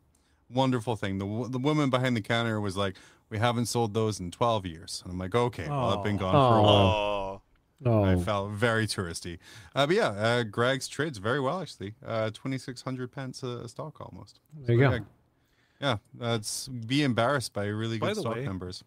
Wonderful 0.50 0.96
thing. 0.96 1.18
The 1.18 1.50
the 1.50 1.60
woman 1.60 1.90
behind 1.90 2.16
the 2.16 2.22
counter 2.22 2.62
was 2.62 2.78
like, 2.78 2.96
"We 3.30 3.38
haven't 3.38 3.66
sold 3.66 3.94
those 3.94 4.22
in 4.22 4.32
12 4.32 4.66
years." 4.66 5.02
And 5.04 5.12
I'm 5.12 5.20
like, 5.20 5.36
"Okay, 5.36 5.68
well, 5.68 5.98
I've 5.98 6.04
been 6.06 6.16
Aw. 6.16 6.20
gone 6.20 6.32
for 6.54 6.58
a 6.58 6.62
while." 6.64 6.72
Oh. 6.88 7.42
Oh, 7.86 8.04
I 8.04 8.16
felt 8.16 8.52
very 8.52 8.88
touristy. 8.88 9.38
Uh, 9.76 9.86
but 9.86 9.98
yeah, 9.98 10.08
uh, 10.08 10.44
Greggs 10.44 10.88
trades 10.88 11.18
very 11.18 11.42
well 11.42 11.62
actually. 11.62 11.94
Uh, 12.04 12.30
2,600 12.32 13.12
pence 13.12 13.44
a, 13.44 13.48
a 13.66 13.68
stock 13.68 14.00
almost. 14.00 14.40
there 14.54 14.76
you 14.78 14.84
So, 14.86 15.00
go. 15.00 15.06
Yeah, 15.82 15.90
yeah, 15.90 15.98
that's 16.14 16.68
be 16.68 17.04
embarrassed 17.04 17.54
by 17.54 17.66
really 17.66 17.98
By 18.00 18.08
good 18.10 18.18
the 18.18 18.22
stock 18.22 18.36
way, 18.36 18.46
numbers. 18.46 18.84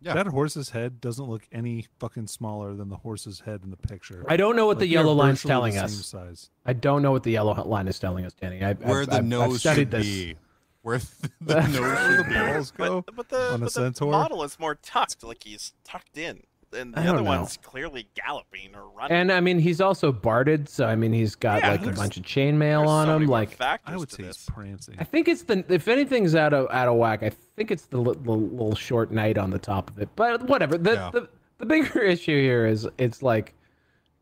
Yeah. 0.00 0.12
That 0.14 0.26
horse's 0.26 0.68
head 0.70 1.00
doesn't 1.00 1.24
look 1.24 1.42
any 1.50 1.86
fucking 1.98 2.26
smaller 2.26 2.74
than 2.74 2.90
the 2.90 2.96
horse's 2.96 3.40
head 3.40 3.60
in 3.64 3.70
the 3.70 3.76
picture. 3.78 4.22
I 4.28 4.36
don't 4.36 4.54
know 4.54 4.66
what 4.66 4.76
Like, 4.76 4.80
the 4.80 4.88
yellow 4.88 5.12
line's 5.14 5.38
virtually 5.42 5.70
telling 5.72 5.78
us. 5.78 5.94
Size. 6.06 6.50
I 6.66 6.74
don't 6.74 7.00
know 7.00 7.10
what 7.10 7.22
the 7.22 7.30
yellow 7.30 7.54
line 7.64 7.88
is 7.88 7.98
telling 7.98 8.26
us, 8.26 8.34
Danny. 8.34 8.62
I, 8.62 8.74
Where 8.74 9.00
I've, 9.00 9.06
the 9.06 9.12
I've, 9.12 9.18
I've 9.20 9.24
nose 9.24 9.60
studied 9.60 9.78
should 9.80 9.90
this. 9.92 10.04
be. 10.06 10.34
Where 10.82 10.98
the 11.40 11.60
nose 11.68 11.80
Where 11.80 12.16
should 12.16 12.18
the 12.18 12.28
be. 12.28 12.34
balls 12.34 12.70
go 12.72 13.00
But, 13.06 13.16
but 13.16 13.28
the, 13.30 13.40
on 13.48 13.54
a 13.54 13.58
but 13.58 13.64
the 13.64 13.70
centaur. 13.70 14.10
model 14.10 14.42
is 14.42 14.58
more 14.58 14.74
tucked, 14.74 15.22
like 15.24 15.42
he's 15.42 15.72
tucked 15.84 16.18
in. 16.18 16.42
And 16.74 16.92
the 16.94 17.00
other 17.00 17.06
don't 17.12 17.24
know. 17.24 17.30
one's 17.30 17.56
clearly 17.58 18.08
galloping 18.14 18.74
or 18.74 18.88
running. 18.88 19.16
And 19.16 19.32
I 19.32 19.40
mean, 19.40 19.58
he's 19.58 19.80
also 19.80 20.12
barded, 20.12 20.68
so 20.68 20.86
I 20.86 20.96
mean, 20.96 21.12
he's 21.12 21.34
got 21.34 21.62
Yeah, 21.62 21.70
like 21.72 21.86
a 21.86 21.90
bunch 21.92 22.16
of 22.16 22.24
chainmail 22.24 22.86
on 22.86 23.06
so 23.06 23.16
him. 23.16 23.26
Like, 23.26 23.56
I 23.60 23.96
would 23.96 24.10
say 24.10 24.24
this. 24.24 24.36
he's 24.38 24.46
prancing. 24.54 24.96
I 24.98 25.04
think 25.04 25.28
it's 25.28 25.42
the 25.42 25.64
if 25.68 25.88
anything's 25.88 26.34
out 26.34 26.52
of 26.52 26.68
out 26.70 26.88
of 26.88 26.96
whack, 26.96 27.22
I 27.22 27.30
think 27.56 27.70
it's 27.70 27.86
the, 27.86 27.98
li- 27.98 28.18
the 28.22 28.32
little 28.32 28.74
short 28.74 29.10
knight 29.12 29.38
on 29.38 29.50
the 29.50 29.58
top 29.58 29.90
of 29.90 29.98
it. 29.98 30.08
But 30.16 30.42
whatever. 30.48 30.76
The, 30.76 30.92
Yeah. 30.92 31.10
the 31.12 31.28
the 31.58 31.66
bigger 31.66 32.00
issue 32.02 32.40
here 32.42 32.66
is 32.66 32.88
it's 32.98 33.22
like, 33.22 33.54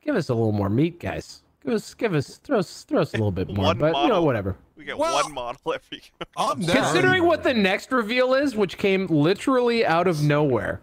give 0.04 0.14
us 0.16 0.28
a 0.28 0.34
little 0.34 0.52
more 0.52 0.68
meat, 0.68 1.00
guys. 1.00 1.42
Give 1.64 1.74
us 1.74 1.94
give 1.94 2.14
us 2.14 2.38
throw 2.38 2.58
us 2.58 2.84
throw 2.84 3.00
us 3.02 3.10
a 3.14 3.16
little 3.16 3.30
bit 3.32 3.48
more. 3.48 3.66
One 3.66 3.78
but 3.78 3.94
you 4.02 4.08
know, 4.08 4.22
whatever. 4.22 4.56
We 4.76 4.84
get 4.84 4.98
Well- 4.98 5.14
one 5.22 5.32
model 5.32 5.74
every. 5.74 6.02
I'm. 6.36 6.60
Considering 6.62 7.24
what 7.24 7.44
the 7.44 7.54
next 7.54 7.92
reveal 7.92 8.34
is, 8.34 8.56
which 8.56 8.78
came 8.78 9.06
literally 9.06 9.86
out 9.86 10.08
of 10.08 10.22
nowhere. 10.22 10.80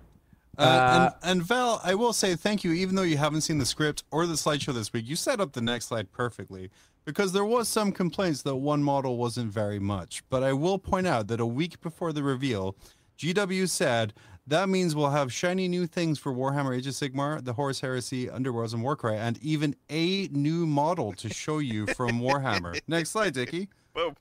Uh, 0.59 1.11
and, 1.23 1.31
and 1.31 1.43
Val, 1.43 1.79
I 1.83 1.95
will 1.95 2.13
say 2.13 2.35
thank 2.35 2.63
you, 2.63 2.71
even 2.73 2.95
though 2.95 3.03
you 3.03 3.17
haven't 3.17 3.41
seen 3.41 3.57
the 3.57 3.65
script 3.65 4.03
or 4.11 4.25
the 4.25 4.33
slideshow 4.33 4.73
this 4.73 4.91
week. 4.93 5.07
You 5.07 5.15
set 5.15 5.39
up 5.39 5.53
the 5.53 5.61
next 5.61 5.85
slide 5.87 6.11
perfectly 6.11 6.69
because 7.05 7.31
there 7.31 7.45
was 7.45 7.67
some 7.67 7.91
complaints 7.91 8.41
that 8.43 8.55
one 8.57 8.83
model 8.83 9.17
wasn't 9.17 9.51
very 9.51 9.79
much. 9.79 10.23
But 10.29 10.43
I 10.43 10.53
will 10.53 10.77
point 10.77 11.07
out 11.07 11.27
that 11.27 11.39
a 11.39 11.45
week 11.45 11.79
before 11.81 12.11
the 12.13 12.23
reveal, 12.23 12.75
GW 13.17 13.67
said 13.69 14.13
that 14.47 14.67
means 14.69 14.95
we'll 14.95 15.11
have 15.11 15.31
shiny 15.31 15.67
new 15.67 15.85
things 15.85 16.17
for 16.19 16.33
Warhammer 16.33 16.75
Age 16.75 16.87
of 16.87 16.93
Sigmar, 16.93 17.43
the 17.43 17.53
Horus 17.53 17.81
Heresy, 17.81 18.27
Underworlds, 18.27 18.73
and 18.73 18.81
Warcry, 18.83 19.15
and 19.15 19.37
even 19.43 19.75
a 19.89 20.27
new 20.29 20.65
model 20.65 21.13
to 21.13 21.29
show 21.29 21.59
you 21.59 21.85
from 21.87 22.19
Warhammer. 22.21 22.79
next 22.87 23.11
slide, 23.11 23.33
Dickie. 23.33 23.69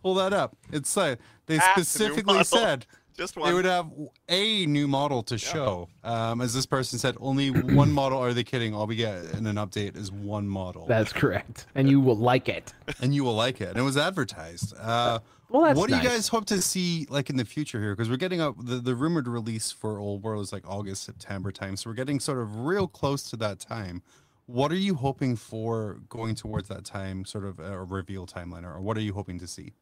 Pull 0.03 0.15
that 0.15 0.33
up. 0.33 0.57
It's 0.73 0.97
like 0.97 1.19
they 1.47 1.59
Ah, 1.59 1.73
specifically 1.73 2.43
said 2.43 2.85
Just 3.19 3.37
one. 3.37 3.49
they 3.49 3.55
would 3.55 3.65
have 3.65 3.91
a 4.29 4.65
new 4.67 4.87
model 4.87 5.25
to 5.25 5.37
show. 5.37 5.89
Um, 6.05 6.41
as 6.41 6.55
this 6.55 6.67
person 6.67 7.01
said, 7.01 7.17
only 7.21 7.51
one 7.75 7.91
model. 7.91 8.19
Are 8.19 8.33
they 8.33 8.45
kidding? 8.45 8.75
All 8.75 8.87
we 8.87 8.95
get 8.95 9.25
in 9.35 9.47
an 9.47 9.57
update 9.57 9.97
is 9.97 10.13
one 10.13 10.49
model, 10.49 10.87
That's 10.87 11.13
correct, 11.13 11.67
and 11.75 11.91
you 11.91 12.01
will 12.01 12.17
like 12.17 12.49
it. 12.49 12.73
and 13.03 13.13
you 13.13 13.25
will 13.25 13.35
like 13.35 13.61
it. 13.61 13.71
And 13.71 13.77
it 13.79 13.83
was 13.83 13.97
advertised. 13.97 14.73
Uh, 14.79 15.19
Well, 15.51 15.63
that's 15.63 15.79
what 15.79 15.89
do 15.89 15.97
you 15.97 16.03
guys 16.03 16.29
hope 16.29 16.45
to 16.47 16.63
see 16.63 17.07
like 17.11 17.29
in 17.29 17.37
the 17.37 17.45
future 17.45 17.81
here? 17.81 17.97
Because 17.97 18.09
we're 18.09 18.17
getting 18.19 18.41
up 18.41 18.55
the, 18.63 18.77
the 18.77 18.95
rumored 18.95 19.27
release 19.27 19.73
for 19.73 19.99
Old 19.99 20.23
World 20.23 20.45
is 20.45 20.53
like 20.53 20.69
August 20.69 21.03
September 21.03 21.51
time, 21.51 21.77
so 21.77 21.91
we're 21.91 21.95
getting 21.95 22.21
sort 22.21 22.39
of 22.39 22.61
real 22.61 22.87
close 22.87 23.25
to 23.31 23.37
that 23.39 23.59
time. 23.59 24.03
What 24.47 24.71
are 24.71 24.77
you 24.77 24.95
hoping 24.95 25.37
for 25.37 26.01
going 26.09 26.35
towards 26.35 26.69
that 26.69 26.85
time, 26.85 27.25
sort 27.25 27.45
of 27.45 27.59
a 27.59 27.83
reveal 27.85 28.27
timeline, 28.27 28.65
or 28.65 28.81
what 28.81 28.97
are 28.97 29.03
you 29.03 29.13
hoping 29.13 29.39
to 29.41 29.47
see? 29.47 29.73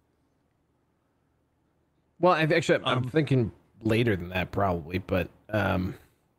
Well, 2.21 2.33
I've 2.33 2.53
actually, 2.53 2.81
I'm 2.85 2.99
Um, 2.99 3.09
thinking 3.09 3.53
later 3.83 4.17
than 4.17 4.31
that 4.31 4.51
probably, 4.53 4.99
but 4.99 5.29
um, 5.51 5.95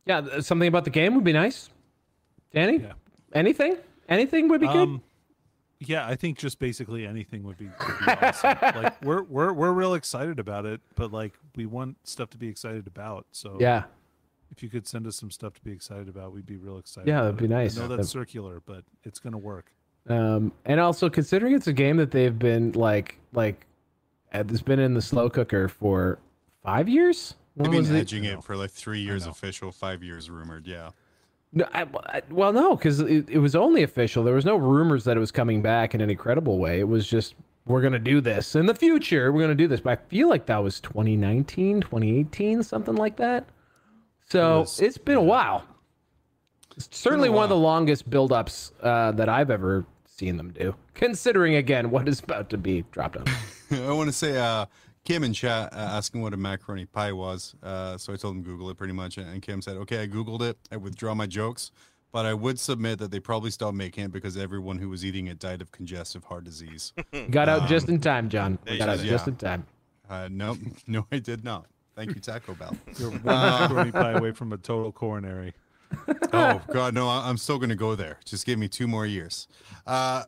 yeah, 0.05 0.39
something 0.39 0.67
about 0.67 0.83
the 0.85 0.89
game 0.89 1.15
would 1.15 1.23
be 1.23 1.33
nice. 1.33 1.69
Danny, 2.53 2.77
Yeah. 2.79 2.93
anything, 3.33 3.77
anything 4.09 4.47
would 4.47 4.61
be 4.61 4.67
good. 4.67 4.75
Um, 4.77 5.03
yeah, 5.79 6.07
I 6.07 6.15
think 6.15 6.39
just 6.39 6.57
basically 6.57 7.05
anything 7.05 7.43
would 7.43 7.57
be, 7.57 7.65
would 7.65 7.99
be 8.05 8.11
awesome. 8.11 8.57
like 8.61 8.99
we're 9.03 9.21
we're 9.23 9.53
we're 9.53 9.71
real 9.71 9.93
excited 9.93 10.39
about 10.39 10.65
it, 10.65 10.81
but 10.95 11.11
like 11.13 11.33
we 11.55 11.67
want 11.67 11.97
stuff 12.03 12.31
to 12.31 12.37
be 12.37 12.47
excited 12.47 12.87
about. 12.87 13.27
So 13.31 13.57
yeah, 13.59 13.83
if 14.49 14.63
you 14.63 14.69
could 14.69 14.87
send 14.87 15.05
us 15.05 15.15
some 15.17 15.29
stuff 15.29 15.53
to 15.53 15.61
be 15.61 15.71
excited 15.71 16.09
about, 16.09 16.33
we'd 16.33 16.47
be 16.47 16.57
real 16.57 16.79
excited. 16.79 17.07
Yeah, 17.07 17.21
that'd 17.21 17.37
be 17.37 17.45
it. 17.45 17.49
nice. 17.49 17.77
I 17.77 17.81
know 17.83 17.87
That- 17.89 17.97
that's 17.97 18.09
circular, 18.09 18.61
but 18.65 18.83
it's 19.03 19.19
gonna 19.19 19.37
work. 19.37 19.71
um, 20.09 20.51
and 20.65 20.79
also 20.79 21.09
considering 21.11 21.53
it's 21.53 21.67
a 21.67 21.73
game 21.73 21.97
that 21.97 22.09
they've 22.11 22.39
been 22.39 22.71
like, 22.71 23.19
like, 23.33 23.66
it's 24.33 24.61
been 24.61 24.79
in 24.79 24.93
the 24.93 25.01
slow 25.01 25.29
cooker 25.29 25.67
for 25.67 26.19
five 26.63 26.87
years. 26.89 27.35
They've 27.55 27.65
been 27.71 27.79
was 27.79 27.89
it? 27.91 27.97
edging 27.99 28.25
it 28.25 28.43
for 28.43 28.55
like 28.55 28.69
three 28.71 28.99
years 28.99 29.25
official, 29.25 29.71
five 29.71 30.03
years 30.03 30.29
rumored. 30.29 30.67
Yeah. 30.67 30.91
No, 31.53 31.65
I, 31.73 31.87
I- 32.07 32.21
well, 32.29 32.53
no, 32.53 32.75
because 32.75 32.99
it, 32.99 33.29
it 33.29 33.39
was 33.39 33.55
only 33.55 33.83
official. 33.83 34.23
There 34.23 34.35
was 34.35 34.45
no 34.45 34.57
rumors 34.57 35.05
that 35.05 35.17
it 35.17 35.19
was 35.19 35.31
coming 35.31 35.61
back 35.61 35.95
in 35.95 36.01
any 36.01 36.13
credible 36.15 36.59
way. 36.59 36.79
It 36.79 36.87
was 36.87 37.07
just 37.07 37.35
we're 37.65 37.81
gonna 37.81 37.99
do 37.99 38.21
this 38.21 38.55
in 38.55 38.65
the 38.65 38.75
future. 38.75 39.31
We're 39.31 39.41
gonna 39.41 39.55
do 39.55 39.67
this. 39.67 39.79
But 39.81 39.99
I 39.99 40.01
feel 40.09 40.29
like 40.29 40.45
that 40.47 40.61
was 40.61 40.79
2019, 40.81 41.81
2018, 41.81 42.63
something 42.63 42.95
like 42.95 43.17
that. 43.17 43.45
So 44.29 44.59
was- 44.59 44.79
it's 44.79 44.97
been 44.97 45.17
a 45.17 45.21
while. 45.23 45.63
It's 46.75 46.89
certainly 46.91 47.29
one 47.29 47.43
of 47.43 47.49
the 47.49 47.55
longest 47.55 48.07
build-ups 48.07 48.71
uh, 48.83 49.11
that 49.13 49.29
I've 49.29 49.49
ever 49.49 49.83
seen 50.05 50.37
them 50.37 50.51
do. 50.51 50.75
Considering 50.93 51.55
again 51.55 51.89
what 51.89 52.07
is 52.07 52.19
about 52.19 52.51
to 52.51 52.57
be 52.57 52.83
dropped 52.91 53.17
on. 53.17 53.25
I 53.87 53.91
want 53.91 54.07
to 54.09 54.13
say, 54.13 54.37
uh, 54.37 54.65
Kim 55.03 55.23
in 55.23 55.31
chat 55.33 55.71
uh, 55.73 55.77
asking 55.77 56.21
what 56.21 56.33
a 56.33 56.37
macaroni 56.37 56.85
pie 56.85 57.13
was. 57.13 57.55
Uh, 57.63 57.97
so 57.97 58.11
I 58.11 58.17
told 58.17 58.35
him 58.35 58.43
Google 58.43 58.69
it 58.69 58.77
pretty 58.77 58.93
much, 58.93 59.17
and 59.17 59.41
Kim 59.41 59.61
said, 59.61 59.77
"Okay, 59.77 60.01
I 60.01 60.07
googled 60.07 60.41
it. 60.41 60.57
I 60.71 60.75
withdraw 60.77 61.13
my 61.15 61.25
jokes, 61.25 61.71
but 62.11 62.25
I 62.25 62.33
would 62.33 62.59
submit 62.59 62.99
that 62.99 63.11
they 63.11 63.19
probably 63.21 63.49
stopped 63.51 63.75
making 63.77 64.03
it 64.03 64.11
because 64.11 64.35
everyone 64.35 64.77
who 64.77 64.89
was 64.89 65.05
eating 65.05 65.27
it 65.27 65.39
died 65.39 65.61
of 65.61 65.71
congestive 65.71 66.25
heart 66.25 66.43
disease." 66.43 66.91
Got 67.31 67.47
out 67.47 67.69
just 67.69 67.87
in 67.87 67.99
time, 68.01 68.27
John. 68.27 68.59
Got 68.65 68.89
out 68.89 68.97
go. 68.97 69.03
just 69.05 69.27
in 69.29 69.37
time. 69.37 69.65
Uh, 70.09 70.27
no, 70.29 70.57
no, 70.87 71.05
I 71.11 71.19
did 71.19 71.43
not. 71.43 71.67
Thank 71.95 72.13
you, 72.13 72.19
Taco 72.21 72.53
Bell. 72.53 72.75
You're 72.99 73.11
one 73.11 73.23
macaroni 73.23 73.91
pie 73.91 74.11
away 74.11 74.31
from 74.31 74.51
a 74.53 74.57
total 74.57 74.91
coronary. 74.91 75.53
oh 76.33 76.61
God, 76.69 76.93
no! 76.93 77.07
I- 77.07 77.29
I'm 77.29 77.37
still 77.37 77.59
gonna 77.59 77.75
go 77.75 77.95
there. 77.95 78.19
Just 78.25 78.45
give 78.45 78.59
me 78.59 78.67
two 78.67 78.87
more 78.89 79.05
years. 79.05 79.47
Uh, 79.85 80.23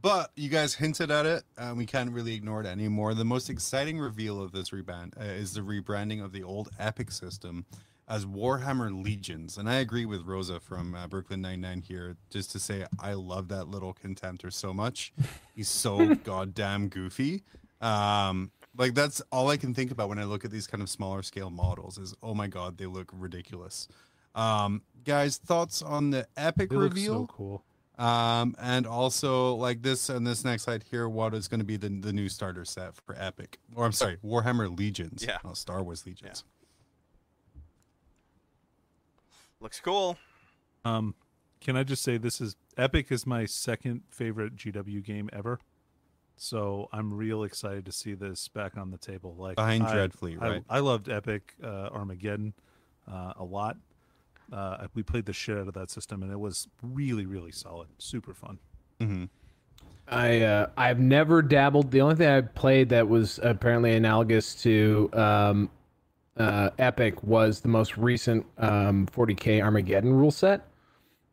but 0.00 0.30
you 0.36 0.48
guys 0.48 0.74
hinted 0.74 1.10
at 1.10 1.26
it, 1.26 1.42
and 1.58 1.76
we 1.76 1.84
can't 1.84 2.12
really 2.12 2.34
ignore 2.34 2.60
it 2.60 2.66
anymore. 2.66 3.14
The 3.14 3.24
most 3.24 3.50
exciting 3.50 3.98
reveal 3.98 4.40
of 4.40 4.52
this 4.52 4.70
rebrand 4.70 5.18
uh, 5.20 5.24
is 5.24 5.54
the 5.54 5.62
rebranding 5.62 6.24
of 6.24 6.32
the 6.32 6.42
old 6.44 6.68
Epic 6.78 7.10
system 7.10 7.66
as 8.08 8.24
Warhammer 8.24 9.04
Legions. 9.04 9.58
And 9.58 9.68
I 9.68 9.76
agree 9.76 10.04
with 10.04 10.22
Rosa 10.26 10.60
from 10.60 10.94
uh, 10.94 11.06
Brooklyn 11.08 11.40
Nine 11.40 11.60
Nine 11.60 11.82
here, 11.82 12.16
just 12.30 12.52
to 12.52 12.60
say 12.60 12.84
I 13.00 13.14
love 13.14 13.48
that 13.48 13.68
little 13.68 13.94
contemptor 13.94 14.52
so 14.52 14.72
much. 14.72 15.12
He's 15.54 15.68
so 15.68 16.14
goddamn 16.24 16.88
goofy. 16.88 17.42
Um, 17.80 18.52
like 18.76 18.94
that's 18.94 19.20
all 19.32 19.50
I 19.50 19.56
can 19.56 19.74
think 19.74 19.90
about 19.90 20.08
when 20.08 20.18
I 20.18 20.24
look 20.24 20.44
at 20.44 20.50
these 20.50 20.66
kind 20.66 20.82
of 20.82 20.88
smaller 20.88 21.22
scale 21.22 21.50
models. 21.50 21.98
Is 21.98 22.14
oh 22.22 22.34
my 22.34 22.46
god, 22.46 22.78
they 22.78 22.86
look 22.86 23.10
ridiculous. 23.12 23.88
Um, 24.34 24.82
guys, 25.04 25.38
thoughts 25.38 25.82
on 25.82 26.10
the 26.10 26.26
epic 26.36 26.72
look 26.72 26.82
reveal? 26.82 27.14
so 27.14 27.26
cool. 27.26 27.64
Um, 28.00 28.56
and 28.58 28.86
also 28.86 29.54
like 29.56 29.82
this 29.82 30.08
and 30.08 30.26
this 30.26 30.42
next 30.42 30.62
slide 30.62 30.84
here, 30.90 31.06
what 31.06 31.34
is 31.34 31.48
going 31.48 31.60
to 31.60 31.66
be 31.66 31.76
the, 31.76 31.90
the 31.90 32.14
new 32.14 32.30
starter 32.30 32.64
set 32.64 32.96
for 32.96 33.14
Epic? 33.18 33.58
Or 33.74 33.84
I'm 33.84 33.92
sorry, 33.92 34.16
Warhammer 34.24 34.74
Legions. 34.76 35.22
Yeah. 35.26 35.36
not 35.44 35.58
Star 35.58 35.82
Wars 35.82 36.06
Legions. 36.06 36.44
Looks 39.60 39.80
cool. 39.80 40.16
Um, 40.86 41.14
can 41.60 41.76
I 41.76 41.82
just 41.84 42.02
say 42.02 42.16
this 42.16 42.40
is 42.40 42.56
Epic 42.78 43.12
is 43.12 43.26
my 43.26 43.44
second 43.44 44.00
favorite 44.08 44.56
GW 44.56 45.04
game 45.04 45.28
ever. 45.34 45.60
So 46.36 46.88
I'm 46.90 47.12
real 47.12 47.42
excited 47.44 47.84
to 47.84 47.92
see 47.92 48.14
this 48.14 48.48
back 48.48 48.78
on 48.78 48.90
the 48.90 48.96
table. 48.96 49.34
Like 49.38 49.56
Behind 49.56 49.82
I- 49.82 49.94
Dreadfleet, 49.94 50.40
I- 50.40 50.48
right? 50.48 50.64
I, 50.70 50.78
loved 50.78 51.10
Epic 51.10 51.54
uh, 51.62 51.90
Armageddon 51.92 52.54
uh, 53.06 53.34
a 53.36 53.44
lot. 53.44 53.76
Uh, 54.52 54.86
we 54.94 55.02
played 55.02 55.26
the 55.26 55.32
shit 55.32 55.56
out 55.56 55.68
of 55.68 55.74
that 55.74 55.90
system, 55.90 56.22
and 56.22 56.32
it 56.32 56.38
was 56.40 56.68
really, 56.82 57.26
really 57.26 57.52
solid, 57.52 57.88
super 57.98 58.34
fun. 58.34 58.58
hmm 59.00 59.24
I 60.08 60.40
uh, 60.40 60.66
I've 60.76 60.98
never 60.98 61.40
dabbled. 61.40 61.92
The 61.92 62.00
only 62.00 62.16
thing 62.16 62.28
I 62.28 62.40
played 62.40 62.88
that 62.88 63.08
was 63.08 63.38
apparently 63.44 63.94
analogous 63.94 64.56
to 64.62 65.08
um, 65.12 65.70
uh, 66.36 66.70
Epic 66.80 67.22
was 67.22 67.60
the 67.60 67.68
most 67.68 67.96
recent 67.96 68.44
um, 68.58 69.06
40k 69.06 69.62
Armageddon 69.62 70.12
rule 70.12 70.32
set. 70.32 70.66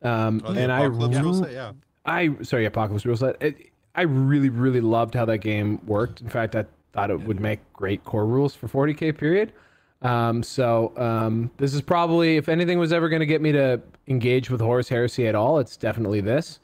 Um, 0.03 0.41
Oh, 0.45 0.53
the 0.53 0.61
and 0.61 0.71
I 0.71 0.85
Apocalypse 0.85 1.19
rule 1.19 1.33
set, 1.33 1.51
yeah. 1.53 1.71
I 2.05 2.35
sorry, 2.43 2.65
Apocalypse 2.65 3.03
rule 3.05 3.17
set. 3.17 3.41
It, 3.41 3.71
I 3.95 4.03
really 4.03 4.49
really 4.49 4.81
loved 4.81 5.15
how 5.15 5.25
that 5.25 5.39
game 5.39 5.83
worked. 5.87 6.21
In 6.21 6.29
fact, 6.29 6.55
I 6.55 6.65
thought 6.93 7.09
it 7.09 7.19
would 7.21 7.39
make 7.39 7.59
great 7.73 8.03
core 8.03 8.27
rules 8.27 8.53
for 8.53 8.67
40k 8.67 9.17
period. 9.17 9.53
Um, 10.01 10.43
so 10.43 10.93
um, 10.97 11.51
this 11.57 11.73
is 11.73 11.81
probably 11.81 12.37
if 12.37 12.49
anything 12.49 12.79
was 12.79 12.93
ever 12.93 13.09
going 13.09 13.19
to 13.21 13.25
get 13.25 13.41
me 13.41 13.51
to 13.53 13.81
engage 14.07 14.49
with 14.49 14.61
Horus 14.61 14.89
Heresy 14.89 15.27
at 15.27 15.35
all, 15.35 15.59
it's 15.59 15.77
definitely 15.77 16.21
this. 16.21 16.59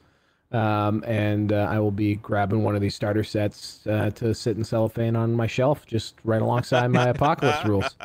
Um, 0.52 1.02
and 1.04 1.52
uh, 1.52 1.66
I 1.68 1.80
will 1.80 1.90
be 1.90 2.14
grabbing 2.14 2.62
one 2.62 2.76
of 2.76 2.80
these 2.80 2.94
starter 2.94 3.24
sets 3.24 3.84
uh, 3.88 4.10
to 4.10 4.32
sit 4.34 4.56
in 4.56 4.62
cellophane 4.62 5.16
on 5.16 5.32
my 5.32 5.48
shelf, 5.48 5.84
just 5.84 6.14
right 6.22 6.40
alongside 6.40 6.88
my 6.88 7.08
Apocalypse 7.08 7.64
rules. 7.66 7.96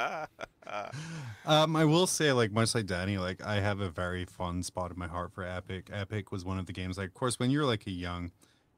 Um, 1.45 1.75
I 1.75 1.85
will 1.85 2.07
say, 2.07 2.31
like 2.31 2.51
much 2.51 2.73
like 2.73 2.87
Danny, 2.87 3.17
like 3.17 3.43
I 3.43 3.59
have 3.59 3.81
a 3.81 3.89
very 3.89 4.25
fun 4.25 4.63
spot 4.63 4.91
in 4.91 4.97
my 4.97 5.07
heart 5.07 5.31
for 5.33 5.43
Epic. 5.43 5.89
Epic 5.91 6.31
was 6.31 6.43
one 6.43 6.57
of 6.59 6.65
the 6.65 6.73
games, 6.73 6.97
like, 6.97 7.07
of 7.07 7.13
course, 7.13 7.39
when 7.39 7.49
you're 7.49 7.65
like 7.65 7.85
a 7.87 7.91
young 7.91 8.31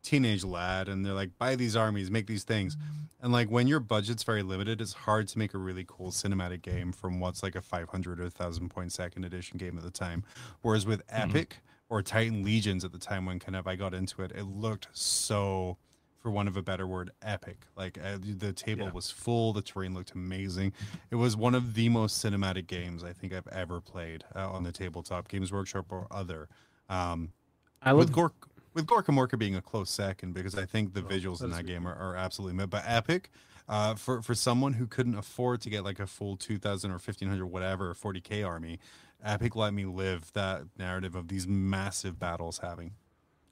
teenage 0.04 0.44
lad, 0.44 0.88
and 0.88 1.06
they're 1.06 1.14
like, 1.14 1.38
buy 1.38 1.56
these 1.56 1.76
armies, 1.76 2.10
make 2.12 2.28
these 2.28 2.44
things, 2.44 2.78
and 3.22 3.32
like 3.32 3.50
when 3.50 3.68
your 3.68 3.80
budget's 3.80 4.24
very 4.24 4.42
limited, 4.44 4.82
it's 4.82 4.94
hard 4.94 5.28
to 5.30 5.38
make 5.38 5.54
a 5.54 5.58
really 5.58 5.86
cool 5.88 6.12
cinematic 6.12 6.62
game 6.64 6.92
from 6.92 7.20
what's 7.20 7.44
like 7.44 7.56
a 7.56 7.62
500 7.62 8.20
or 8.20 8.24
1000 8.24 8.70
point 8.70 8.92
second 8.92 9.26
edition 9.26 9.58
game 9.58 9.78
at 9.78 9.84
the 9.84 9.92
time. 9.92 10.24
Whereas 10.62 10.86
with 10.86 11.04
Epic 11.10 11.58
or 11.90 12.02
Titan 12.02 12.44
Legions 12.44 12.84
at 12.84 12.92
the 12.92 12.98
time, 12.98 13.26
when 13.26 13.38
kind 13.40 13.56
of 13.56 13.68
I 13.68 13.76
got 13.76 13.94
into 13.94 14.24
it, 14.24 14.32
it 14.32 14.44
looked 14.46 14.88
so 14.94 15.78
for 16.18 16.30
one 16.32 16.48
of 16.48 16.56
a 16.56 16.62
better 16.62 16.86
word, 16.88 17.10
epic. 17.24 17.66
Like 17.76 17.98
uh, 17.98 18.18
the 18.22 18.54
table 18.54 18.86
Yeah. 18.86 18.92
was 18.92 19.10
full, 19.12 19.54
the 19.54 19.62
terrain 19.62 19.94
looked 19.94 20.12
amazing. 20.14 20.72
It 21.10 21.16
was 21.16 21.36
one 21.36 21.56
of 21.56 21.74
the 21.74 21.90
most 21.90 22.24
cinematic 22.24 22.68
games 22.68 23.04
I 23.04 23.12
think 23.14 23.34
I've 23.34 23.48
ever 23.48 23.82
played 23.82 24.24
uh, 24.36 24.50
on 24.50 24.64
the 24.64 24.72
tabletop, 24.72 25.28
Games 25.28 25.52
Workshop 25.52 25.88
or 25.90 26.08
other. 26.12 26.48
Um, 26.90 27.34
I 27.82 27.94
with 27.94 28.16
love 28.16 28.32
Gork, 28.32 28.48
with 28.74 28.86
Gorka 28.86 29.12
Morka 29.12 29.38
being 29.38 29.56
a 29.56 29.62
close 29.62 29.90
second 29.90 30.34
because 30.34 30.56
I 30.58 30.66
think 30.66 30.92
Oh, 30.96 31.02
the 31.02 31.02
visuals 31.02 31.44
in 31.44 31.52
that 31.52 31.66
game 31.66 31.88
are, 31.88 31.96
are 31.96 32.16
absolutely 32.16 32.56
mid. 32.58 32.70
But 32.70 32.84
epic, 32.86 33.30
uh, 33.70 33.96
for 33.96 34.22
for 34.22 34.36
someone 34.36 34.74
who 34.74 34.88
couldn't 34.88 35.16
afford 35.16 35.62
to 35.62 35.70
get 35.70 35.84
like 35.84 36.00
a 36.00 36.08
full 36.08 36.38
two 36.38 36.58
thousand 36.58 36.92
or 36.92 37.00
fifteen 37.00 37.30
hundred 37.30 37.48
whatever 37.48 37.94
forty 37.94 38.22
k 38.22 38.44
army, 38.44 38.80
epic 39.24 39.56
let 39.56 39.74
me 39.74 39.86
live 39.86 40.32
that 40.34 40.64
narrative 40.78 41.16
of 41.16 41.28
these 41.28 41.48
massive 41.48 42.20
battles 42.20 42.60
having. 42.60 42.92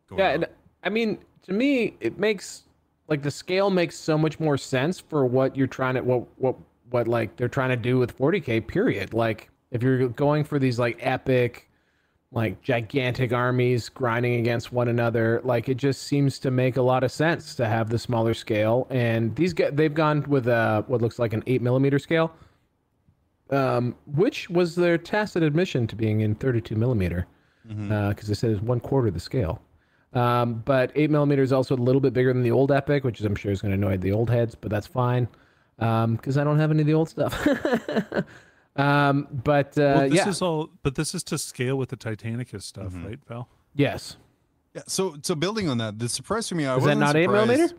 Going 0.08 0.20
Yeah, 0.20 0.28
on. 0.30 0.34
and 0.36 0.48
I 0.84 0.90
mean, 0.90 1.20
to 1.44 1.54
me, 1.54 1.96
it 2.00 2.18
makes 2.18 2.64
like 3.08 3.22
the 3.22 3.32
scale 3.32 3.70
makes 3.70 3.98
so 3.98 4.18
much 4.18 4.40
more 4.40 4.58
sense 4.58 5.00
for 5.00 5.26
what 5.26 5.56
you're 5.56 5.68
trying 5.68 5.96
to 5.96 6.02
what 6.02 6.26
what 6.38 6.56
what 6.90 7.08
like 7.08 7.36
they're 7.36 7.48
trying 7.48 7.70
to 7.70 7.78
do 7.78 7.98
with 8.00 8.18
40k. 8.18 8.66
Period. 8.68 9.14
Like 9.14 9.50
if 9.72 9.84
you're 9.84 10.08
going 10.10 10.44
for 10.44 10.58
these 10.60 10.80
like 10.80 10.98
epic, 11.02 11.69
like 12.32 12.62
gigantic 12.62 13.34
armies 13.34 13.90
grinding 13.90 14.36
against 14.36 14.72
one 14.72 14.88
another, 14.88 15.42
like 15.44 15.68
it 15.68 15.78
just 15.78 16.04
seems 16.04 16.38
to 16.40 16.52
make 16.52 16.78
a 16.78 16.82
lot 16.82 17.04
of 17.04 17.12
sense 17.12 17.56
to 17.56 17.68
have 17.68 17.90
the 17.90 17.98
smaller 17.98 18.34
scale. 18.36 18.86
And 18.92 19.36
these 19.36 19.54
guys, 19.54 19.72
they've 19.74 19.94
gone 19.94 20.24
with 20.28 20.48
uh 20.48 20.84
what 20.84 21.02
looks 21.02 21.18
like 21.18 21.34
an 21.34 21.44
eight 21.48 21.62
millimeter 21.62 21.98
scale, 21.98 22.32
um, 23.50 23.96
which 24.06 24.50
was 24.50 24.76
their 24.76 24.98
tacit 24.98 25.42
admission 25.42 25.88
to 25.88 25.96
being 25.96 26.22
in 26.22 26.36
32 26.36 26.76
millimeter 26.76 27.26
because 27.68 28.28
they 28.28 28.34
said 28.34 28.52
it's 28.52 28.62
one 28.62 28.80
quarter 28.80 29.12
the 29.12 29.20
scale. 29.20 29.62
Um, 30.14 30.64
but 30.66 30.92
eight 30.96 31.12
millimeter 31.12 31.44
is 31.44 31.54
also 31.54 31.76
a 31.76 31.78
little 31.78 32.02
bit 32.02 32.14
bigger 32.14 32.34
than 32.34 32.42
the 32.42 32.52
old 32.52 32.72
Epic, 32.72 33.04
which 33.04 33.20
is 33.20 33.26
I'm 33.26 33.36
sure 33.36 33.52
is 33.52 33.62
going 33.62 33.72
to 33.72 33.78
annoy 33.78 33.98
the 33.98 34.12
old 34.12 34.30
heads, 34.30 34.56
but 34.56 34.72
that's 34.72 34.88
fine 34.88 35.28
because 35.78 36.38
I 36.38 36.44
don't 36.44 36.60
have 36.60 36.72
any 36.72 36.82
of 36.82 36.88
the 36.88 36.94
old 36.94 37.10
stuff. 37.10 37.48
um, 38.76 39.28
but 39.32 39.78
uh, 39.78 39.82
well, 39.82 40.10
this 40.10 40.14
yeah, 40.18 40.30
is 40.30 40.42
all, 40.42 40.70
but 40.84 40.96
this 40.96 41.14
is 41.16 41.24
to 41.26 41.38
scale 41.38 41.76
with 41.78 41.90
the 41.90 41.98
Titanicus 41.98 42.64
stuff, 42.64 42.94
right, 43.04 43.20
Val? 43.28 43.48
yes. 43.76 44.18
Yeah, 44.76 44.84
so 44.88 45.16
so 45.24 45.34
building 45.36 45.68
on 45.68 45.80
that, 45.80 45.98
the 46.00 46.08
surprise 46.08 46.48
for 46.48 46.56
me, 46.56 46.66
I 46.66 46.76
Is 46.76 46.84
that 46.84 46.90
wasn't 46.98 47.00
not 47.02 47.16
eight 47.16 47.24
surprised- 47.24 47.48
millimeter? 47.48 47.76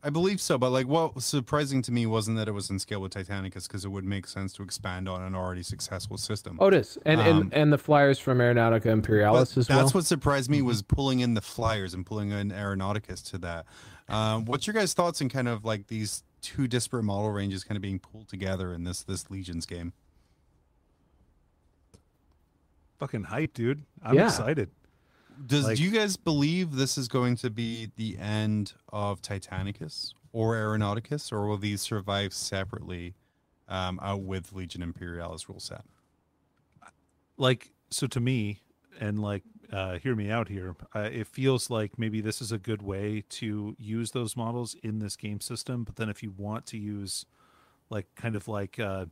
I 0.00 0.10
believe 0.10 0.40
so, 0.40 0.58
but 0.58 0.70
like 0.70 0.86
what 0.86 1.16
was 1.16 1.24
surprising 1.24 1.82
to 1.82 1.90
me 1.92 2.06
wasn't 2.06 2.36
that 2.36 2.46
it 2.46 2.52
was 2.52 2.70
in 2.70 2.78
scale 2.78 3.00
with 3.00 3.12
Titanicus 3.14 3.66
because 3.66 3.84
it 3.84 3.88
would 3.88 4.04
make 4.04 4.28
sense 4.28 4.52
to 4.54 4.62
expand 4.62 5.08
on 5.08 5.22
an 5.22 5.34
already 5.34 5.64
successful 5.64 6.16
system. 6.16 6.56
Oh, 6.60 6.68
it 6.68 6.74
is, 6.74 6.98
and 7.04 7.20
Um, 7.20 7.26
and, 7.26 7.54
and 7.54 7.72
the 7.72 7.78
flyers 7.78 8.18
from 8.18 8.38
Aeronautica 8.38 8.84
But 8.84 8.90
Imperialis 8.90 9.56
as 9.58 9.66
that's 9.66 9.76
well. 9.86 9.88
what 9.90 10.06
surprised 10.06 10.48
me 10.50 10.62
was 10.62 10.82
pulling 10.82 11.18
in 11.18 11.34
the 11.34 11.40
flyers 11.40 11.94
and 11.94 12.06
pulling 12.06 12.30
in 12.30 12.50
Aeronauticus 12.52 13.28
to 13.30 13.38
that. 13.38 13.66
Um, 14.08 14.44
what's 14.44 14.66
your 14.68 14.74
guys' 14.74 14.94
thoughts 14.94 15.20
on 15.20 15.28
kind 15.30 15.48
of 15.48 15.64
like 15.64 15.88
these 15.88 16.22
two 16.40 16.68
disparate 16.68 17.04
model 17.04 17.30
ranges 17.30 17.64
kind 17.64 17.76
of 17.76 17.82
being 17.82 17.98
pulled 17.98 18.28
together 18.28 18.72
in 18.72 18.84
this 18.84 19.02
this 19.02 19.30
Legions 19.30 19.66
game? 19.66 19.92
Fucking 22.98 23.24
hype, 23.24 23.54
dude! 23.54 23.84
I'm 24.02 24.14
Yeah. 24.16 24.26
excited. 24.26 24.70
Does 25.46 25.64
Like- 25.64 25.76
do 25.76 25.84
you 25.84 25.90
guys 25.92 26.16
believe 26.16 26.72
this 26.72 26.98
is 26.98 27.06
going 27.06 27.36
to 27.36 27.50
be 27.50 27.92
the 27.96 28.18
end 28.18 28.74
of 28.88 29.22
Titanicus 29.22 30.12
or 30.32 30.54
Aeronauticus, 30.56 31.30
or 31.30 31.46
will 31.46 31.58
these 31.58 31.80
survive 31.80 32.32
separately 32.34 33.14
um, 33.68 34.00
out 34.02 34.22
with 34.22 34.52
Legion 34.52 34.82
Imperialis 34.82 35.48
rule 35.48 35.60
set? 35.60 35.84
like 37.36 37.70
so 37.90 38.08
to 38.08 38.18
me 38.18 38.58
and 38.98 39.20
like 39.22 39.44
uh 39.72 39.98
hear 39.98 40.14
me 40.14 40.30
out 40.30 40.48
here 40.48 40.74
uh, 40.94 41.00
it 41.12 41.26
feels 41.26 41.70
like 41.70 41.98
maybe 41.98 42.20
this 42.20 42.40
is 42.40 42.52
a 42.52 42.58
good 42.58 42.82
way 42.82 43.22
to 43.28 43.76
use 43.78 44.12
those 44.12 44.36
models 44.36 44.76
in 44.82 44.98
this 44.98 45.16
game 45.16 45.40
system 45.40 45.84
but 45.84 45.96
then 45.96 46.08
if 46.08 46.22
you 46.22 46.32
want 46.36 46.66
to 46.66 46.78
use 46.78 47.26
like 47.90 48.06
kind 48.16 48.36
of 48.36 48.48
like 48.48 48.78
uh 48.78 49.06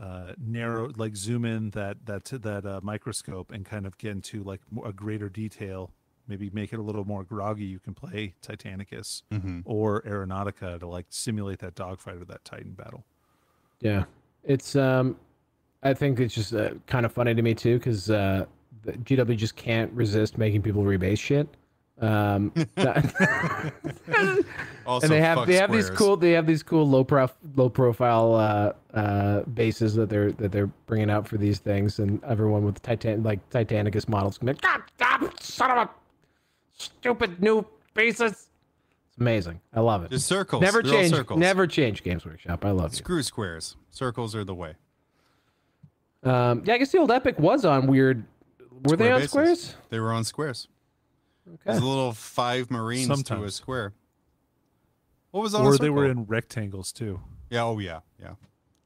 uh 0.00 0.32
narrow 0.38 0.90
like 0.96 1.16
zoom 1.16 1.44
in 1.44 1.70
that 1.70 1.96
that 2.06 2.24
that 2.26 2.64
uh, 2.66 2.80
microscope 2.82 3.50
and 3.52 3.64
kind 3.66 3.86
of 3.86 3.98
get 3.98 4.12
into 4.12 4.42
like 4.44 4.60
a 4.84 4.92
greater 4.92 5.28
detail 5.28 5.90
maybe 6.28 6.50
make 6.50 6.72
it 6.72 6.78
a 6.78 6.82
little 6.82 7.04
more 7.04 7.24
groggy 7.24 7.64
you 7.64 7.80
can 7.80 7.94
play 7.94 8.34
titanicus 8.42 9.22
Mm-hmm. 9.32 9.60
or 9.64 10.02
aeronautica 10.02 10.78
to 10.78 10.86
like 10.86 11.06
simulate 11.10 11.58
that 11.60 11.74
dogfight 11.74 12.16
or 12.16 12.24
that 12.24 12.44
titan 12.44 12.72
battle 12.72 13.04
Yeah, 13.80 14.04
it's 14.44 14.76
um, 14.76 15.16
I 15.82 15.94
think 15.94 16.20
it's 16.20 16.34
just 16.34 16.54
uh, 16.54 16.70
kind 16.86 17.06
of 17.06 17.12
funny 17.12 17.34
to 17.34 17.42
me 17.42 17.54
too 17.54 17.78
because 17.78 18.10
uh, 18.10 18.46
the 18.46 18.57
GW 18.86 19.36
just 19.36 19.56
can't 19.56 19.92
resist 19.92 20.38
making 20.38 20.62
people 20.62 20.82
rebase 20.82 21.18
shit. 21.18 21.48
Um, 22.00 22.52
Also, 24.86 25.04
and 25.04 25.12
they 25.12 25.20
have 25.20 25.46
they 25.46 25.56
have 25.56 25.70
these 25.70 25.90
cool 25.90 26.16
they 26.16 26.30
have 26.32 26.46
these 26.46 26.62
cool 26.62 26.88
low 26.88 27.04
prof 27.04 27.34
low 27.56 27.68
profile 27.68 28.34
uh, 28.34 28.72
uh, 28.96 29.42
bases 29.42 29.94
that 29.96 30.08
they're 30.08 30.32
that 30.32 30.50
they're 30.50 30.68
bringing 30.86 31.10
out 31.10 31.28
for 31.28 31.36
these 31.36 31.58
things, 31.58 31.98
and 31.98 32.24
everyone 32.24 32.64
with 32.64 32.80
Titan 32.80 33.22
like 33.22 33.46
Titanicus 33.50 34.08
models 34.08 34.38
can 34.38 34.46
be 34.46 34.52
like, 34.54 34.62
God, 34.62 34.82
God, 34.96 35.40
son 35.42 35.70
of 35.72 35.76
a 35.76 35.90
stupid 36.78 37.42
new 37.42 37.66
bases. 37.92 38.32
It's 38.32 39.18
amazing. 39.20 39.60
I 39.74 39.80
love 39.80 40.04
it. 40.04 40.10
Just 40.10 40.26
circles. 40.26 40.62
never 40.62 40.82
They're 40.82 40.90
change. 40.92 41.10
circles. 41.10 41.38
Never 41.38 41.66
change 41.66 42.02
Games 42.02 42.24
Workshop. 42.24 42.64
I 42.64 42.70
love 42.70 42.92
you. 42.92 42.96
Screw 42.96 43.22
squares. 43.22 43.76
Circles 43.90 44.34
are 44.34 44.44
the 44.44 44.54
way. 44.54 44.72
Um, 46.22 46.62
yeah, 46.64 46.74
I 46.74 46.78
guess 46.78 46.92
the 46.92 46.98
old 46.98 47.10
Epic 47.10 47.38
was 47.38 47.66
on 47.66 47.88
weird. 47.88 48.24
Were 48.84 48.96
they 48.96 49.10
on 49.12 49.20
bases. 49.20 49.30
squares? 49.30 49.74
They 49.90 50.00
were 50.00 50.12
on 50.12 50.24
squares. 50.24 50.68
Okay. 51.48 51.58
There's 51.64 51.78
a 51.78 51.86
little 51.86 52.12
five 52.12 52.70
marines 52.70 53.06
to 53.06 53.12
a 53.12 53.16
Sometimes. 53.16 53.54
square. 53.54 53.92
What 55.30 55.42
was 55.42 55.54
on 55.54 55.64
a 55.64 55.68
or 55.68 55.78
they 55.78 55.90
were 55.90 56.06
in 56.10 56.24
rectangles 56.24 56.92
too. 56.92 57.20
Yeah. 57.50 57.64
Oh 57.64 57.78
yeah. 57.78 58.00
Yeah. 58.20 58.34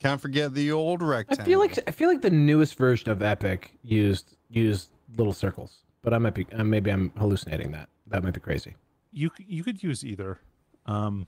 Can't 0.01 0.21
forget 0.21 0.55
the 0.55 0.73
old 0.73 1.01
rectangle. 1.03 1.43
I 1.45 1.45
rectangle. 1.45 1.45
feel 1.47 1.59
like 1.59 1.89
I 1.89 1.91
feel 1.93 2.09
like 2.09 2.23
the 2.23 2.31
newest 2.31 2.77
version 2.77 3.11
of 3.11 3.23
Epic 3.23 3.79
used 3.83 4.37
used 4.49 4.91
little 5.17 5.33
circles, 5.33 5.79
but 6.03 6.13
I 6.13 6.19
might 6.19 6.35
be 6.35 6.47
uh, 6.53 6.65
maybe 6.65 6.91
I'm 6.91 7.11
hallucinating 7.17 7.73
that. 7.73 7.89
That 8.09 8.23
might 8.23 8.35
be 8.35 8.41
crazy. 8.41 8.75
You 9.13 9.31
you 9.39 9.63
could 9.65 9.83
use 9.83 10.05
either. 10.05 10.41
Um, 10.87 11.27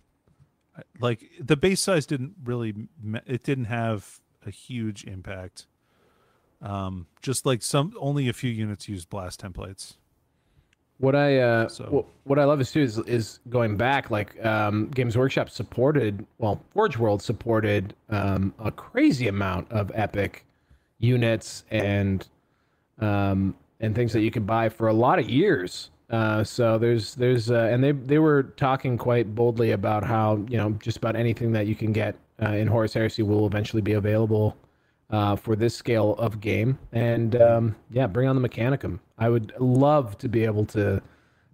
like 1.00 1.30
the 1.40 1.56
base 1.56 1.80
size 1.80 2.06
didn't 2.06 2.34
really 2.44 2.74
it 3.26 3.44
didn't 3.44 3.66
have 3.66 4.20
a 4.44 4.50
huge 4.50 5.04
impact. 5.04 5.66
Um, 6.64 7.06
just 7.20 7.44
like 7.44 7.62
some 7.62 7.94
only 8.00 8.28
a 8.28 8.32
few 8.32 8.50
units 8.50 8.88
use 8.88 9.04
blast 9.04 9.40
templates. 9.42 9.94
What 10.98 11.14
I 11.14 11.38
uh, 11.38 11.68
So- 11.68 11.84
what, 11.90 12.06
what 12.24 12.38
I 12.38 12.44
love 12.44 12.60
is 12.60 12.72
too 12.72 12.80
is, 12.80 12.98
is 13.00 13.40
going 13.50 13.76
back 13.76 14.10
like 14.10 14.42
um, 14.44 14.88
Games 14.88 15.16
Workshop 15.18 15.50
supported 15.50 16.24
well 16.38 16.62
Forge 16.70 16.96
World 16.96 17.20
supported 17.20 17.94
um, 18.08 18.54
a 18.58 18.70
crazy 18.70 19.28
amount 19.28 19.70
of 19.70 19.92
Epic 19.94 20.44
units 21.00 21.64
and 21.70 22.26
um, 23.00 23.54
and 23.80 23.94
things 23.94 24.12
that 24.14 24.20
you 24.20 24.30
can 24.30 24.44
buy 24.44 24.68
for 24.70 24.88
a 24.88 24.92
lot 24.94 25.18
of 25.18 25.28
years. 25.28 25.90
Uh, 26.10 26.44
so 26.44 26.78
there's 26.78 27.14
there's 27.16 27.50
uh, 27.50 27.68
and 27.70 27.82
they 27.84 27.92
they 27.92 28.18
were 28.18 28.44
talking 28.56 28.96
quite 28.96 29.34
boldly 29.34 29.72
about 29.72 30.04
how 30.04 30.36
you 30.48 30.56
know 30.56 30.70
just 30.80 30.96
about 30.96 31.16
anything 31.16 31.52
that 31.52 31.66
you 31.66 31.74
can 31.74 31.92
get 31.92 32.14
uh, 32.42 32.50
in 32.52 32.68
Horus 32.68 32.94
Heresy 32.94 33.22
will 33.22 33.46
eventually 33.46 33.82
be 33.82 33.92
available 33.94 34.56
uh, 35.10 35.36
for 35.36 35.54
this 35.56 35.74
scale 35.76 36.14
of 36.14 36.40
game. 36.40 36.78
And 36.92 37.40
um, 37.40 37.76
yeah, 37.90 38.06
bring 38.06 38.28
on 38.28 38.40
the 38.40 38.46
Mechanicum. 38.48 38.98
I 39.18 39.28
would 39.28 39.52
love 39.58 40.18
to 40.18 40.28
be 40.28 40.44
able 40.44 40.64
to 40.66 41.02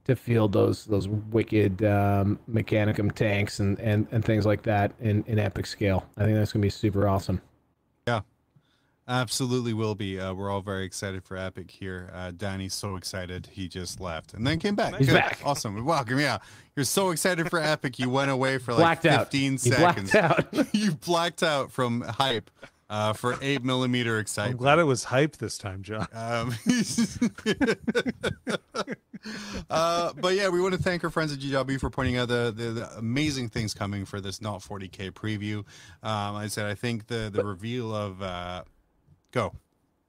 to 0.04 0.16
field 0.16 0.52
those 0.52 0.86
those 0.86 1.08
wicked 1.08 1.84
um, 1.84 2.38
Mechanicum 2.50 3.12
tanks 3.12 3.60
and, 3.60 3.78
and, 3.80 4.06
and 4.10 4.24
things 4.24 4.46
like 4.46 4.62
that 4.62 4.92
in, 5.00 5.22
in 5.26 5.38
epic 5.38 5.66
scale. 5.66 6.06
I 6.16 6.24
think 6.24 6.36
that's 6.36 6.52
gonna 6.52 6.62
be 6.62 6.70
super 6.70 7.06
awesome. 7.06 7.40
Yeah, 8.08 8.20
absolutely 9.06 9.74
will 9.74 9.94
be. 9.94 10.18
Uh, 10.18 10.32
we're 10.32 10.50
all 10.50 10.62
very 10.62 10.84
excited 10.86 11.22
for 11.22 11.36
Epic 11.36 11.70
here. 11.70 12.10
Uh, 12.14 12.30
Danny's 12.30 12.72
so 12.74 12.96
excited 12.96 13.48
he 13.52 13.68
just 13.68 14.00
left 14.00 14.32
and 14.32 14.46
then 14.46 14.58
came 14.58 14.74
back. 14.74 14.94
He's 14.96 15.08
Good. 15.08 15.14
back. 15.16 15.40
Awesome. 15.44 15.84
Welcome. 15.84 16.18
Yeah. 16.18 16.38
You're 16.76 16.84
so 16.84 17.10
excited 17.10 17.50
for 17.50 17.60
Epic. 17.60 17.98
You 17.98 18.08
went 18.08 18.30
away 18.30 18.56
for 18.58 18.72
like 18.72 19.02
Blacked 19.02 19.06
out. 19.06 19.20
15 19.26 19.52
You 19.52 19.58
seconds. 19.58 20.12
blacked 20.12 20.54
out. 20.54 20.66
you 20.74 20.92
blacked 20.92 21.42
out 21.42 21.70
from 21.70 22.00
hype 22.00 22.50
uh, 22.90 23.12
for 23.12 23.38
eight 23.40 23.64
millimeter 23.64 24.18
excitement. 24.18 24.50
I'm 24.50 24.57
excitement. 24.57 24.59
glad 24.59 24.79
it 24.81 24.85
was 24.85 25.05
hype 25.05 25.37
this 25.37 25.57
time, 25.57 25.83
Jon. 25.83 26.09
Um, 26.12 26.53
uh, 29.70 30.12
but 30.14 30.35
yeah, 30.35 30.48
we 30.48 30.61
want 30.61 30.74
to 30.74 30.83
thank 30.83 31.05
our 31.05 31.11
friends 31.11 31.33
at 31.33 31.38
GW 31.38 31.79
for 31.79 31.88
pointing 31.88 32.16
out 32.16 32.26
the, 32.29 32.53
the, 32.55 32.70
the 32.70 32.90
amazing 32.98 33.48
things 33.48 33.74
coming 33.74 34.05
for 34.05 34.20
this 34.20 34.42
not 34.42 34.61
40k 34.61 35.12
preview. 35.12 35.59
Um, 36.03 36.35
I 36.35 36.48
said 36.48 36.66
I 36.66 36.74
think 36.74 37.07
the 37.07 37.31
the 37.33 37.44
reveal 37.44 37.94
of 37.94 38.20
uh, 38.20 38.64
go. 39.31 39.55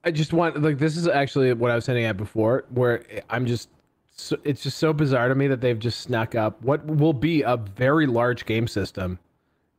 I 0.04 0.10
just 0.10 0.32
want 0.32 0.60
like 0.60 0.78
this 0.78 0.96
is 0.96 1.06
actually 1.06 1.52
what 1.52 1.70
I 1.70 1.76
was 1.76 1.86
hinting 1.86 2.04
at 2.04 2.16
before, 2.16 2.64
where 2.70 3.04
I'm 3.30 3.46
just 3.46 3.68
so, 4.16 4.36
it's 4.42 4.64
just 4.64 4.78
so 4.78 4.92
bizarre 4.92 5.28
to 5.28 5.36
me 5.36 5.46
that 5.46 5.60
they've 5.60 5.78
just 5.78 6.00
snuck 6.00 6.34
up 6.34 6.60
what 6.62 6.84
will 6.84 7.12
be 7.12 7.42
a 7.42 7.56
very 7.56 8.08
large 8.08 8.44
game 8.44 8.66
system, 8.66 9.20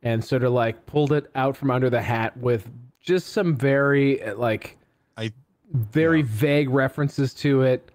and 0.03 0.23
sort 0.23 0.45
of 0.45 0.53
like 0.53 0.85
pulled 0.85 1.11
it 1.11 1.29
out 1.35 1.57
from 1.57 1.69
under 1.69 1.89
the 1.89 2.01
hat 2.01 2.37
with 2.37 2.69
just 3.03 3.27
some 3.33 3.55
very 3.55 4.23
uh, 4.23 4.35
like 4.35 4.77
I 5.17 5.31
very 5.71 6.21
vague 6.23 6.69
references 6.69 7.33
to 7.35 7.61
it, 7.61 7.91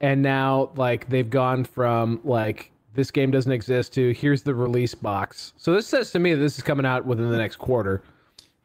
and 0.00 0.22
now 0.22 0.70
like 0.76 1.08
they've 1.08 1.30
gone 1.30 1.64
from 1.64 2.20
like 2.24 2.72
this 2.94 3.10
game 3.10 3.30
doesn't 3.30 3.52
exist 3.52 3.92
to 3.94 4.12
here's 4.14 4.42
the 4.42 4.54
release 4.54 4.94
box. 4.94 5.52
So 5.56 5.74
this 5.74 5.86
says 5.86 6.10
to 6.12 6.18
me 6.18 6.34
that 6.34 6.40
this 6.40 6.56
is 6.56 6.64
coming 6.64 6.86
out 6.86 7.04
within 7.06 7.30
the 7.30 7.36
next 7.38 7.56
quarter. 7.56 8.02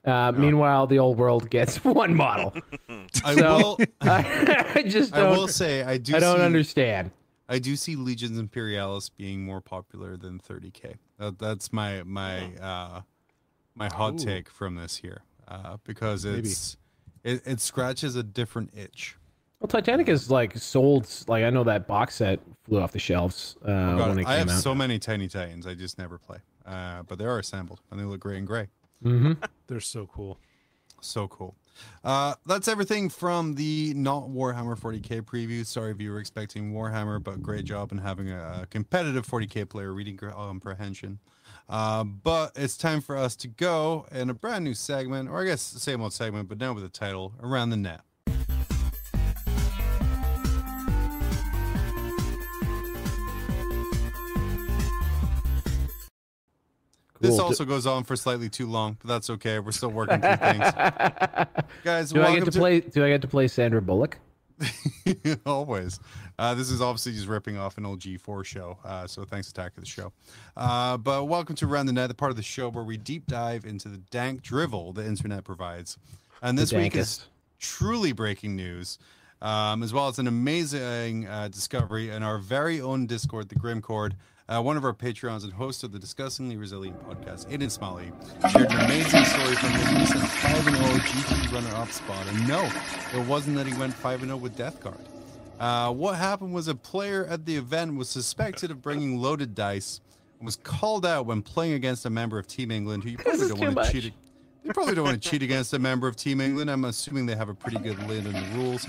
Uh, 0.04 0.32
Meanwhile, 0.32 0.88
the 0.88 0.98
old 0.98 1.18
world 1.20 1.50
gets 1.52 1.76
one 1.86 2.16
model. 2.16 2.54
I 3.24 3.36
So- 3.36 3.76
will. 3.78 3.80
I 4.02 4.84
just 4.88 5.14
I 5.14 5.30
will 5.30 5.48
say 5.48 5.84
I 5.84 5.98
do. 5.98 6.16
I 6.16 6.20
don't 6.20 6.38
see, 6.40 6.44
understand. 6.44 7.12
I 7.50 7.60
do 7.60 7.76
see 7.76 7.98
Legions 7.98 8.40
Imperialis 8.40 9.10
being 9.10 9.44
more 9.44 9.60
popular 9.60 10.16
than 10.16 10.40
30k. 10.40 10.96
That, 11.20 11.38
that's 11.38 11.72
my 11.74 12.02
my 12.04 12.56
uh, 12.56 13.02
my 13.76 13.90
hot 13.90 14.14
Ooh. 14.14 14.26
take 14.26 14.50
from 14.50 14.76
this 14.76 14.96
here 14.98 15.22
uh, 15.52 15.78
because 15.84 16.26
Maybe. 16.26 16.50
it's 16.50 16.78
it, 17.24 17.42
it 17.46 17.60
scratches 17.60 18.16
a 18.16 18.24
different 18.24 18.72
itch. 18.76 19.16
Well, 19.60 19.68
Titanic 19.68 20.10
is 20.10 20.32
like 20.32 20.58
sold. 20.58 21.08
Like 21.28 21.44
I 21.44 21.50
know 21.52 21.64
that 21.66 21.88
box 21.88 22.16
set 22.16 22.40
flew 22.64 22.80
off 22.82 22.92
the 22.94 23.00
shelves 23.00 23.58
uh, 23.64 23.70
Oh 23.72 24.10
when 24.10 24.18
it 24.20 24.26
I 24.26 24.38
came 24.38 24.48
have 24.48 24.58
out. 24.58 24.64
so 24.64 24.74
many 24.74 24.98
Tiny 24.98 25.28
Titans. 25.28 25.68
I 25.68 25.76
just 25.76 26.00
never 26.00 26.18
play, 26.18 26.38
uh, 26.66 27.04
but 27.04 27.20
they 27.20 27.26
are 27.26 27.38
assembled 27.38 27.82
and 27.92 28.00
they 28.00 28.04
look 28.04 28.20
gray 28.22 28.38
and 28.38 28.48
gray. 28.48 28.68
hmm 29.04 29.34
They're 29.68 29.80
so 29.80 30.08
cool. 30.08 30.40
So 31.02 31.28
cool. 31.28 31.56
Uh, 32.04 32.36
that's 32.46 32.68
everything 32.68 33.10
from 33.10 33.56
the 33.56 33.94
not 33.96 34.24
Warhammer 34.30 34.78
40k 34.80 35.22
preview. 35.24 35.66
Sorry 35.66 35.92
if 35.92 36.00
you 36.02 36.12
were 36.12 36.20
expecting 36.20 36.74
Warhammer, 36.74 37.24
but 37.24 37.42
great 37.42 37.66
job 37.66 37.92
in 37.92 37.98
having 37.98 38.30
a 38.30 38.68
competitive 38.70 39.26
40k 39.28 39.68
player 39.70 39.94
reading 39.94 40.18
comprehension. 40.18 41.20
Uh, 41.70 42.04
but 42.04 42.52
it's 42.56 42.76
time 42.78 43.02
for 43.02 43.16
us 43.18 43.36
to 43.38 43.48
go 43.48 44.06
in 44.12 44.30
a 44.30 44.34
brand 44.34 44.64
new 44.66 44.74
segment, 44.74 45.30
or 45.30 45.42
I 45.42 45.46
guess 45.46 45.72
the 45.72 45.80
same 45.80 46.02
old 46.02 46.14
segment, 46.14 46.50
but 46.50 46.58
now 46.60 46.74
with 46.74 46.84
the 46.84 46.90
title 46.90 47.34
Around 47.42 47.70
the 47.70 47.78
Net. 47.78 48.02
This 57.20 57.32
Cool. 57.38 57.42
also 57.42 57.66
goes 57.66 57.86
on 57.86 58.04
for 58.04 58.16
slightly 58.16 58.50
too 58.50 58.66
long, 58.66 58.98
but 59.00 59.08
that's 59.08 59.30
okay. 59.30 59.60
We're 59.60 59.72
still 59.74 59.92
working 59.92 60.20
through 60.22 60.38
things. 60.38 60.72
Guys, 61.84 62.12
Do 62.12 62.20
I 62.20 62.24
welcome 62.24 62.44
get 62.46 62.54
to 62.54 62.60
play? 62.60 62.80
Do 62.80 63.06
I 63.06 63.10
get 63.10 63.22
to 63.22 63.28
play 63.28 63.48
Sandra 63.48 63.80
Bullock? 63.82 64.18
Always. 65.46 66.00
Uh, 66.42 66.56
this 66.56 66.72
is 66.72 66.82
obviously 66.82 67.12
just 67.12 67.28
ripping 67.28 67.56
off 67.56 67.78
an 67.78 67.86
old 67.86 68.00
G4 68.00 68.44
show. 68.44 68.76
Uh, 68.84 69.06
so 69.06 69.24
thanks, 69.24 69.48
Attack 69.52 69.78
of 69.78 69.84
the 69.84 69.86
Show. 69.86 70.12
Uh, 70.58 70.98
but 70.98 71.26
welcome 71.26 71.56
to 71.58 71.68
Around 71.68 71.86
the 71.86 71.94
Net, 71.94 72.08
the 72.08 72.16
part 72.16 72.32
of 72.32 72.36
the 72.36 72.42
show 72.42 72.68
where 72.70 72.84
we 72.84 72.98
deep 72.98 73.28
dive 73.28 73.64
into 73.64 73.90
the 73.90 74.00
dank 74.10 74.42
drivel 74.42 74.92
the 74.92 75.06
internet 75.06 75.44
provides. 75.44 76.00
And 76.42 76.58
this 76.58 76.74
week 76.74 76.96
is 76.96 77.28
truly 77.60 78.12
breaking 78.12 78.56
news, 78.56 78.98
um, 79.44 79.84
as 79.84 79.94
well 79.94 80.08
as 80.08 80.18
an 80.18 80.26
amazing 80.26 81.28
uh, 81.28 81.50
discovery 81.50 82.10
in 82.10 82.24
our 82.24 82.40
very 82.40 82.82
own 82.82 83.06
Discord, 83.06 83.50
the 83.50 83.56
Grimcord. 83.56 84.16
Uh, 84.50 84.64
one 84.64 84.78
of 84.78 84.84
our 84.84 84.94
Patreons 84.94 85.44
and 85.44 85.54
host 85.54 85.84
of 85.84 85.92
the 85.92 86.00
Disgustingly 86.00 86.58
Resilient 86.58 87.00
podcast, 87.08 87.52
Aiden 87.52 87.70
Smalley, 87.70 88.12
shared 88.52 88.72
an 88.72 88.80
amazing 88.80 89.26
story 89.26 89.56
from 89.58 89.70
his 89.74 89.94
recent 89.94 90.28
5 90.28 90.64
0 90.64 90.76
GT 90.76 91.54
runner 91.54 91.76
up 91.76 91.92
spot. 91.92 92.26
And 92.30 92.48
no, 92.48 92.68
it 93.14 93.28
wasn't 93.28 93.58
that 93.58 93.68
he 93.68 93.80
went 93.80 93.94
5 93.94 94.22
0 94.22 94.38
with 94.38 94.58
Death 94.58 94.82
Guard. 94.82 94.98
Uh, 95.62 95.92
what 95.92 96.16
happened 96.16 96.52
was 96.56 96.68
a 96.68 96.74
player 96.74 97.24
at 97.28 97.46
the 97.46 97.56
event 97.56 97.96
was 97.96 98.10
suspected 98.10 98.72
of 98.72 98.82
bringing 98.82 99.20
loaded 99.22 99.54
dice 99.54 100.02
and 100.40 100.46
was 100.48 100.56
called 100.56 101.06
out 101.06 101.28
when 101.28 101.44
playing 101.44 101.74
against 101.74 102.04
a 102.04 102.10
member 102.10 102.40
of 102.40 102.48
Team 102.48 102.72
England 102.72 103.04
who 103.04 103.12
you 103.12 103.18
probably 103.20 103.48
don't 103.48 103.60
want 103.76 103.86
to 103.86 104.02
cheat. 104.02 104.14
You 104.64 104.74
probably 104.74 104.96
don't 104.96 105.06
want 105.06 105.22
to 105.22 105.30
cheat 105.30 105.44
against 105.44 105.72
a 105.76 105.78
member 105.78 106.08
of 106.08 106.16
Team 106.16 106.42
England. 106.42 106.72
I'm 106.72 106.86
assuming 106.86 107.28
they 107.28 107.36
have 107.36 107.50
a 107.50 107.54
pretty 107.54 107.78
good 107.78 108.00
lid 108.08 108.26
on 108.26 108.34
the 108.34 108.50
rules. 108.56 108.88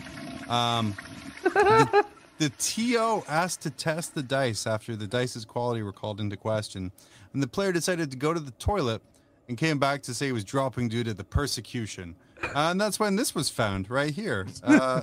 Um, 0.49 0.95
the, 1.43 2.07
the 2.39 2.49
TO 2.49 3.23
asked 3.29 3.61
to 3.62 3.70
test 3.70 4.14
the 4.14 4.23
dice 4.23 4.66
after 4.66 4.97
the 4.97 5.07
dice's 5.07 5.45
quality 5.45 5.83
were 5.83 5.93
called 5.93 6.23
into 6.23 6.39
question, 6.39 6.91
and 7.35 7.43
the 7.43 7.49
player 7.49 7.73
decided 7.73 8.11
to 8.12 8.16
go 8.16 8.33
to 8.33 8.41
the 8.41 8.51
toilet 8.53 9.03
and 9.47 9.59
came 9.59 9.79
back 9.79 10.01
to 10.05 10.14
say 10.14 10.25
he 10.27 10.33
was 10.33 10.45
dropping 10.45 10.89
due 10.89 11.05
to 11.05 11.12
the 11.12 11.25
persecution. 11.25 12.16
Uh, 12.43 12.70
and 12.70 12.81
that's 12.81 12.99
when 12.99 13.16
this 13.16 13.35
was 13.35 13.51
found 13.51 13.91
right 13.91 14.14
here. 14.14 14.47
Uh, 14.62 15.03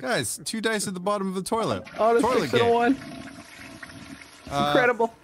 guys, 0.00 0.40
two 0.44 0.60
dice 0.60 0.86
at 0.86 0.94
the 0.94 1.00
bottom 1.00 1.28
of 1.28 1.34
the 1.34 1.42
toilet. 1.42 1.84
Oh, 1.98 2.14
the 2.14 2.20
toilet 2.20 2.40
six 2.50 2.52
and 2.54 2.62
a 2.62 2.64
game. 2.64 2.74
one. 2.74 2.96
Uh, 4.50 4.66
Incredible. 4.68 5.14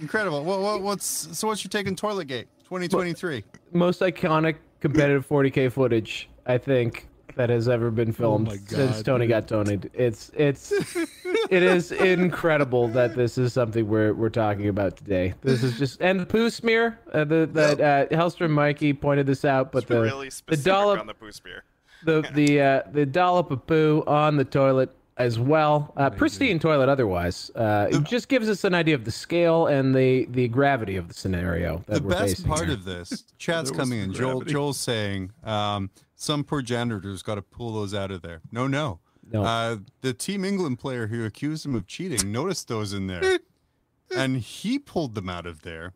Incredible. 0.00 0.44
What, 0.44 0.60
what, 0.60 0.82
what's 0.82 1.06
so? 1.38 1.48
What's 1.48 1.62
your 1.64 1.70
take 1.70 1.86
on 1.86 1.94
Toilet 1.94 2.26
Gate 2.26 2.48
2023? 2.64 3.44
Most 3.72 4.00
iconic 4.00 4.56
competitive 4.80 5.26
40k 5.28 5.70
footage, 5.70 6.28
I 6.46 6.58
think, 6.58 7.08
that 7.36 7.50
has 7.50 7.68
ever 7.68 7.90
been 7.90 8.12
filmed 8.12 8.48
my 8.48 8.56
since 8.56 9.02
Tony 9.02 9.26
dude. 9.26 9.30
got 9.30 9.48
Tony. 9.48 9.78
It's 9.92 10.30
it's 10.34 10.72
it 10.72 11.62
is 11.62 11.92
incredible 11.92 12.88
that 12.88 13.14
this 13.14 13.38
is 13.38 13.52
something 13.52 13.86
we're 13.88 14.12
we're 14.14 14.28
talking 14.28 14.68
about 14.68 14.96
today. 14.96 15.34
This 15.42 15.62
is 15.62 15.78
just 15.78 16.00
and 16.00 16.18
the 16.18 16.26
poo 16.26 16.50
smear 16.50 16.98
uh, 17.12 17.24
the, 17.24 17.48
that 17.52 17.80
uh, 17.80 18.16
Hellstrom 18.16 18.50
Mikey 18.50 18.92
pointed 18.92 19.26
this 19.26 19.44
out, 19.44 19.72
but 19.72 19.84
It's 19.84 19.88
the 19.88 20.00
really 20.00 20.28
the 20.28 20.32
specific 20.32 20.64
dollop 20.64 21.00
on 21.00 21.06
the 21.06 21.14
poo 21.14 21.30
beer. 21.42 21.64
The 22.04 22.28
the 22.34 22.60
uh, 22.60 22.82
the 22.92 23.06
dollop 23.06 23.50
of 23.50 23.66
poo 23.66 24.02
on 24.06 24.36
the 24.36 24.44
toilet 24.44 24.94
as 25.16 25.38
well. 25.38 25.92
Uh, 25.96 26.10
pristine 26.10 26.58
toilet 26.58 26.88
otherwise. 26.88 27.48
Uh, 27.54 27.86
it 27.90 28.02
just 28.02 28.28
gives 28.28 28.48
us 28.48 28.64
an 28.64 28.74
idea 28.74 28.94
of 28.96 29.04
the 29.04 29.12
scale 29.12 29.66
and 29.68 29.94
the 29.94 30.26
the 30.30 30.48
gravity 30.48 30.96
of 30.96 31.08
the 31.08 31.14
scenario 31.14 31.84
that 31.86 32.02
the 32.02 32.02
we're 32.02 32.10
best 32.10 32.46
part 32.46 32.64
here. 32.66 32.72
of 32.74 32.84
this 32.84 33.24
Chad's 33.38 33.70
coming 33.70 34.00
in 34.00 34.12
joel 34.12 34.32
gravity. 34.40 34.52
joel's 34.52 34.78
saying 34.78 35.30
um, 35.44 35.90
some 36.16 36.42
poor 36.44 36.62
janitor's 36.62 37.22
got 37.22 37.36
to 37.36 37.42
pull 37.42 37.72
those 37.72 37.94
out 37.94 38.10
of 38.10 38.22
there 38.22 38.40
no 38.50 38.66
no 38.66 38.98
No. 39.32 39.42
Uh, 39.44 39.76
the 40.00 40.12
team 40.12 40.44
england 40.44 40.78
player 40.80 41.06
who 41.06 41.24
accused 41.24 41.64
him 41.64 41.74
of 41.76 41.86
cheating 41.86 42.32
noticed 42.32 42.66
those 42.68 42.92
in 42.92 43.06
there 43.06 43.38
and 44.16 44.38
he 44.38 44.78
pulled 44.80 45.14
them 45.14 45.28
out 45.28 45.46
of 45.46 45.62
there 45.62 45.92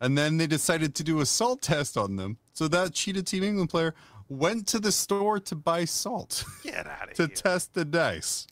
and 0.00 0.18
then 0.18 0.36
they 0.38 0.48
decided 0.48 0.96
to 0.96 1.04
do 1.04 1.20
a 1.20 1.26
salt 1.26 1.62
test 1.62 1.96
on 1.96 2.16
them 2.16 2.38
so 2.52 2.66
that 2.66 2.92
cheated 2.92 3.24
team 3.26 3.44
england 3.44 3.70
player 3.70 3.94
went 4.32 4.66
to 4.68 4.78
the 4.80 4.92
store 4.92 5.38
to 5.40 5.54
buy 5.54 5.84
salt 5.84 6.44
Get 6.62 6.86
out 6.86 7.10
of 7.10 7.14
to 7.16 7.26
here. 7.26 7.34
test 7.36 7.74
the 7.74 7.84
dice 7.84 8.46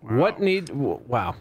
What 0.00 0.40
need? 0.40 0.66
w- 0.66 1.00
Wow, 1.06 1.34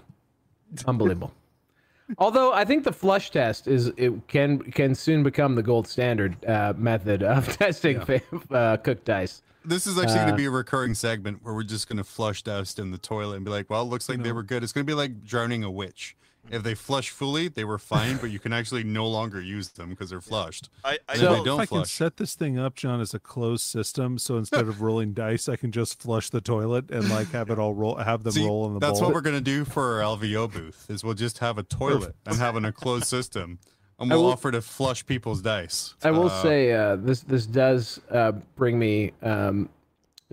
unbelievable. 0.86 1.32
Although 2.18 2.54
I 2.54 2.64
think 2.64 2.84
the 2.86 2.94
flush 2.94 3.32
test 3.32 3.68
is 3.68 3.88
it 3.98 4.28
can 4.28 4.60
can 4.60 4.96
soon 4.96 5.24
become 5.24 5.56
the 5.56 5.64
gold 5.64 5.88
standard 5.88 6.44
uh, 6.46 6.74
method 6.78 7.22
of 7.24 7.48
testing 7.58 8.00
fa- 8.02 8.22
uh, 8.52 8.78
cooked 8.78 9.06
dice. 9.06 9.42
This 9.66 9.86
is 9.86 9.98
actually 9.98 10.16
going 10.20 10.28
Uh, 10.30 10.32
to 10.32 10.38
be 10.38 10.46
a 10.46 10.50
recurring 10.50 10.94
segment 10.94 11.40
where 11.44 11.54
we're 11.54 11.64
just 11.64 11.90
going 11.90 11.98
to 11.98 12.04
flush 12.06 12.42
dust 12.44 12.80
in 12.80 12.92
the 12.92 12.98
toilet 12.98 13.36
and 13.36 13.44
be 13.44 13.52
like, 13.52 13.70
well, 13.70 13.82
it 13.82 13.86
looks 13.90 14.08
like 14.08 14.24
they 14.24 14.32
were 14.32 14.44
good. 14.44 14.64
It's 14.64 14.72
going 14.72 14.86
to 14.86 14.90
be 14.90 14.94
like 14.96 15.26
drowning 15.26 15.66
a 15.66 15.70
witch. 15.70 16.16
If 16.50 16.64
they 16.64 16.76
flush 16.76 17.10
fully, 17.10 17.48
they 17.50 17.64
were 17.64 17.78
fine, 17.78 18.18
but 18.18 18.32
you 18.32 18.40
can 18.40 18.54
actually 18.54 18.84
no 18.84 19.08
longer 19.08 19.42
use 19.42 19.70
them 19.70 19.90
because 19.90 20.10
they're 20.10 20.22
flushed. 20.22 20.70
I, 20.84 20.98
I 21.10 21.18
So- 21.18 21.32
if 21.34 21.38
they 21.40 21.44
don't 21.44 21.62
if 21.62 21.72
I 21.74 21.76
can 21.76 21.86
set 21.86 22.18
this 22.18 22.36
thing 22.36 22.58
up, 22.58 22.76
Jon, 22.76 23.02
as 23.02 23.14
a 23.14 23.20
closed 23.20 23.64
system, 23.64 24.18
so 24.18 24.38
instead 24.38 24.68
of 24.68 24.82
rolling 24.82 25.14
dice, 25.14 25.50
I 25.50 25.56
can 25.58 25.72
just 25.72 26.02
flush 26.02 26.30
the 26.30 26.42
toilet 26.42 26.90
and 26.90 27.10
like 27.18 27.32
have 27.32 27.50
it 27.50 27.60
all 27.60 27.74
roll, 27.74 27.96
have 27.96 28.24
them 28.24 28.34
See, 28.34 28.46
roll 28.46 28.66
in 28.68 28.74
the 28.76 28.80
that's 28.80 29.00
bowl. 29.00 29.10
what 29.10 29.16
we're 29.16 29.22
going 29.22 29.36
to 29.36 29.42
do 29.42 29.66
for 29.66 30.02
our 30.02 30.18
LVO 30.18 30.52
booth 30.54 30.86
is 30.90 31.04
we'll 31.04 31.14
just 31.16 31.40
have 31.40 31.58
a 31.58 31.64
toilet 31.64 32.16
and 32.26 32.38
have 32.38 32.56
an 32.56 32.66
enclosed 32.66 33.06
system. 33.06 33.60
And 34.00 34.10
we'll 34.12 34.24
will- 34.26 34.32
offer 34.32 34.52
to 34.52 34.62
flush 34.62 35.06
people's 35.06 35.42
dice. 35.42 35.96
I 36.04 36.12
will 36.12 36.28
Uh, 36.30 36.42
say 36.44 36.72
uh, 36.72 36.98
this 36.98 37.22
this 37.22 37.46
does 37.48 38.00
uh, 38.12 38.34
bring 38.56 38.78
me 38.78 39.12
um, 39.24 39.70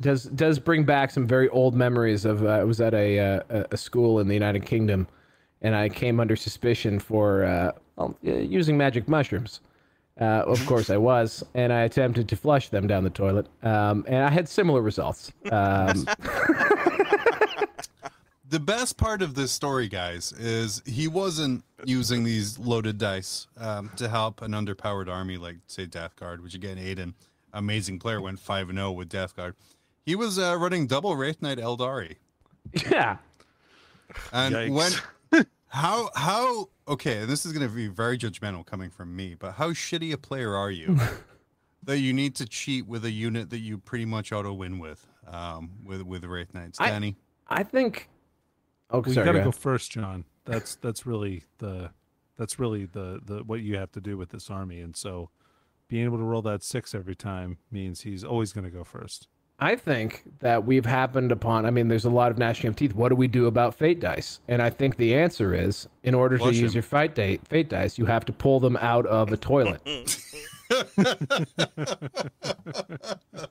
does 0.00 0.24
does 0.24 0.58
bring 0.58 0.84
back 0.84 1.10
some 1.10 1.26
very 1.26 1.48
old 1.48 1.74
memories 1.74 2.24
of 2.26 2.44
uh, 2.44 2.48
I 2.48 2.64
was 2.64 2.80
at 2.82 2.92
a, 2.92 3.18
uh, 3.18 3.40
a 3.48 3.64
a 3.72 3.76
school 3.78 4.20
in 4.20 4.28
the 4.28 4.34
United 4.34 4.66
Kingdom, 4.66 5.08
and 5.64 5.74
I 5.74 5.88
came 5.88 6.20
under 6.20 6.36
suspicion 6.36 7.00
for 7.00 7.44
uh, 7.44 7.72
well, 7.96 8.16
uh, 8.24 8.30
using 8.30 8.76
magic 8.76 9.08
mushrooms. 9.08 9.60
Uh, 10.20 10.44
of 10.46 10.64
course, 10.66 10.90
I 10.90 10.96
was, 10.96 11.42
and 11.54 11.72
I 11.72 11.80
attempted 11.82 12.28
to 12.28 12.36
flush 12.36 12.68
them 12.68 12.86
down 12.86 13.02
the 13.02 13.10
toilet, 13.10 13.48
um, 13.64 14.04
and 14.06 14.22
I 14.24 14.30
had 14.30 14.48
similar 14.48 14.80
results. 14.80 15.32
Um, 15.50 16.06
The 18.54 18.60
best 18.60 18.98
part 18.98 19.20
of 19.20 19.34
this 19.34 19.50
story, 19.50 19.88
guys, 19.88 20.30
is 20.32 20.80
he 20.86 21.08
wasn't 21.08 21.64
using 21.84 22.22
these 22.22 22.56
loaded 22.56 22.98
dice 22.98 23.48
um, 23.58 23.90
to 23.96 24.08
help 24.08 24.42
an 24.42 24.52
underpowered 24.52 25.08
army 25.08 25.38
like, 25.38 25.56
say, 25.66 25.86
Death 25.86 26.14
Guard, 26.14 26.40
which 26.40 26.54
again, 26.54 26.76
Aiden, 26.76 27.14
amazing 27.52 27.98
player, 27.98 28.20
went 28.20 28.38
5 28.38 28.70
0 28.72 28.92
with 28.92 29.08
Death 29.08 29.34
Guard. 29.34 29.56
He 30.06 30.14
was 30.14 30.38
uh, 30.38 30.56
running 30.56 30.86
double 30.86 31.16
Wraith 31.16 31.42
Knight 31.42 31.58
Eldari. 31.58 32.14
yeah, 32.92 33.16
And 34.32 34.54
Yikes. 34.54 34.70
when, 34.72 34.92
how, 35.74 36.08
how, 36.14 36.68
okay, 36.86 37.18
and 37.18 37.28
this 37.28 37.44
is 37.44 37.52
going 37.52 37.68
to 37.68 37.74
be 37.74 37.88
very 37.88 38.16
judgmental 38.16 38.64
coming 38.64 38.90
from 38.90 39.14
me, 39.14 39.34
but 39.34 39.52
how 39.52 39.70
shitty 39.70 40.12
a 40.12 40.16
player 40.16 40.54
are 40.54 40.70
you 40.70 40.98
that 41.82 41.98
you 41.98 42.12
need 42.12 42.36
to 42.36 42.46
cheat 42.46 42.86
with 42.86 43.04
a 43.04 43.10
unit 43.10 43.50
that 43.50 43.58
you 43.58 43.78
pretty 43.78 44.04
much 44.04 44.30
auto 44.32 44.52
win 44.52 44.78
with, 44.78 45.06
um, 45.26 45.72
with, 45.84 46.02
with 46.02 46.24
Wraith 46.24 46.54
Knights? 46.54 46.80
I- 46.80 46.90
Danny? 46.90 47.16
I 47.48 47.62
think. 47.62 48.08
Oh, 48.90 49.00
Well, 49.00 49.08
you 49.08 49.14
got 49.16 49.32
to 49.32 49.38
go 49.38 49.44
go 49.46 49.50
first, 49.50 49.90
Jon. 49.90 50.24
That's 50.44 50.76
that's 50.76 51.04
really 51.06 51.42
the 51.58 51.90
that's 52.36 52.58
really 52.58 52.84
the 52.84 53.20
the 53.24 53.42
what 53.42 53.60
you 53.60 53.76
have 53.76 53.90
to 53.92 54.00
do 54.00 54.16
with 54.16 54.30
this 54.30 54.50
army, 54.50 54.80
and 54.80 54.96
so 54.96 55.30
being 55.88 56.04
able 56.04 56.18
to 56.18 56.24
roll 56.24 56.42
that 56.42 56.62
six 56.62 56.94
every 56.94 57.14
time 57.16 57.58
means 57.70 58.02
he's 58.02 58.22
always 58.24 58.52
going 58.52 58.64
to 58.64 58.70
go 58.70 58.84
first. 58.84 59.28
I 59.60 59.76
think 59.76 60.24
that 60.40 60.66
we've 60.66 60.84
happened 60.84 61.30
upon. 61.32 61.64
I 61.64 61.70
mean, 61.70 61.88
there's 61.88 62.04
a 62.04 62.10
lot 62.10 62.30
of 62.32 62.38
gnashing 62.38 62.68
of 62.68 62.76
teeth. 62.76 62.94
What 62.94 63.08
do 63.10 63.14
we 63.14 63.28
do 63.28 63.46
about 63.46 63.74
fate 63.74 64.00
dice? 64.00 64.40
And 64.48 64.60
I 64.60 64.68
think 64.68 64.96
the 64.96 65.14
answer 65.14 65.54
is, 65.54 65.88
in 66.02 66.12
order 66.14 66.36
Flush 66.38 66.54
to 66.56 66.60
use 66.60 66.74
your 66.74 66.82
fight 66.82 67.14
date 67.14 67.40
fate 67.48 67.68
dice, 67.68 67.96
you 67.96 68.04
have 68.06 68.24
to 68.26 68.32
pull 68.32 68.58
them 68.60 68.76
out 68.80 69.06
of 69.06 69.32
a 69.32 69.36
toilet. 69.36 69.80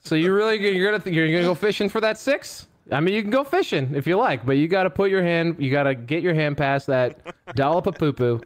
so 0.04 0.16
you're 0.16 0.36
really 0.36 0.58
gonna- 0.58 0.72
you're 0.72 0.92
gonna 0.98 1.12
you're 1.12 1.28
gonna 1.28 1.44
go 1.44 1.56
fishing 1.56 1.90
for 1.90 2.02
that 2.02 2.18
six? 2.18 2.68
I 2.92 3.00
mean, 3.00 3.14
you 3.14 3.22
can 3.22 3.32
go 3.32 3.44
fishing 3.46 3.94
if 3.96 4.06
you 4.06 4.18
like, 4.18 4.46
but 4.46 4.58
you 4.58 4.68
got 4.68 4.84
to 4.84 4.90
put 4.90 5.10
your 5.10 5.24
hand, 5.24 5.56
you 5.58 5.72
got 5.72 5.84
to 5.84 5.96
get 5.96 6.22
your 6.22 6.34
hand 6.34 6.58
past 6.58 6.86
that 6.88 7.18
dollop 7.56 7.88
of 7.88 7.96
poo 7.96 8.12
poo, 8.12 8.42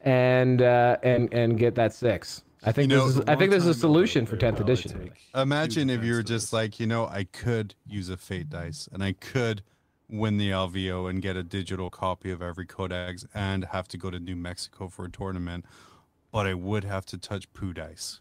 and 0.00 0.60
uh, 0.62 0.96
and 1.04 1.32
and 1.32 1.58
get 1.58 1.76
that 1.76 1.92
six. 1.94 2.42
I 2.64 2.72
think 2.72 2.90
You 2.90 2.98
know, 2.98 3.06
this 3.06 3.16
is 3.16 3.20
a 3.20 3.30
I 3.30 3.36
think 3.36 3.50
long 3.50 3.60
this 3.60 3.64
is 3.64 3.76
a 3.76 3.80
solution 3.80 4.26
for 4.26 4.36
tenth 4.36 4.58
well, 4.58 4.64
edition. 4.64 5.10
Imagine 5.34 5.90
if 5.90 6.02
you 6.02 6.14
were 6.14 6.22
just 6.22 6.52
like, 6.52 6.80
you 6.80 6.86
know, 6.86 7.06
I 7.06 7.24
could 7.24 7.74
use 7.86 8.08
a 8.08 8.16
fate 8.16 8.50
dice 8.50 8.88
and 8.92 9.02
I 9.02 9.12
could 9.12 9.62
win 10.08 10.38
the 10.38 10.50
LVO 10.50 11.08
and 11.08 11.20
get 11.22 11.36
a 11.36 11.42
digital 11.42 11.90
copy 11.90 12.30
of 12.30 12.42
every 12.42 12.66
codex 12.66 13.26
and 13.34 13.66
have 13.66 13.88
to 13.88 13.98
go 13.98 14.10
to 14.10 14.18
New 14.18 14.36
Mexico 14.36 14.88
for 14.88 15.04
a 15.04 15.10
tournament, 15.10 15.66
but 16.32 16.46
I 16.46 16.54
would 16.54 16.84
have 16.84 17.04
to 17.06 17.18
touch 17.18 17.52
poo 17.52 17.72
dice. 17.72 18.20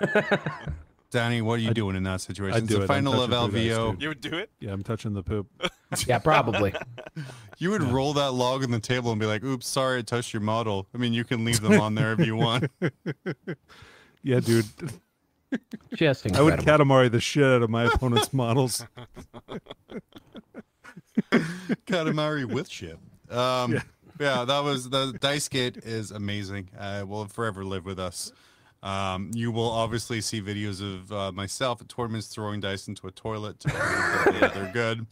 Danny, 1.10 1.42
what 1.42 1.54
are 1.54 1.62
you 1.62 1.74
doing 1.74 1.96
in 1.96 2.04
that 2.04 2.20
situation? 2.20 2.56
I'd 2.56 2.62
It's 2.64 2.68
do 2.72 2.76
the 2.78 2.80
it. 2.82 2.84
I'm 2.84 3.04
final 3.04 3.20
of 3.20 3.30
touching 3.30 3.54
LVO. 3.54 3.90
dude. 3.92 4.02
You 4.02 4.08
would 4.08 4.20
do 4.20 4.34
it? 4.38 4.50
Yeah, 4.60 4.72
I'm 4.72 4.82
touching 4.82 5.12
the 5.14 5.22
poop. 5.22 5.48
Yeah, 6.06 6.20
probably. 6.20 6.72
You 7.58 7.70
would 7.72 7.82
roll 7.82 8.12
that 8.14 8.30
log 8.32 8.62
on 8.62 8.70
the 8.70 8.78
table 8.80 9.10
and 9.10 9.20
be 9.20 9.26
like, 9.26 9.42
oops, 9.44 9.66
sorry, 9.66 9.98
I 9.98 10.02
touched 10.02 10.32
your 10.32 10.40
model. 10.40 10.86
I 10.94 10.98
mean, 10.98 11.12
you 11.12 11.24
can 11.24 11.44
leave 11.44 11.60
them 11.60 11.78
on 11.80 11.94
there 11.96 12.12
if 12.12 12.24
you 12.24 12.36
want. 12.36 12.70
Yeah, 14.22 14.38
dude. 14.40 14.66
Just 15.94 16.30
I 16.34 16.42
would 16.42 16.54
incredible. 16.60 16.94
Katamari 16.94 17.10
the 17.10 17.20
shit 17.20 17.42
out 17.44 17.62
of 17.62 17.70
my 17.70 17.84
opponent's 17.84 18.32
models. 18.32 18.86
Katamari 21.86 22.44
with 22.44 22.68
shit. 22.70 22.98
Um, 23.30 23.80
yeah. 24.18 24.44
that 24.44 24.62
was 24.62 24.90
the 24.90 25.12
Dice 25.20 25.48
Gate 25.48 25.78
is 25.78 26.10
amazing. 26.10 26.70
Uh, 26.78 27.04
will 27.06 27.26
forever 27.26 27.64
live 27.64 27.84
with 27.84 27.98
us. 27.98 28.32
Um, 28.82 29.30
you 29.34 29.52
will 29.52 29.70
obviously 29.70 30.20
see 30.22 30.40
videos 30.40 30.80
of 30.82 31.12
uh, 31.12 31.32
myself 31.32 31.80
at 31.82 31.88
tournaments 31.90 32.28
throwing 32.28 32.60
dice 32.60 32.88
into 32.88 33.06
a 33.06 33.10
toilet 33.10 33.58
they- 33.64 34.48
they're 34.54 34.70
good. 34.72 35.06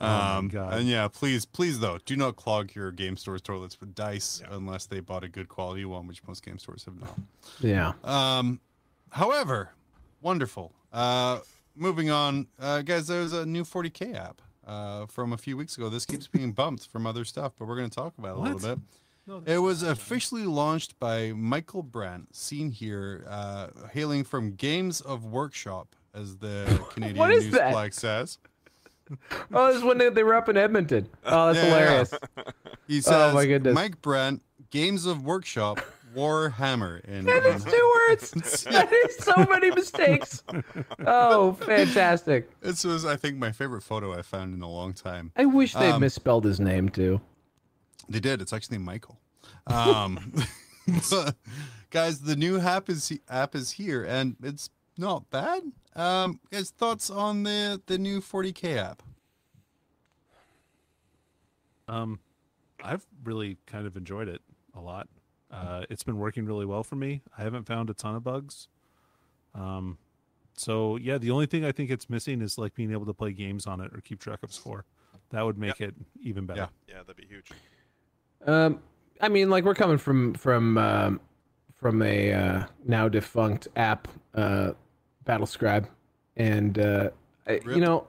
Um, 0.00 0.48
God. 0.48 0.74
and 0.74 0.88
yeah, 0.88 1.06
please, 1.06 1.44
please 1.44 1.78
though, 1.78 1.98
do 2.04 2.16
not 2.16 2.34
clog 2.34 2.74
your 2.74 2.90
game 2.90 3.16
stores 3.16 3.40
toilets 3.40 3.78
with 3.78 3.94
dice 3.94 4.42
unless 4.50 4.86
they 4.86 4.98
bought 4.98 5.22
a 5.22 5.28
good 5.28 5.48
quality 5.48 5.84
one, 5.84 6.08
which 6.08 6.20
most 6.26 6.44
game 6.44 6.58
stores 6.58 6.84
have 6.86 6.98
not. 7.00 7.16
Yeah. 7.60 7.92
Um, 8.02 8.58
however, 9.10 9.70
wonderful. 10.20 10.72
Uh, 10.92 11.38
moving 11.76 12.10
on, 12.10 12.48
uh, 12.58 12.82
guys. 12.82 13.06
There's 13.06 13.32
a 13.32 13.46
new 13.46 13.62
40k 13.62 14.16
app 14.16 14.42
uh, 14.66 15.06
from 15.06 15.32
a 15.32 15.36
few 15.38 15.56
weeks 15.56 15.76
ago. 15.76 15.88
This 15.88 16.04
keeps 16.04 16.26
being 16.26 16.50
bumped 16.50 16.88
from 16.88 17.06
other 17.06 17.24
stuff, 17.24 17.52
but 17.56 17.68
we're 17.68 17.76
going 17.76 17.88
to 17.88 17.94
talk 17.94 18.14
about 18.18 18.30
it 18.30 18.34
a 18.34 18.40
What? 18.40 18.52
little 18.54 18.74
bit. 18.76 18.84
It 19.46 19.58
was 19.58 19.82
officially 19.82 20.44
launched 20.44 20.98
by 20.98 21.32
Michael 21.32 21.82
Brandt, 21.82 22.34
seen 22.34 22.70
here, 22.70 23.24
uh, 23.28 23.68
hailing 23.92 24.24
from 24.24 24.54
Games 24.56 25.00
of 25.00 25.24
Workshop, 25.24 25.94
as 26.14 26.36
the 26.38 26.84
Canadian 26.92 27.30
is 27.30 27.44
news 27.44 27.54
that? 27.54 27.72
flag 27.72 27.94
says. 27.94 28.38
Oh, 29.52 29.66
this 29.66 29.76
is 29.76 29.82
when 29.82 29.98
they, 29.98 30.08
they 30.08 30.22
were 30.22 30.34
up 30.34 30.48
in 30.48 30.56
Edmonton. 30.56 31.06
Oh, 31.26 31.52
that's 31.52 31.58
Yeah, 31.66 31.70
yeah. 31.74 31.80
hilarious. 31.80 32.14
He 32.88 33.00
says, 33.02 33.30
Oh, 33.32 33.34
my 33.34 33.44
goodness. 33.46 33.74
Mike 33.74 34.00
Brandt, 34.00 34.40
Games 34.70 35.04
of 35.06 35.22
Workshop, 35.24 35.80
Warhammer. 36.16 37.04
In, 37.04 37.24
That 37.26 37.44
is 37.44 37.62
two 37.64 37.92
words. 38.08 38.30
That 38.64 38.90
is 38.92 39.16
so 39.18 39.46
many 39.50 39.70
mistakes. 39.70 40.42
Oh, 41.06 41.52
fantastic. 41.54 42.58
this 42.60 42.84
was, 42.84 43.04
I 43.04 43.16
think, 43.16 43.36
my 43.36 43.52
favorite 43.52 43.82
photo 43.82 44.16
I 44.18 44.22
found 44.22 44.54
in 44.54 44.62
a 44.62 44.70
long 44.70 44.94
time. 44.94 45.30
I 45.36 45.44
wish 45.44 45.74
they 45.74 45.90
Um, 45.90 46.00
misspelled 46.00 46.44
his 46.44 46.58
name 46.60 46.88
too. 46.88 47.20
They 48.12 48.20
did. 48.20 48.40
It's 48.42 48.52
actually 48.52 48.78
Michael. 48.78 49.18
Um, 49.66 50.34
guys, 51.90 52.20
the 52.20 52.36
new 52.36 52.60
app 52.60 52.88
is 52.88 53.12
app 53.28 53.54
is 53.54 53.72
here, 53.72 54.04
and 54.04 54.36
it's 54.42 54.70
not 54.98 55.30
bad. 55.30 55.62
Um, 55.96 56.40
guys, 56.50 56.70
thoughts 56.70 57.10
on 57.10 57.42
the 57.42 57.80
the 57.86 57.98
new 57.98 58.20
40k 58.20 58.76
app? 58.76 59.02
Um, 61.88 62.20
I've 62.82 63.06
really 63.24 63.58
kind 63.66 63.86
of 63.86 63.96
enjoyed 63.96 64.28
it 64.28 64.40
a 64.74 64.80
lot. 64.80 65.08
Uh, 65.50 65.84
it's 65.90 66.02
been 66.02 66.18
working 66.18 66.46
really 66.46 66.64
well 66.64 66.82
for 66.82 66.96
me. 66.96 67.20
I 67.36 67.42
haven't 67.42 67.64
found 67.64 67.90
a 67.90 67.94
ton 67.94 68.14
of 68.14 68.24
bugs. 68.24 68.68
Um, 69.54 69.98
so 70.56 70.96
yeah, 70.96 71.18
the 71.18 71.30
only 71.30 71.46
thing 71.46 71.64
I 71.64 71.72
think 71.72 71.90
it's 71.90 72.08
missing 72.08 72.40
is 72.40 72.56
like 72.56 72.74
being 72.74 72.92
able 72.92 73.06
to 73.06 73.12
play 73.14 73.32
games 73.32 73.66
on 73.66 73.80
it 73.80 73.92
or 73.94 74.00
keep 74.00 74.18
track 74.20 74.42
of 74.42 74.52
score. 74.52 74.84
That 75.30 75.42
would 75.42 75.58
make 75.58 75.80
it 75.80 75.94
even 76.22 76.46
better. 76.46 76.68
Yeah. 76.86 76.94
Yeah, 76.94 77.02
that'd 77.02 77.16
be 77.16 77.26
huge. 77.26 77.50
Um, 78.46 78.80
I 79.20 79.28
mean, 79.28 79.50
like 79.50 79.64
we're 79.64 79.74
coming 79.74 79.98
from 79.98 80.34
from 80.34 80.78
um, 80.78 81.20
from 81.76 82.02
a 82.02 82.32
uh, 82.32 82.64
now 82.84 83.08
defunct 83.08 83.68
app, 83.76 84.08
uh, 84.34 84.72
Battle 85.24 85.46
Scribe, 85.46 85.88
and 86.36 86.78
uh, 86.78 87.10
I, 87.46 87.60
you 87.66 87.80
know, 87.80 88.06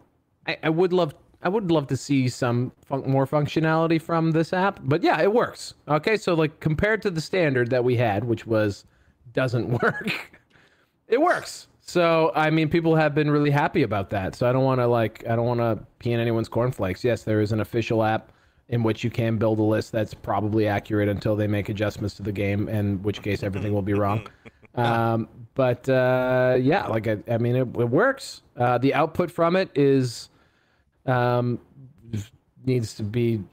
I, 0.48 0.58
I 0.64 0.70
would 0.70 0.94
love 0.94 1.14
I 1.44 1.50
would 1.50 1.72
love 1.72 1.88
to 1.88 1.98
see 1.98 2.30
some 2.30 2.72
fun- 2.86 3.10
more 3.10 3.28
functionality 3.28 4.02
from 4.02 4.32
this 4.32 4.54
app, 4.54 4.80
but 4.84 5.04
yeah, 5.04 5.22
it 5.22 5.32
works. 5.32 5.76
Okay, 5.88 6.18
so 6.18 6.34
like 6.34 6.60
compared 6.60 7.02
to 7.04 7.12
the 7.12 7.22
standard 7.22 7.70
that 7.70 7.84
we 7.84 7.96
had, 7.96 8.24
which 8.24 8.48
was 8.48 8.86
doesn't 9.34 9.70
work, 9.84 10.32
it 11.08 11.22
works. 11.22 11.68
So 11.82 12.32
I 12.34 12.50
mean, 12.50 12.70
people 12.70 12.96
have 12.96 13.14
been 13.14 13.30
really 13.30 13.52
happy 13.52 13.84
about 13.84 14.10
that. 14.12 14.36
So 14.36 14.50
I 14.50 14.54
don't 14.54 14.64
want 14.64 14.82
to 14.82 14.88
like 14.88 15.24
I 15.28 15.36
don't 15.36 15.46
want 15.46 15.60
to 15.60 15.86
pee 16.00 16.14
in 16.14 16.20
anyone's 16.20 16.50
cornflakes. 16.50 17.04
Yes, 17.04 17.24
there 17.24 17.42
is 17.42 17.52
an 17.52 17.60
official 17.60 18.04
app 18.04 18.32
in 18.70 18.84
which 18.84 19.04
you 19.04 19.10
can 19.10 19.38
build 19.38 19.60
a 19.60 19.64
list 19.64 19.92
that's 19.92 20.14
probably 20.14 20.68
accurate 20.68 21.10
until 21.10 21.36
they 21.36 21.48
make 21.48 21.70
adjustments 21.70 22.16
to 22.16 22.24
the 22.24 22.32
game, 22.32 22.70
in 22.70 23.02
which 23.04 23.22
case 23.22 23.44
everything 23.44 23.74
will 23.74 23.82
be 23.82 23.94
wrong. 23.94 24.28
Um, 24.76 25.30
but 25.54 25.88
uh, 25.88 26.58
yeah, 26.60 26.88
like 26.88 27.08
I, 27.08 27.18
I 27.30 27.38
mean, 27.38 27.56
it, 27.56 27.60
it 27.78 27.90
works. 27.90 28.42
Uh, 28.58 28.80
the 28.80 28.92
output 28.96 29.30
from 29.30 29.56
it 29.56 29.70
is 29.76 30.30
um, 31.06 31.60
needs 32.66 32.96
to 32.96 33.04
be 33.04 33.44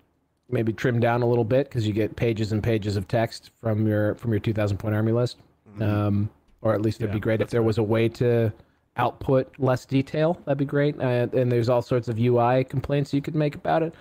maybe 0.49 0.73
trimmed 0.73 1.03
down 1.03 1.23
a 1.23 1.27
little 1.27 1.45
bit 1.45 1.69
because 1.69 1.87
you 1.87 1.93
get 1.93 2.17
pages 2.17 2.53
and 2.53 2.63
pages 2.63 2.97
of 2.97 3.07
text 3.07 3.51
from 3.61 3.87
your 3.87 4.15
from 4.15 4.33
your 4.33 4.41
2,000 4.41 4.79
point 4.79 4.95
army 4.95 5.13
list. 5.13 5.37
Um, 5.79 6.31
or 6.63 6.75
at 6.75 6.83
least 6.83 7.01
it'd 7.01 7.11
Yeah, 7.11 7.15
be 7.15 7.21
great 7.21 7.41
if 7.41 7.51
there 7.51 7.63
was 7.63 7.79
a 7.79 7.83
way 7.83 8.09
to 8.09 8.53
output 8.97 9.53
less 9.59 9.85
detail. 9.85 10.41
That'd 10.45 10.59
be 10.59 10.65
great. 10.65 10.99
Uh, 10.99 11.29
and 11.33 11.51
there's 11.51 11.69
all 11.69 11.83
sorts 11.83 12.09
of 12.09 12.19
UI 12.19 12.65
complaints 12.65 13.15
you 13.15 13.23
could 13.23 13.35
make 13.35 13.55
about 13.55 13.83
it. 13.83 13.95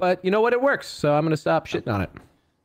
But 0.00 0.24
you 0.24 0.30
know 0.30 0.40
what? 0.40 0.52
It 0.52 0.60
works. 0.62 0.88
So 0.88 1.14
I'm 1.14 1.22
going 1.22 1.30
to 1.30 1.36
stop 1.36 1.66
shitting 1.68 1.92
on 1.92 2.00
it. 2.00 2.10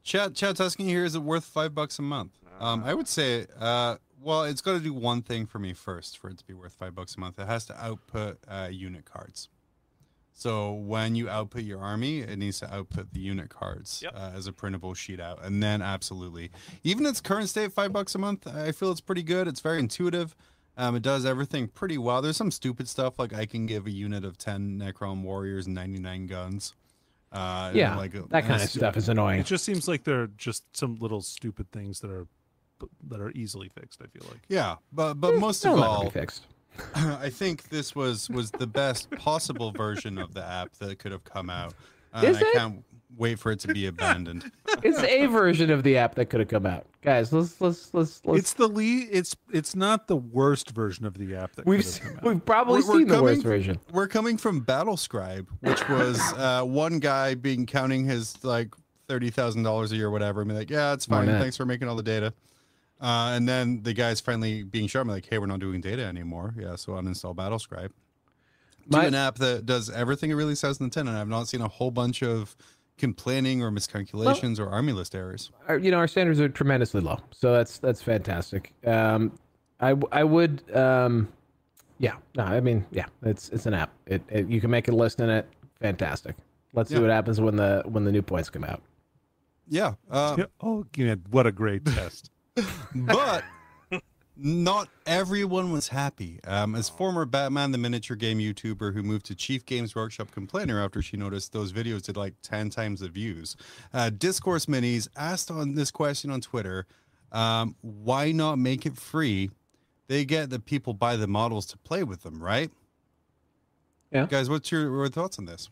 Chad, 0.04 0.36
Chad's 0.36 0.62
asking 0.62 0.88
you 0.88 0.96
here, 0.98 1.06
is 1.06 1.16
it 1.16 1.22
worth 1.22 1.46
five 1.46 1.74
bucks 1.76 2.00
a 2.00 2.02
month? 2.04 2.32
Um, 2.60 2.84
I 2.86 2.94
would 2.94 3.08
say, 3.08 3.48
uh, 3.60 3.96
well, 4.22 4.44
it's 4.46 4.62
got 4.62 4.74
to 4.74 4.80
do 4.80 4.94
one 4.94 5.22
thing 5.22 5.46
for 5.46 5.60
me 5.60 5.74
first 5.74 6.18
for 6.18 6.30
it 6.30 6.38
to 6.38 6.46
be 6.46 6.54
worth 6.54 6.74
five 6.74 6.96
bucks 6.96 7.16
a 7.16 7.20
month. 7.20 7.38
It 7.40 7.48
has 7.48 7.66
to 7.66 7.84
output 7.84 8.38
uh, 8.48 8.70
unit 8.72 9.06
cards. 9.06 9.50
So 10.38 10.74
when 10.74 11.16
you 11.16 11.30
output 11.30 11.64
your 11.64 11.80
army, 11.80 12.20
it 12.20 12.38
needs 12.38 12.60
to 12.60 12.74
output 12.74 13.14
the 13.14 13.20
unit 13.22 13.50
cards 13.50 14.02
Yep. 14.04 14.14
uh, 14.16 14.32
as 14.36 14.48
a 14.48 14.52
printable 14.54 14.94
sheet 14.94 15.20
out, 15.22 15.40
and 15.44 15.64
then 15.64 15.82
absolutely, 15.82 16.52
even 16.84 17.06
its 17.06 17.22
current 17.22 17.48
state, 17.48 17.72
five 17.72 17.94
bucks 17.94 18.16
a 18.16 18.18
month, 18.18 18.46
I 18.46 18.74
feel 18.74 18.92
it's 18.92 19.00
pretty 19.00 19.24
good. 19.24 19.48
It's 19.48 19.62
very 19.62 19.80
intuitive. 19.80 20.36
Um, 20.78 20.98
it 20.98 21.04
does 21.04 21.26
everything 21.26 21.70
pretty 21.70 21.98
well. 21.98 22.22
There's 22.22 22.36
some 22.36 22.52
stupid 22.52 22.90
stuff 22.90 23.18
like 23.18 23.34
I 23.34 23.46
can 23.46 23.66
give 23.66 23.88
a 23.88 23.92
unit 23.92 24.26
of 24.26 24.38
ten 24.38 24.78
Necron 24.78 25.22
warriors 25.22 25.68
and 25.68 25.76
99 25.76 26.28
guns. 26.28 26.74
Uh, 27.36 27.72
Yeah, 27.74 27.96
like 27.96 28.14
that 28.30 28.46
kind 28.46 28.62
of 28.62 28.70
stuff 28.70 28.98
is 28.98 29.10
annoying. 29.10 29.42
It 29.42 29.46
just 29.46 29.66
seems 29.66 29.88
like 29.88 30.04
they're 30.04 30.28
just 30.28 30.64
some 30.76 30.96
little 31.00 31.22
stupid 31.22 31.72
things 31.72 32.00
that 32.00 32.10
are 32.10 32.28
that 33.08 33.20
are 33.20 33.32
easily 33.32 33.70
fixed. 33.70 34.02
I 34.02 34.08
feel 34.08 34.28
like. 34.30 34.42
Yeah, 34.48 34.76
but 34.92 35.16
but 35.16 35.36
most 35.36 35.66
of 35.66 35.72
never 35.76 35.82
be 35.82 35.88
all, 35.88 36.10
fixed. 36.10 36.48
I 36.96 37.30
think 37.30 37.70
this 37.70 37.96
was 37.96 38.30
was 38.30 38.52
the 38.52 38.68
best 38.68 39.10
possible 39.12 39.72
version 39.72 40.18
of 40.18 40.34
the 40.34 40.44
app 40.46 40.74
that 40.80 41.00
could 41.00 41.12
have 41.12 41.24
come 41.24 41.50
out. 41.50 41.74
Uh, 42.14 42.22
Is 42.26 42.38
I 42.38 42.42
it? 42.42 42.54
Can't 43.10 43.20
wait 43.20 43.40
for 43.40 43.52
it 43.52 43.60
to 43.62 43.68
be 43.74 43.88
abandoned. 43.88 44.52
It's 44.84 45.00
a 45.00 45.26
version 45.28 45.72
of 45.72 45.84
the 45.84 45.98
app 45.98 46.16
that 46.16 46.26
could 46.26 46.42
have 46.42 46.50
come 46.50 46.66
out, 46.66 46.86
guys. 47.02 47.32
Let's 47.32 47.60
let's 47.62 47.94
let's 47.94 48.22
let's. 48.26 48.40
It's 48.40 48.54
the 48.54 48.68
lead. 48.68 49.08
It's 49.10 49.34
it's 49.52 49.74
not 49.74 50.08
the 50.08 50.18
worst 50.18 50.72
version 50.72 51.06
of 51.06 51.18
the 51.18 51.34
app 51.36 51.56
that 51.56 51.66
we've 51.66 51.80
could 51.80 51.86
have 51.86 51.94
se- 51.94 52.02
come 52.04 52.18
out. 52.18 52.24
we've 52.26 52.46
probably 52.46 52.82
We're- 52.82 52.88
we're 52.90 52.98
seen 53.00 53.08
the 53.08 53.24
worst 53.24 53.42
version. 53.44 53.80
We're 53.94 54.10
coming 54.10 54.38
from 54.38 54.60
Battle 54.60 54.98
Scribe, 54.98 55.48
which 55.62 55.88
was 55.88 56.20
uh, 56.38 56.64
one 56.64 57.00
guy 57.00 57.36
being 57.36 57.66
counting 57.66 58.04
his 58.06 58.44
like 58.44 58.76
thirty 59.08 59.30
thousand 59.30 59.64
dollars 59.64 59.94
a 59.94 59.96
year, 59.96 60.08
or 60.08 60.12
whatever. 60.12 60.42
And 60.42 60.50
be 60.50 60.56
like, 60.56 60.70
yeah, 60.70 60.92
it's 60.94 61.06
fine. 61.06 61.28
Thanks 61.28 61.56
for 61.56 61.66
making 61.66 61.88
all 61.88 61.96
the 61.96 62.04
data. 62.04 62.34
Uh, 63.00 63.32
and 63.34 63.48
then 63.48 63.82
the 63.84 63.94
guy's 63.94 64.20
finally 64.20 64.64
being 64.64 64.88
sharp, 64.88 65.08
like, 65.08 65.26
hey, 65.30 65.38
we're 65.40 65.46
not 65.48 65.60
doing 65.62 65.80
data 65.82 66.04
anymore. 66.04 66.54
Yeah, 66.60 66.76
so 66.76 66.92
uninstall 66.94 67.36
Battle 67.36 67.60
Scribe. 67.60 67.94
Do 68.90 68.98
My- 68.98 69.06
an 69.06 69.16
app 69.16 69.36
that 69.38 69.66
does 69.66 69.90
everything 69.90 70.32
it 70.32 70.36
really 70.36 70.54
says 70.56 70.80
in 70.80 70.88
the 70.88 70.94
tin, 70.94 71.08
and 71.08 71.18
I've 71.18 71.30
not 71.30 71.48
seen 71.48 71.62
a 71.62 71.68
whole 71.70 71.92
bunch 71.92 72.22
of 72.22 72.56
complaining 72.98 73.62
or 73.62 73.72
miscalculations 73.72 74.60
or 74.60 74.70
army 74.70 74.94
list 74.94 75.14
errors. 75.16 75.52
our, 75.68 75.78
you 75.78 75.92
know 75.92 75.98
our 75.98 76.08
standards 76.08 76.40
are 76.40 76.48
tremendously 76.50 77.02
low 77.02 77.20
so 77.32 77.52
that's 77.54 77.78
that's 77.80 78.02
fantastic. 78.02 78.74
Um 78.86 79.38
i 79.80 79.90
w- 79.90 80.08
i 80.14 80.24
would 80.24 80.64
um 80.76 81.28
yeah 82.00 82.16
no 82.36 82.44
i 82.44 82.60
mean 82.62 82.86
yeah 82.92 83.06
it's 83.24 83.50
it's 83.50 83.66
an 83.66 83.74
app. 83.74 83.92
It, 84.06 84.22
it 84.30 84.48
you 84.48 84.62
can 84.62 84.70
make 84.70 84.88
a 84.88 84.92
list 84.94 85.20
in 85.20 85.30
it. 85.30 85.48
Fantastic. 85.82 86.36
Let's 86.74 86.90
see 86.90 87.00
what 87.00 87.10
happens 87.10 87.40
when 87.42 87.56
the 87.58 87.84
when 87.86 88.04
the 88.06 88.12
new 88.12 88.22
points 88.22 88.50
come 88.50 88.64
out. 88.64 88.82
Yeah, 89.68 89.94
uh, 90.12 90.36
Yeah, 90.38 90.46
oh, 90.62 90.86
yeah, 90.96 91.16
what 91.32 91.48
a 91.48 91.52
great 91.52 91.84
test. 91.86 92.30
but 92.96 93.44
not 94.38 94.90
everyone 95.06 95.72
was 95.72 95.88
happy. 95.88 96.40
Um, 96.46 96.76
as 96.76 96.90
former 96.90 97.26
Batman 97.26 97.72
the 97.72 97.78
Miniature 97.78 98.18
Game 98.18 98.40
YouTuber 98.40 98.94
who 98.94 99.04
moved 99.04 99.26
to 99.28 99.36
Chief 99.36 99.66
Games 99.66 99.96
Workshop 99.96 100.32
complainer 100.32 100.84
after 100.84 101.02
she 101.02 101.18
noticed 101.18 101.54
those 101.54 101.72
videos 101.72 102.04
did 102.04 102.18
like 102.18 102.34
10 102.42 102.70
times 102.70 103.00
the 103.00 103.10
views, 103.10 103.56
uh, 103.94 104.10
Discourse 104.10 104.66
Minis 104.66 105.08
asked 105.16 105.50
on 105.52 105.76
this 105.76 105.92
question 105.92 106.32
on 106.32 106.42
Twitter 106.42 106.86
um, 107.32 107.76
why 107.82 108.32
not 108.32 108.58
make 108.58 108.86
it 108.86 108.98
free? 108.98 109.52
They 110.08 110.26
get 110.26 110.50
that 110.52 110.66
people 110.66 110.94
buy 110.94 111.16
the 111.18 111.28
models 111.28 111.66
to 111.68 111.78
play 111.78 112.04
with 112.04 112.24
them, 112.24 112.42
right? 112.42 112.72
Yeah. 114.12 114.28
Guys, 114.28 114.50
what's 114.50 114.72
your, 114.72 114.84
your 114.84 115.10
thoughts 115.10 115.40
on 115.40 115.46
this? 115.46 115.70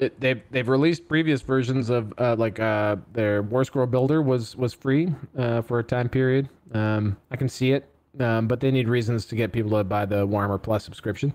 It, 0.00 0.18
they've 0.20 0.42
they've 0.50 0.68
released 0.68 1.08
previous 1.08 1.42
versions 1.42 1.90
of 1.90 2.12
uh, 2.18 2.36
like 2.36 2.58
uh, 2.60 2.96
their 3.12 3.42
War 3.42 3.64
Scroll 3.64 3.86
Builder 3.86 4.22
was 4.22 4.56
was 4.56 4.72
free 4.72 5.14
uh, 5.36 5.62
for 5.62 5.78
a 5.78 5.84
time 5.84 6.08
period. 6.08 6.48
Um, 6.72 7.16
I 7.30 7.36
can 7.36 7.48
see 7.48 7.72
it, 7.72 7.88
um, 8.18 8.46
but 8.48 8.60
they 8.60 8.70
need 8.70 8.88
reasons 8.88 9.26
to 9.26 9.36
get 9.36 9.52
people 9.52 9.70
to 9.78 9.84
buy 9.84 10.06
the 10.06 10.26
Warhammer 10.26 10.60
Plus 10.62 10.84
subscription. 10.84 11.32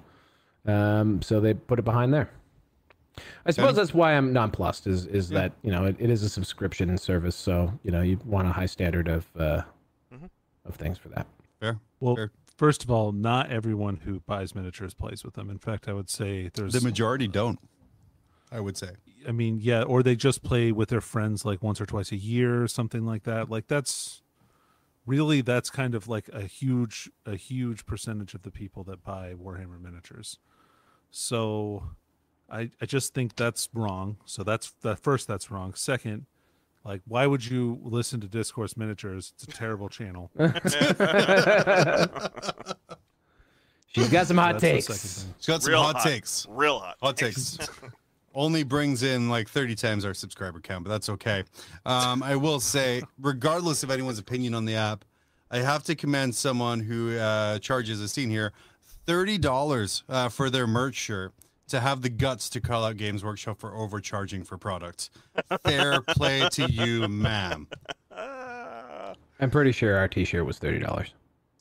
Um, 0.66 1.22
so 1.22 1.40
they 1.40 1.54
put 1.54 1.78
it 1.80 1.86
behind 1.86 2.14
there. 2.14 2.30
I 3.46 3.52
suppose 3.52 3.70
Okay. 3.70 3.76
that's 3.78 3.94
why 3.94 4.14
I'm 4.14 4.34
nonplussed. 4.34 4.88
Is 4.88 5.06
is 5.06 5.32
Yeah. 5.32 5.40
that 5.42 5.52
you 5.62 5.72
know 5.72 5.86
it, 5.86 5.96
it 6.00 6.10
is 6.10 6.24
a 6.24 6.30
subscription 6.30 6.98
service, 6.98 7.36
so 7.36 7.72
you 7.84 7.92
know 7.92 8.02
you 8.02 8.20
want 8.26 8.48
a 8.48 8.52
high 8.52 8.66
standard 8.66 9.08
of 9.08 9.28
uh, 9.38 9.62
Mhm. 10.14 10.30
of 10.66 10.76
things 10.76 10.98
for 10.98 11.10
that. 11.10 11.28
Fair. 11.60 11.80
Well, 12.00 12.16
Fair. 12.16 12.32
first 12.58 12.84
of 12.84 12.92
all, 12.92 13.12
not 13.14 13.50
everyone 13.52 13.98
who 13.98 14.20
buys 14.22 14.54
miniatures 14.56 14.94
plays 14.94 15.24
with 15.24 15.36
them. 15.36 15.50
In 15.50 15.60
fact, 15.60 15.88
I 15.88 15.94
would 15.94 16.10
say 16.10 16.50
there's 16.54 16.74
The 16.74 16.82
majority 16.82 17.28
don't, 17.28 17.60
I 18.52 18.60
would 18.60 18.78
say. 18.78 18.92
I 19.28 19.32
mean, 19.32 19.60
yeah, 19.62 19.82
or 19.84 20.04
they 20.04 20.16
just 20.16 20.44
play 20.44 20.72
with 20.72 20.90
their 20.90 21.02
friends 21.02 21.46
like 21.46 21.64
once 21.64 21.82
or 21.82 21.86
twice 21.86 22.12
a 22.12 22.16
year 22.16 22.62
or 22.64 22.68
something 22.68 23.06
like 23.06 23.24
that. 23.24 23.50
Like 23.50 23.68
that's 23.68 24.22
really 25.06 25.42
that's 25.42 25.70
kind 25.70 25.96
of 25.96 26.08
like 26.08 26.30
a 26.30 26.42
huge 26.44 27.10
a 27.26 27.36
huge 27.36 27.86
percentage 27.86 28.34
of 28.34 28.44
the 28.44 28.52
people 28.52 28.84
that 28.86 29.04
buy 29.04 29.34
Warhammer 29.34 29.82
miniatures. 29.82 30.38
So 31.12 31.90
I 32.50 32.70
I 32.82 32.86
just 32.86 33.14
think 33.14 33.36
that's 33.36 33.68
wrong. 33.74 34.18
So 34.26 34.44
that's 34.44 34.72
that 34.82 35.00
first 35.00 35.28
that's 35.28 35.50
wrong. 35.50 35.74
Second, 35.74 36.28
like 36.84 37.02
why 37.08 37.26
would 37.26 37.46
you 37.48 37.80
listen 37.84 38.22
to 38.22 38.28
Discourse 38.28 38.78
Miniatures? 38.78 39.34
It's 39.36 39.44
a 39.46 39.48
terrible 39.48 39.90
channel. 39.90 40.30
She's 43.88 44.10
got 44.10 44.28
some 44.28 44.38
hot 44.38 44.60
That's 44.60 44.88
the 44.88 44.94
takes. 44.94 45.26
She's 45.40 45.46
got 45.48 45.64
some 45.64 45.72
Real 45.72 45.82
hot, 45.82 45.96
hot. 45.96 46.04
takes. 46.04 46.46
Real 46.50 46.80
hot. 46.80 46.98
Hot 47.02 47.16
takes. 47.18 47.58
Only 48.36 48.64
brings 48.64 49.02
in 49.02 49.30
like 49.30 49.48
30 49.48 49.76
times 49.76 50.06
our 50.06 50.14
subscriber 50.14 50.60
count, 50.60 50.84
but 50.84 50.90
that's 50.90 51.10
okay. 51.10 51.44
Um, 51.86 52.22
I 52.22 52.36
will 52.36 52.60
say, 52.60 53.02
regardless 53.20 53.82
of 53.82 53.90
anyone's 53.90 54.20
opinion 54.20 54.54
on 54.54 54.66
the 54.66 54.76
app, 54.76 55.06
I 55.50 55.60
have 55.60 55.84
to 55.86 55.96
commend 55.96 56.36
someone 56.36 56.82
who 56.82 57.18
uh, 57.18 57.60
charges 57.60 58.02
a 58.02 58.10
scene 58.10 58.30
here 58.30 58.52
$30 59.08 60.04
uh, 60.10 60.30
for 60.30 60.50
their 60.50 60.68
merch 60.68 60.96
shirt 60.96 61.32
to 61.68 61.80
have 61.80 62.02
the 62.02 62.10
guts 62.10 62.50
to 62.50 62.62
call 62.62 62.84
out 62.84 62.98
Games 62.98 63.24
Workshop 63.24 63.60
for 63.60 63.76
overcharging 63.76 64.44
for 64.44 64.58
products. 64.58 65.10
Fair 65.64 66.02
play 66.02 66.48
to 66.52 66.70
you, 66.70 67.08
ma'am. 67.08 67.68
I'm 69.40 69.50
pretty 69.50 69.72
sure 69.72 69.98
our 69.98 70.08
T-shirt 70.08 70.46
was 70.46 70.60
thirty 70.60 70.80
dollars. 70.80 71.14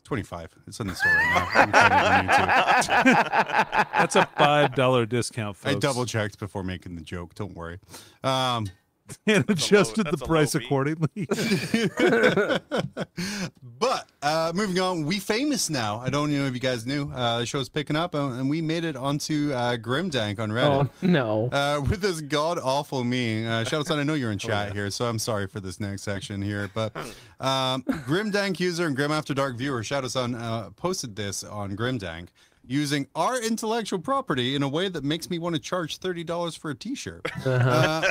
25. 0.05 0.51
It's 0.67 0.81
on 0.81 0.87
the 0.87 0.95
store 0.95 1.13
right 1.13 1.35
now. 1.35 1.45
You 1.45 1.73
can 1.73 1.73
find 1.73 1.93
it 1.93 2.31
on 2.31 3.05
YouTube. 3.07 3.87
That's 3.93 4.17
a 4.17 4.27
five 4.37 4.75
dollar 4.75 5.07
discount, 5.07 5.57
folks. 5.57 5.77
I 5.77 5.79
double 5.79 6.05
checked 6.05 6.39
before 6.39 6.63
making 6.63 6.95
the 6.95 7.01
joke. 7.01 7.35
Don't 7.35 7.55
worry. 7.55 7.81
Um, 8.23 8.67
and 9.27 9.45
a 9.45 9.47
low- 9.49 9.53
adjusted 9.53 10.05
that's 10.05 10.21
the 10.21 10.27
price 10.27 10.55
accordingly. 10.55 11.09
but 13.79 14.09
uh, 14.23 14.53
moving 14.55 14.81
on, 14.81 15.05
we 15.05 15.19
famous 15.19 15.69
now. 15.69 15.99
I 16.01 16.11
don't 16.11 16.33
know 16.33 16.47
if 16.47 16.55
you 16.55 16.61
guys 16.61 16.87
knew. 16.87 17.11
Uh, 17.13 17.41
the 17.41 17.47
show's 17.47 17.69
picking 17.69 17.97
up, 17.97 18.15
uh, 18.15 18.31
and 18.33 18.49
we 18.49 18.63
made 18.63 18.85
it 18.85 18.97
onto 18.97 19.53
uh, 19.53 19.77
Grimdank 19.77 20.39
on 20.39 20.51
Reddit. 20.51 20.87
Oh 20.87 20.91
no. 21.07 21.49
Uh, 21.53 21.81
with 21.89 22.01
this 22.01 22.21
god 22.21 22.59
awful 22.59 23.05
meme. 23.05 23.47
Uh, 23.47 23.65
Shout 23.65 23.91
out, 23.91 23.99
I 23.99 24.03
know 24.03 24.15
you're 24.15 24.31
Oh, 24.31 24.33
in 24.33 24.39
chat 24.39 24.73
here, 24.73 24.91
so 24.91 25.07
I'm 25.07 25.19
sorry 25.19 25.47
for 25.47 25.61
this 25.61 25.79
next 25.79 26.03
section 26.03 26.41
here. 26.41 26.71
But 26.73 26.97
um, 27.41 27.83
Grimdank 27.83 28.59
user 28.59 28.87
and 28.87 28.97
Grim 28.97 29.13
After 29.13 29.35
Dark 29.35 29.57
viewer, 29.57 29.83
Shout 29.83 30.05
out, 30.05 30.35
uh, 30.35 30.71
posted 30.71 31.17
this 31.17 31.45
on 31.45 31.77
Grimdank 31.77 32.29
using 32.67 33.07
our 33.15 33.39
intellectual 33.41 33.99
property 33.99 34.55
in 34.55 34.63
a 34.63 34.69
way 34.69 34.89
that 34.89 35.05
makes 35.05 35.29
me 35.31 35.39
want 35.39 35.55
to 35.55 35.61
charge 35.61 35.99
$30 36.01 36.59
for 36.59 36.71
a 36.71 36.75
t 36.75 36.95
shirt. 36.95 37.31
Uh, 37.47 38.11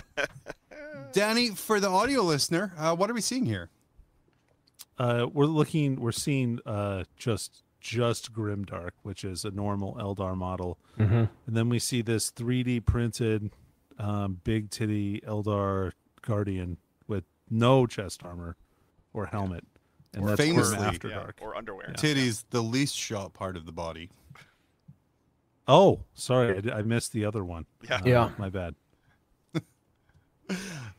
Danny, 1.13 1.49
for 1.49 1.79
the 1.79 1.89
audio 1.89 2.21
listener, 2.23 2.73
uh, 2.77 2.95
what 2.95 3.09
are 3.09 3.13
we 3.13 3.21
seeing 3.21 3.45
here? 3.45 3.69
uh, 4.99 5.25
we're 5.33 5.45
looking, 5.47 5.99
we're 5.99 6.11
seeing 6.11 6.59
uh, 6.65 7.03
just 7.17 7.63
just 7.79 8.31
Grimdark, 8.31 8.91
which 9.01 9.23
is 9.25 9.43
a 9.43 9.51
normal 9.51 9.95
Eldar 9.95 10.37
model, 10.37 10.77
Mhm. 10.97 11.29
and 11.47 11.55
then 11.57 11.67
we 11.67 11.79
see 11.79 12.01
this 12.01 12.29
3D 12.31 12.79
printed 12.79 13.51
um, 13.99 14.39
big 14.43 14.69
titty 14.69 15.19
Eldar 15.21 15.91
Guardian 16.21 16.77
with 17.07 17.25
no 17.49 17.85
chest 17.85 18.23
armor 18.23 18.55
or 19.13 19.25
helmet, 19.25 19.65
and 20.13 20.23
Or 20.23 20.27
that's 20.29 20.41
famously- 20.41 20.77
After 20.77 21.09
Yeah, 21.09 21.15
Dark. 21.15 21.39
or 21.41 21.55
underwear. 21.55 21.93
Titties, 21.97 22.45
the 22.51 22.61
least 22.63 22.95
shot 22.95 23.33
part 23.33 23.57
of 23.57 23.65
the 23.65 23.71
body. 23.73 24.09
Oh, 25.67 26.03
sorry, 26.13 26.71
I 26.71 26.81
missed 26.83 27.11
the 27.13 27.25
other 27.25 27.43
one. 27.43 27.65
Yeah. 27.81 27.95
Uh, 27.97 28.01
Yeah. 28.05 28.31
my 28.37 28.49
bad. 28.49 28.75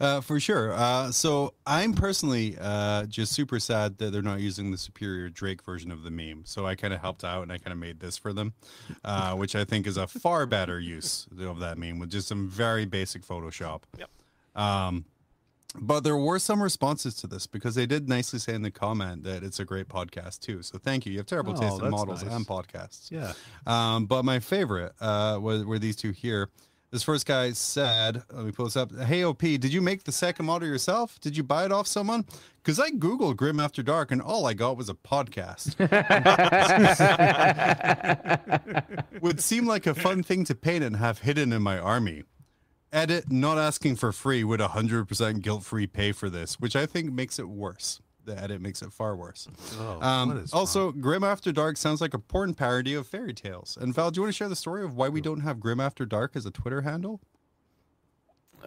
Uh, 0.01 0.21
for 0.21 0.41
sure. 0.41 0.73
Uh, 0.73 1.11
so 1.11 1.55
I'm 1.67 1.93
personally 1.95 2.57
uh, 2.61 3.05
just 3.07 3.33
super 3.33 3.61
sad 3.61 3.99
that 3.99 4.13
they're 4.13 4.23
not 4.23 4.41
using 4.41 4.71
the 4.71 4.79
superior 4.79 5.29
Drake 5.29 5.63
version 5.63 5.91
of 5.93 6.03
the 6.03 6.11
meme. 6.11 6.43
So 6.45 6.67
I 6.67 6.75
kind 6.75 6.93
of 6.93 7.01
helped 7.01 7.25
out 7.25 7.43
and 7.43 7.53
I 7.53 7.59
kind 7.59 7.73
of 7.73 7.79
made 7.79 8.01
this 8.01 8.17
for 8.19 8.33
them, 8.33 8.53
uh, 9.05 9.35
which 9.37 9.55
I 9.55 9.65
think 9.65 9.87
is 9.87 9.97
a 9.97 10.07
far 10.07 10.47
better 10.47 10.81
use 10.81 11.27
of 11.41 11.61
that 11.61 11.79
meme 11.79 11.99
with 11.99 12.11
just 12.11 12.29
some 12.29 12.49
very 12.49 12.85
basic 12.87 13.23
Photoshop. 13.25 13.83
Yep. 13.99 14.11
Um, 14.57 15.05
but 15.77 16.05
there 16.05 16.17
were 16.17 16.39
some 16.39 16.63
responses 16.63 17.15
to 17.17 17.27
this 17.27 17.49
because 17.49 17.75
they 17.75 17.85
did 17.87 18.09
nicely 18.09 18.39
say 18.39 18.55
in 18.55 18.63
the 18.63 18.71
comment 18.71 19.25
that 19.25 19.43
it's 19.43 19.59
a 19.59 19.65
great 19.65 19.89
podcast 19.89 20.39
too. 20.41 20.63
So 20.63 20.79
thank 20.79 21.05
you. 21.05 21.11
You 21.13 21.19
have 21.19 21.27
terrible 21.27 21.53
Oh, 21.57 21.61
taste 21.61 21.83
in 21.83 21.91
models 21.91 22.23
nice. 22.23 22.33
and 22.33 22.47
podcasts. 22.47 23.11
Yeah. 23.11 23.33
Um, 23.67 24.07
but 24.07 24.25
my 24.25 24.39
favorite 24.39 24.93
uh, 25.01 25.39
was, 25.41 25.65
were 25.65 25.81
these 25.81 25.97
two 25.97 26.13
here. 26.13 26.49
This 26.95 27.03
first 27.03 27.27
guy 27.27 27.51
said, 27.51 28.23
let 28.33 28.47
me 28.47 28.53
pull 28.53 28.67
this 28.67 28.77
up. 28.77 28.97
Hey, 28.97 29.25
OP, 29.25 29.41
did 29.41 29.73
you 29.73 29.81
make 29.81 30.05
the 30.05 30.13
second 30.13 30.47
model 30.47 30.69
yourself? 30.69 31.19
Did 31.21 31.37
you 31.37 31.43
buy 31.43 31.65
it 31.65 31.73
off 31.73 31.89
someone? 31.89 32.25
Because 32.63 32.79
I 32.79 32.91
Googled 32.91 33.35
Grim 33.35 33.59
After 33.59 33.83
Dark 33.83 34.13
and 34.13 34.23
all 34.23 34.47
I 34.47 34.55
got 34.55 34.77
was 34.77 34.89
a 34.89 34.95
podcast. 34.95 35.75
Would 39.21 39.41
seem 39.41 39.67
like 39.67 39.89
a 39.89 39.95
fun 39.97 40.23
thing 40.23 40.45
to 40.45 40.55
paint 40.55 40.85
and 40.85 40.95
have 40.95 41.19
hidden 41.19 41.53
in 41.53 41.63
my 41.63 41.81
army. 41.81 42.23
Edit, 42.93 43.29
not 43.29 43.59
asking 43.59 43.97
for 43.97 44.13
free, 44.13 44.45
would 44.45 44.61
100% 44.61 45.43
guilt 45.43 45.65
free 45.65 45.89
pay 45.89 46.13
for 46.13 46.31
this, 46.31 46.61
which 46.61 46.77
I 46.77 46.87
think 46.87 47.13
makes 47.13 47.41
it 47.41 47.49
worse. 47.49 48.01
The 48.25 48.41
edit 48.43 48.61
makes 48.61 48.81
it 48.83 48.93
far 48.93 49.15
worse. 49.17 49.47
Oh, 49.79 50.01
Um, 50.01 50.45
also, 50.53 50.93
Grim 50.93 51.23
After 51.25 51.53
Dark 51.53 51.77
sounds 51.77 52.01
like 52.01 52.15
a 52.15 52.19
porn 52.19 52.55
parody 52.55 52.95
of 52.95 53.07
fairy 53.07 53.35
tales. 53.35 53.77
And 53.81 53.95
Val, 53.95 54.11
do 54.11 54.19
you 54.19 54.23
want 54.23 54.33
to 54.35 54.37
share 54.37 54.49
the 54.49 54.57
story 54.57 54.83
of 54.83 54.97
why 54.97 55.09
we 55.11 55.21
don't 55.21 55.41
have 55.41 55.61
Grim 55.61 55.79
After 55.81 56.07
Dark 56.07 56.35
as 56.35 56.47
a 56.47 56.51
Twitter 56.51 56.81
handle? 56.83 57.21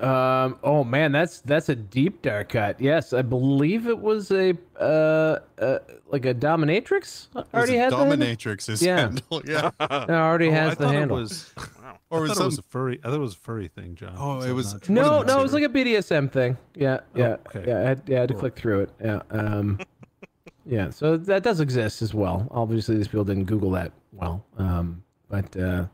Um. 0.04 0.60
Oh 0.64 0.84
man, 0.84 1.12
that's 1.12 1.42
that's 1.42 1.70
a 1.70 1.76
deep 1.76 2.22
dark 2.22 2.50
cut. 2.50 2.80
Yes, 2.80 3.14
I 3.14 3.22
believe 3.24 3.88
it 3.88 3.98
was 3.98 4.30
a 4.32 4.56
uh, 4.80 5.40
uh 5.60 5.80
like 6.08 6.26
a 6.26 6.34
dominatrix. 6.36 7.28
Already 7.54 7.74
Was 7.74 7.80
had 7.82 7.94
it? 7.94 7.96
Dominatrix 7.96 8.70
is 8.70 8.82
Yeah. 8.82 8.98
handle. 8.98 9.42
Yeah. 9.46 9.72
It 9.82 10.10
already 10.12 10.50
Oh, 10.50 10.52
has 10.52 10.72
I 10.74 10.76
the 10.76 10.88
handle. 10.90 11.18
It 11.18 11.22
was, 11.22 11.52
Wow. 11.82 11.98
Or 12.10 12.20
I 12.20 12.22
was 12.22 12.32
thought 12.34 12.42
it 12.42 12.46
was 12.46 12.56
some, 12.56 12.64
a 12.68 12.72
furry. 12.72 13.00
I 13.04 13.08
thought 13.08 13.16
it 13.16 13.20
was 13.20 13.34
a 13.34 13.38
furry 13.38 13.68
thing, 13.70 13.96
Jon. 13.96 14.14
Oh, 14.18 14.42
it 14.42 14.52
was- 14.52 14.74
not 14.74 14.82
true? 14.84 14.96
What 14.96 15.02
no, 15.02 15.22
no, 15.24 15.38
it 15.38 15.40
it 15.40 15.44
was 15.44 15.54
like 15.54 15.64
a 15.64 15.70
BDSM 15.70 16.32
thing. 16.32 16.58
Yeah, 16.76 17.00
yeah, 17.16 17.38
okay. 17.48 17.64
yeah. 17.68 17.78
I 17.80 17.82
had, 17.82 18.02
yeah, 18.06 18.18
I 18.18 18.20
had 18.22 18.28
to 18.30 18.34
Cool. 18.36 18.40
click 18.42 18.56
through 18.56 18.82
it. 18.82 18.90
Yeah. 19.04 19.22
Um. 19.32 19.80
yeah. 20.66 20.90
So 20.92 21.18
that 21.18 21.44
does 21.44 21.60
exist 21.60 22.02
as 22.02 22.14
well. 22.14 22.48
Obviously, 22.52 22.96
these 22.98 23.08
people 23.08 23.26
didn't 23.26 23.46
Google 23.46 23.72
that 23.72 23.92
well. 24.12 24.46
Um. 24.58 25.04
But 25.30 25.58
uh, 25.58 25.86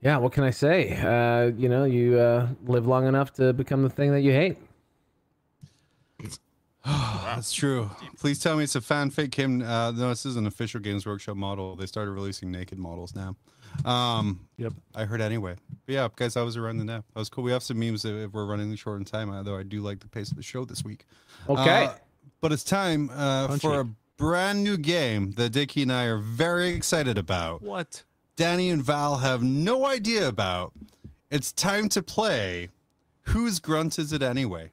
yeah, 0.00 0.16
what 0.18 0.32
can 0.32 0.44
I 0.44 0.50
say? 0.50 0.96
Uh, 0.96 1.52
you 1.56 1.68
know, 1.68 1.84
you 1.84 2.18
uh, 2.18 2.48
live 2.64 2.86
long 2.86 3.06
enough 3.06 3.32
to 3.34 3.52
become 3.52 3.82
the 3.82 3.90
thing 3.90 4.12
that 4.12 4.20
you 4.20 4.32
hate. 4.32 4.56
That's 6.84 7.52
true. 7.52 7.90
Please 8.18 8.38
tell 8.38 8.56
me 8.56 8.64
it's 8.64 8.76
a 8.76 8.80
fanfic. 8.80 9.32
Kim, 9.32 9.62
uh, 9.62 9.90
no, 9.90 10.08
this 10.08 10.24
is 10.24 10.36
an 10.36 10.46
official 10.46 10.80
Games 10.80 11.04
Workshop 11.04 11.36
model. 11.36 11.76
They 11.76 11.86
started 11.86 12.12
releasing 12.12 12.50
naked 12.50 12.78
models 12.78 13.14
now. 13.14 13.36
Um, 13.84 14.48
Yep. 14.56 14.72
I 14.94 15.04
heard 15.04 15.20
anyway. 15.20 15.56
But 15.86 15.92
yeah, 15.92 16.08
guys, 16.16 16.36
I 16.36 16.42
was 16.42 16.56
around 16.56 16.78
the 16.78 16.84
net. 16.84 17.02
That 17.14 17.18
was 17.18 17.28
cool. 17.28 17.44
We 17.44 17.52
have 17.52 17.62
some 17.62 17.78
memes 17.78 18.04
if 18.04 18.14
if 18.14 18.32
we're 18.32 18.46
running 18.46 18.74
short 18.76 18.98
in 18.98 19.04
time, 19.04 19.30
although 19.30 19.56
I 19.58 19.62
do 19.62 19.80
like 19.82 20.00
the 20.00 20.08
pace 20.08 20.30
of 20.30 20.36
the 20.36 20.42
show 20.42 20.64
this 20.64 20.84
week. 20.84 21.04
Okay. 21.48 21.86
Uh, 21.86 21.92
but 22.40 22.52
it's 22.52 22.64
time 22.64 23.10
uh, 23.12 23.56
for 23.58 23.80
a 23.80 23.84
brand 24.16 24.64
new 24.64 24.76
game 24.76 25.32
that 25.32 25.50
Dickie 25.50 25.82
and 25.82 25.92
I 25.92 26.04
are 26.04 26.18
very 26.18 26.70
excited 26.70 27.18
about. 27.18 27.62
What? 27.62 28.02
Danny 28.38 28.70
and 28.70 28.80
Val 28.80 29.16
have 29.16 29.42
no 29.42 29.84
idea 29.84 30.28
about. 30.28 30.72
It's 31.28 31.50
time 31.50 31.88
to 31.88 32.00
play 32.00 32.68
Whose 33.22 33.58
Grunt 33.58 33.98
Is 33.98 34.12
It 34.12 34.22
Anyway? 34.22 34.70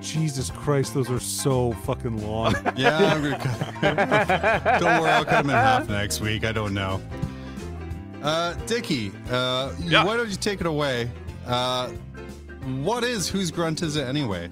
Jesus 0.00 0.52
Christ, 0.52 0.94
those 0.94 1.10
are 1.10 1.18
so 1.18 1.72
fucking 1.72 2.24
long. 2.24 2.54
Yeah, 2.76 2.96
I'm 2.96 3.22
gonna 3.22 3.38
cut. 3.40 4.80
don't 4.80 5.02
worry, 5.02 5.10
I'll 5.10 5.24
cut 5.24 5.42
them 5.42 5.50
in 5.50 5.56
half 5.56 5.88
next 5.88 6.20
week. 6.20 6.44
I 6.44 6.52
don't 6.52 6.72
know. 6.72 7.02
Uh, 8.22 8.54
Dickie, 8.66 9.12
uh, 9.30 9.72
Yeah. 9.80 10.04
why 10.04 10.16
don't 10.16 10.28
you 10.30 10.36
take 10.36 10.60
it 10.60 10.66
away? 10.66 11.10
Uh, 11.46 11.88
what 12.82 13.02
is 13.02 13.28
Whose 13.28 13.50
Grunt 13.50 13.82
Is 13.82 13.96
It 13.96 14.06
Anyway? 14.06 14.48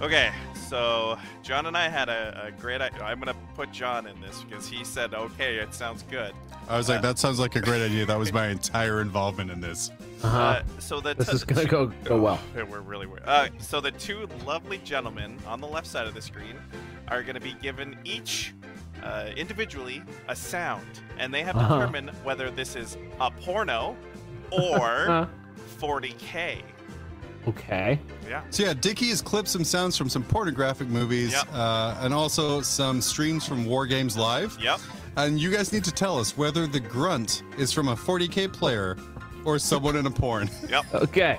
Okay, 0.00 0.32
so 0.68 1.18
Jon 1.42 1.66
and 1.66 1.76
I 1.76 1.88
had 1.88 2.08
a, 2.08 2.44
a 2.46 2.50
great 2.60 2.80
idea. 2.80 3.02
I'm 3.04 3.18
gonna 3.20 3.36
put 3.54 3.70
Jon 3.70 4.06
in 4.06 4.18
this 4.20 4.42
because 4.42 4.66
he 4.66 4.82
said, 4.84 5.12
"Okay, 5.14 5.56
it 5.56 5.74
sounds 5.74 6.02
good." 6.10 6.32
I 6.68 6.76
was 6.78 6.88
like, 6.88 7.02
that 7.02 7.18
sounds 7.18 7.38
like 7.38 7.54
a 7.54 7.60
great 7.60 7.82
idea. 7.82 8.06
That 8.06 8.18
was 8.18 8.32
my 8.32 8.48
entire 8.48 9.00
involvement 9.02 9.50
in 9.50 9.60
this. 9.60 9.90
Uh-huh. 10.24 10.38
Uh, 10.38 10.62
so 10.78 11.00
the 11.00 11.14
This 11.14 11.28
is 11.28 11.44
gonna 11.44 11.66
go 11.66 11.92
go 12.04 12.18
well. 12.20 12.40
Yeah, 12.56 12.62
we're 12.62 12.80
really 12.80 13.06
weird. 13.06 13.22
Uh, 13.26 13.48
so 13.58 13.80
the 13.80 13.90
two 13.92 14.26
lovely 14.46 14.78
gentlemen 14.78 15.38
on 15.46 15.60
the 15.60 15.66
left 15.68 15.86
side 15.86 16.06
of 16.06 16.14
the 16.14 16.22
screen 16.22 16.56
are 17.08 17.22
going 17.22 17.34
to 17.34 17.40
be 17.40 17.52
given 17.60 17.96
each 18.04 18.54
uh, 19.02 19.30
individually 19.36 20.02
a 20.28 20.36
sound, 20.36 20.86
and 21.18 21.32
they 21.32 21.42
have 21.42 21.54
to 21.54 21.60
Uh-huh. 21.60 21.78
determine 21.78 22.08
whether 22.24 22.50
this 22.50 22.76
is 22.76 22.96
a 23.20 23.30
porno 23.30 23.96
or 24.50 25.08
Uh, 25.10 25.26
40k. 25.80 26.62
okay. 27.48 27.98
Yeah. 28.28 28.42
So 28.50 28.62
yeah, 28.64 28.74
Dickie 28.74 29.08
has 29.08 29.20
clipped 29.20 29.48
some 29.48 29.64
sounds 29.64 29.96
from 29.96 30.08
some 30.08 30.22
pornographic 30.22 30.88
movies, 30.88 31.32
Yep. 31.32 31.48
uh, 31.52 31.96
and 32.00 32.14
also 32.14 32.60
some 32.62 33.00
streams 33.00 33.46
from 33.46 33.64
War 33.64 33.86
Games 33.86 34.16
Live. 34.16 34.56
Yep. 34.60 34.78
And 35.16 35.38
you 35.40 35.50
guys 35.50 35.72
need 35.72 35.84
to 35.84 35.92
tell 35.92 36.18
us 36.18 36.36
whether 36.38 36.66
the 36.66 36.80
grunt 36.80 37.42
is 37.58 37.72
from 37.72 37.88
a 37.88 37.96
40k 37.96 38.48
player 38.52 38.96
or 39.44 39.58
someone 39.58 39.96
in 39.96 40.06
a 40.06 40.10
porn. 40.10 40.48
Yep. 40.68 40.84
Okay. 40.94 41.38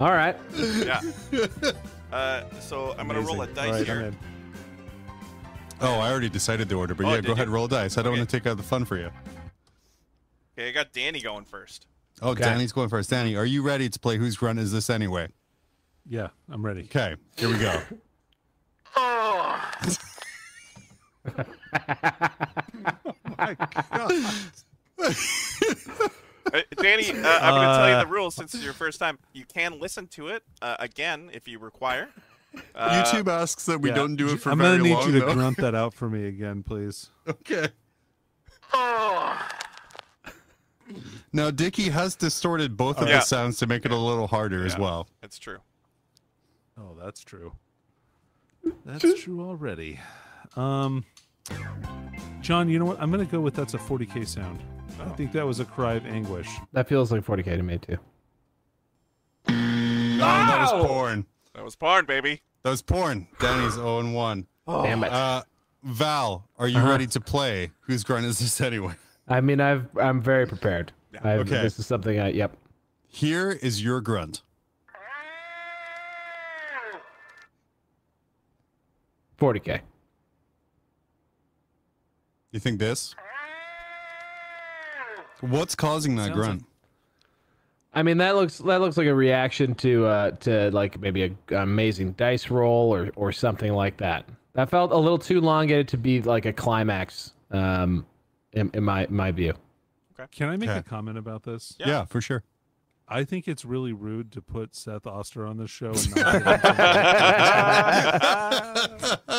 All 0.00 0.12
right. 0.12 0.36
Yeah. 0.56 1.00
Uh, 2.12 2.42
so 2.58 2.92
I'm 2.98 3.06
gonna 3.06 3.20
roll 3.20 3.40
a 3.42 3.46
dice 3.46 3.66
All 3.66 3.72
right, 3.72 3.86
here. 3.86 4.12
I'm 5.80 5.86
in. 5.86 5.94
Oh, 5.94 6.00
I 6.00 6.10
already 6.10 6.28
decided 6.28 6.68
the 6.68 6.74
order, 6.76 6.94
but 6.94 7.06
Oh, 7.06 7.10
yeah, 7.10 7.16
did 7.16 7.26
go 7.26 7.32
ahead, 7.32 7.48
you? 7.48 7.54
roll 7.54 7.68
dice. 7.68 7.96
I 7.98 8.02
don't 8.02 8.12
Okay. 8.12 8.20
want 8.20 8.30
to 8.30 8.36
take 8.38 8.46
out 8.46 8.56
the 8.56 8.62
fun 8.62 8.84
for 8.84 8.96
you. 8.96 9.10
Okay, 10.58 10.68
I 10.68 10.72
got 10.72 10.92
Danny 10.92 11.20
going 11.20 11.44
first. 11.44 11.86
Oh, 12.22 12.30
Okay. 12.32 12.44
Danny's 12.44 12.72
going 12.72 12.88
first. 12.88 13.10
Danny, 13.10 13.34
are 13.36 13.46
you 13.46 13.62
ready 13.62 13.88
to 13.88 13.98
play 13.98 14.16
Whose 14.18 14.36
Grunt 14.36 14.58
Is 14.58 14.72
This 14.72 14.90
Anyway? 14.90 15.28
Yeah, 16.06 16.28
I'm 16.50 16.64
ready. 16.64 16.82
Okay, 16.84 17.16
here 17.36 17.48
we 17.48 17.58
go. 17.58 17.80
Uh, 26.52 26.62
Danny, 26.82 27.08
uh, 27.10 27.14
I'm 27.14 27.54
going 27.54 27.68
to 27.68 27.76
tell 27.76 27.88
you 27.88 27.94
Uh, 27.94 28.00
the 28.04 28.10
rules 28.10 28.34
since 28.34 28.54
it's 28.54 28.64
your 28.64 28.72
first 28.72 28.98
time. 28.98 29.18
You 29.32 29.44
can 29.44 29.78
listen 29.78 30.08
to 30.08 30.28
it 30.28 30.42
uh, 30.62 30.76
again 30.80 31.30
if 31.32 31.46
you 31.46 31.58
require. 31.60 32.08
Uh, 32.74 33.04
YouTube 33.04 33.28
asks 33.28 33.66
that 33.66 33.80
we 33.80 33.90
Yeah. 33.90 33.94
don't 33.96 34.16
do 34.16 34.28
it 34.28 34.38
for 34.38 34.50
I'm 34.50 34.58
very 34.58 34.78
gonna 34.78 34.88
need 34.88 34.94
long, 34.94 35.12
you 35.12 35.20
to 35.20 35.32
grunt 35.32 35.56
that 35.58 35.74
out 35.82 35.94
for 35.94 36.08
me 36.10 36.26
again, 36.26 36.62
please. 36.62 37.10
Okay. 37.28 37.68
Now, 41.32 41.52
Dickie 41.52 41.90
has 41.90 42.16
distorted 42.16 42.76
both 42.76 42.98
of 42.98 43.06
Yeah. 43.08 43.16
the 43.18 43.20
sounds 43.20 43.58
to 43.58 43.66
make 43.68 43.84
it 43.86 43.92
a 43.92 43.96
little 43.96 44.26
harder 44.26 44.64
as 44.66 44.76
well. 44.76 45.06
It's 45.22 45.38
true. 45.38 45.58
Oh, 46.76 46.96
that's 47.00 47.20
true. 47.22 47.52
That's 48.84 49.22
true 49.22 49.40
already. 49.40 50.00
Um, 50.56 51.04
Jon, 52.40 52.68
you 52.68 52.80
know 52.80 52.84
what? 52.86 53.00
I'm 53.00 53.10
gonna 53.12 53.24
go 53.24 53.40
with 53.40 53.54
that's 53.54 53.74
a 53.74 53.78
40k 53.78 54.26
sound. 54.26 54.60
I 54.98 55.08
think 55.10 55.30
that 55.32 55.46
was 55.46 55.60
a 55.60 55.64
cry 55.64 55.94
of 55.94 56.04
anguish. 56.06 56.48
That 56.72 56.88
feels 56.88 57.12
like 57.12 57.24
40k 57.24 57.56
to 57.56 57.62
me 57.62 57.78
too. 57.78 57.98
Oh, 59.48 59.52
that 59.52 60.72
was 60.72 60.86
porn. 60.86 61.26
That 61.54 61.64
was 61.64 61.76
porn, 61.76 62.04
baby. 62.06 62.42
That 62.62 62.70
was 62.70 62.82
porn. 62.82 63.26
Danny's 63.38 63.74
0 63.74 64.00
and 64.00 64.14
1. 64.14 64.46
Damn 64.66 65.04
it. 65.04 65.12
Uh, 65.12 65.42
Val, 65.82 66.48
are 66.58 66.68
you 66.68 66.78
Uh-huh. 66.78 66.90
ready 66.90 67.06
to 67.08 67.20
play? 67.20 67.70
Whose 67.80 68.04
grunt 68.04 68.26
is 68.26 68.38
this 68.38 68.60
anyway? 68.60 68.94
I 69.28 69.40
mean, 69.40 69.60
I've 69.60 69.86
I'm 69.96 70.20
very 70.20 70.46
prepared. 70.46 70.92
I've, 71.22 71.40
Okay. 71.40 71.62
This 71.62 71.78
is 71.78 71.86
something 71.86 72.18
I. 72.20 72.28
Yep. 72.30 72.56
Here 73.08 73.50
is 73.50 73.82
your 73.82 74.00
grunt. 74.00 74.42
40k. 79.38 79.80
You 82.52 82.60
think 82.60 82.78
this? 82.78 83.14
What's 85.40 85.74
causing 85.74 86.16
that 86.16 86.26
Sounds 86.26 86.36
grunt? 86.36 86.64
Like- 87.92 87.98
I 87.98 88.02
mean, 88.02 88.18
that 88.18 88.36
looks 88.36 88.58
that 88.58 88.80
looks 88.80 88.96
like 88.96 89.06
a 89.06 89.14
reaction 89.14 89.74
to 89.76 90.06
uh 90.06 90.30
to 90.32 90.70
like 90.70 91.00
maybe 91.00 91.22
a 91.24 91.26
an 91.54 91.62
amazing 91.62 92.12
dice 92.12 92.50
roll 92.50 92.94
or 92.94 93.10
or 93.16 93.32
something 93.32 93.72
like 93.72 93.96
that. 93.98 94.26
That 94.54 94.70
felt 94.70 94.92
a 94.92 94.96
little 94.96 95.18
too 95.18 95.38
elongated 95.38 95.88
to 95.88 95.96
be 95.96 96.22
like 96.22 96.46
a 96.46 96.52
climax. 96.52 97.32
Um, 97.50 98.06
in, 98.52 98.70
in 98.74 98.84
my 98.84 99.06
my 99.10 99.30
view. 99.32 99.54
Okay. 100.18 100.28
Can 100.32 100.48
I 100.48 100.56
make 100.56 100.68
Okay. 100.70 100.78
a 100.78 100.82
comment 100.82 101.18
about 101.18 101.42
this? 101.44 101.74
Yeah. 101.80 101.88
yeah. 101.88 102.04
for 102.04 102.20
sure. 102.20 102.42
I 103.08 103.24
think 103.24 103.48
it's 103.48 103.64
really 103.64 103.92
rude 103.92 104.30
to 104.32 104.40
put 104.40 104.76
Seth 104.76 105.04
Oster 105.04 105.44
on 105.44 105.56
the 105.56 105.66
show 105.66 105.90
and 105.90 106.14
not 106.14 106.44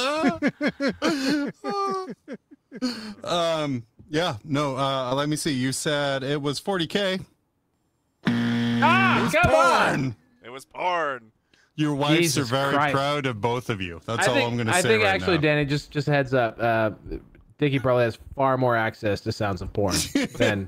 um, 3.23 3.83
yeah, 4.09 4.37
no, 4.43 4.77
uh, 4.77 5.13
let 5.15 5.29
me 5.29 5.35
see. 5.35 5.51
You 5.51 5.71
said 5.71 6.23
it 6.23 6.41
was 6.41 6.59
40K. 6.59 7.23
Ah, 8.81 9.29
come 9.31 9.53
on! 9.53 10.15
It 10.43 10.49
was 10.49 10.65
porn. 10.65 11.31
Your 11.75 11.95
wives 11.95 12.17
Jesus 12.17 12.47
are 12.51 12.55
very 12.55 12.73
Christ. 12.73 12.93
proud 12.93 13.25
of 13.25 13.39
both 13.41 13.69
of 13.69 13.81
you. 13.81 14.01
That's 14.05 14.27
I 14.27 14.29
all 14.29 14.35
think, 14.35 14.49
I'm 14.51 14.57
going 14.57 14.67
to 14.67 14.73
say 14.73 14.79
I 14.79 14.81
think 14.81 15.03
right 15.03 15.09
actually, 15.15 15.37
now. 15.37 15.41
Danny, 15.41 15.65
just 15.65 15.91
just 15.91 16.07
a 16.07 16.11
heads 16.11 16.33
up. 16.33 16.57
Uh, 16.59 16.91
Dickie 17.57 17.79
probably 17.79 18.03
has 18.03 18.17
far 18.35 18.57
more 18.57 18.75
access 18.75 19.21
to 19.21 19.31
sounds 19.31 19.61
of 19.61 19.71
porn 19.71 19.95
than 20.37 20.67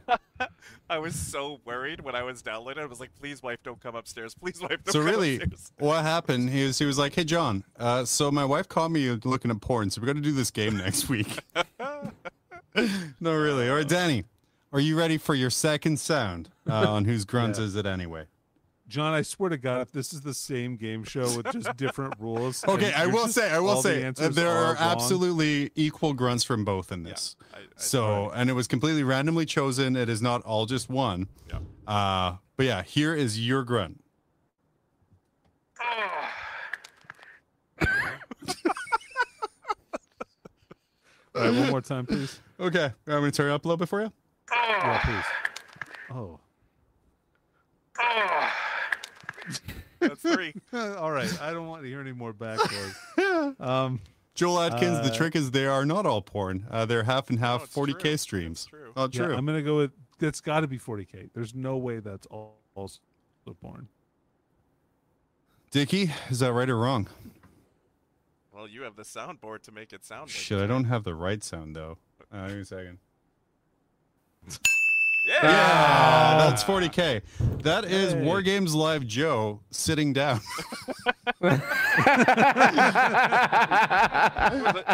I 0.89 0.99
was 0.99 1.16
so 1.16 1.59
worried 1.66 2.01
when 2.01 2.14
I 2.16 2.22
was 2.24 2.41
downloading. 2.41 2.84
I 2.84 2.86
was 2.86 2.99
like, 2.99 3.09
"Please, 3.20 3.41
wife, 3.41 3.57
don't 3.64 3.82
come 3.82 3.95
upstairs. 3.95 4.36
Please, 4.36 4.61
wife, 4.61 4.78
don't 4.84 4.91
So 4.93 4.99
come 4.99 5.05
really, 5.05 5.36
upstairs." 5.41 5.72
what 5.80 6.03
happened? 6.03 6.51
He 6.51 6.66
was 6.66 6.78
he 6.78 6.86
was 6.86 6.97
like, 6.99 7.16
"Hey 7.16 7.24
Jon, 7.24 7.64
uh, 7.80 8.05
so 8.05 8.32
my 8.32 8.45
wife 8.45 8.68
caught 8.68 8.91
me 8.91 9.09
looking 9.24 9.49
at 9.51 9.59
porn, 9.59 9.89
so 9.89 10.01
we're 10.01 10.07
gonna 10.07 10.22
do 10.22 10.32
this 10.32 10.51
game 10.51 10.78
next 10.78 11.09
week." 11.09 11.39
no, 13.20 13.36
really. 13.36 13.70
All 13.70 13.76
right, 13.76 13.88
Danny, 13.88 14.24
are 14.74 14.80
you 14.80 14.97
ready 14.97 15.17
for 15.17 15.34
your 15.36 15.49
second 15.49 15.99
sound? 15.99 16.49
Uh, 16.69 16.89
on 16.91 17.05
whose 17.05 17.24
grunt 17.26 17.57
is 17.59 17.76
it 17.76 17.86
anyway? 17.86 18.26
Jon, 18.89 19.13
I 19.13 19.21
swear 19.21 19.49
to 19.49 19.57
God, 19.57 19.82
if 19.82 19.91
this 19.91 20.11
is 20.13 20.21
the 20.21 20.34
same 20.34 20.76
game 20.76 21.03
show 21.03 21.21
with 21.38 21.49
just 21.51 21.76
different 21.78 22.15
rules. 22.19 22.63
Okay, 22.67 22.91
I 22.93 23.05
will 23.07 23.24
just- 23.24 23.36
say, 23.36 23.49
I 23.49 23.59
will 23.59 23.69
all 23.69 23.82
the 23.82 24.13
say, 24.15 24.26
uh, 24.26 24.30
there 24.30 24.49
are 24.49 24.74
wrong, 24.74 24.76
absolutely 24.78 25.71
equal 25.76 26.13
grunts 26.13 26.43
from 26.43 26.65
both 26.65 26.91
in 26.91 27.03
this. 27.03 27.36
I- 27.53 27.57
I- 27.59 27.61
so, 27.78 28.30
and 28.36 28.49
it 28.49 28.53
was 28.53 28.67
completely 28.67 29.03
randomly 29.03 29.45
chosen. 29.45 29.95
It 29.95 30.09
is 30.09 30.21
not 30.21 30.41
all 30.43 30.65
just 30.65 30.89
one. 30.89 31.28
Yeah. 31.49 31.59
Uh, 31.88 32.38
but 32.57 32.65
yeah, 32.65 32.84
here 32.84 33.13
is 33.15 33.39
your 33.45 33.63
grunt. 33.63 34.03
All 41.36 41.41
right, 41.41 41.53
one 41.53 41.69
more 41.71 41.82
time, 41.82 42.05
please. 42.05 42.39
Okay, 42.59 42.86
I'm 43.07 43.13
gonna 43.13 43.32
turn 43.32 43.49
it 43.51 43.53
up 43.55 43.65
a 43.65 43.67
little 43.67 43.78
bit 43.78 43.89
for 43.89 44.01
you. 44.01 44.13
Yeah, 44.56 44.99
please. 45.04 45.26
Oh. 46.16 46.39
That's 49.99 50.22
three. 50.22 50.54
All 50.74 51.12
right. 51.12 51.41
I 51.41 51.54
don't 51.54 51.68
want 51.68 51.84
to 51.84 51.88
hear 51.89 52.01
any 52.01 52.12
more 52.12 52.34
backboard. 52.34 52.95
Um, 53.60 53.99
Joel 54.36 54.60
Atkins, 54.62 54.99
the 55.01 55.12
Uh, 55.14 55.16
trick 55.16 55.36
is 55.36 55.51
they 55.51 55.66
are 55.66 55.86
not 55.86 56.06
all 56.06 56.22
porn. 56.22 56.66
Uh, 56.70 56.86
they're 56.86 57.04
half 57.04 57.30
and 57.30 57.39
half 57.39 57.66
it's 57.66 57.74
40k 57.76 57.99
true. 57.99 58.18
streams. 58.18 58.60
It's 58.62 58.66
true. 58.66 58.91
Oh, 58.95 59.04
yeah, 59.12 59.26
true. 59.26 59.36
I'm 59.36 59.45
gonna 59.45 59.62
go 59.62 59.78
with 59.78 59.91
that's 60.20 60.39
got 60.41 60.62
to 60.62 60.68
be 60.68 60.78
40k. 60.80 61.30
There's 61.34 61.54
no 61.54 61.78
way 61.78 61.99
that's 61.99 62.26
all 62.28 62.56
also 62.76 62.99
porn. 63.62 63.88
Dickie, 65.72 66.12
is 66.30 66.39
that 66.39 66.54
right 66.54 66.70
or 66.70 66.78
wrong? 66.78 67.08
Well, 68.54 68.68
you 68.68 68.84
have 68.84 68.95
the 68.95 69.04
soundboard 69.04 69.62
to 69.64 69.72
make 69.72 69.91
it 69.93 70.06
sound. 70.06 70.24
Like 70.24 70.30
Shit, 70.30 70.60
I 70.62 70.68
don't 70.68 70.86
have 70.86 71.04
the 71.04 71.16
right 71.16 71.43
sound 71.43 71.76
though. 71.76 71.97
Uh, 72.32 72.47
give 72.47 72.56
me 72.56 72.62
a 72.62 72.66
second. 72.66 72.99
Yeah. 75.26 75.39
Yeah, 75.44 76.38
that's 76.38 76.66
40k. 76.66 77.22
That 77.62 77.86
is 77.86 78.12
Hey. 78.12 78.22
War 78.22 78.41
Games 78.41 78.76
Live 78.76 79.08
Joe 79.08 79.62
sitting 79.72 80.12
down. 80.12 80.41
with, 81.39 81.54
a, 81.54 81.62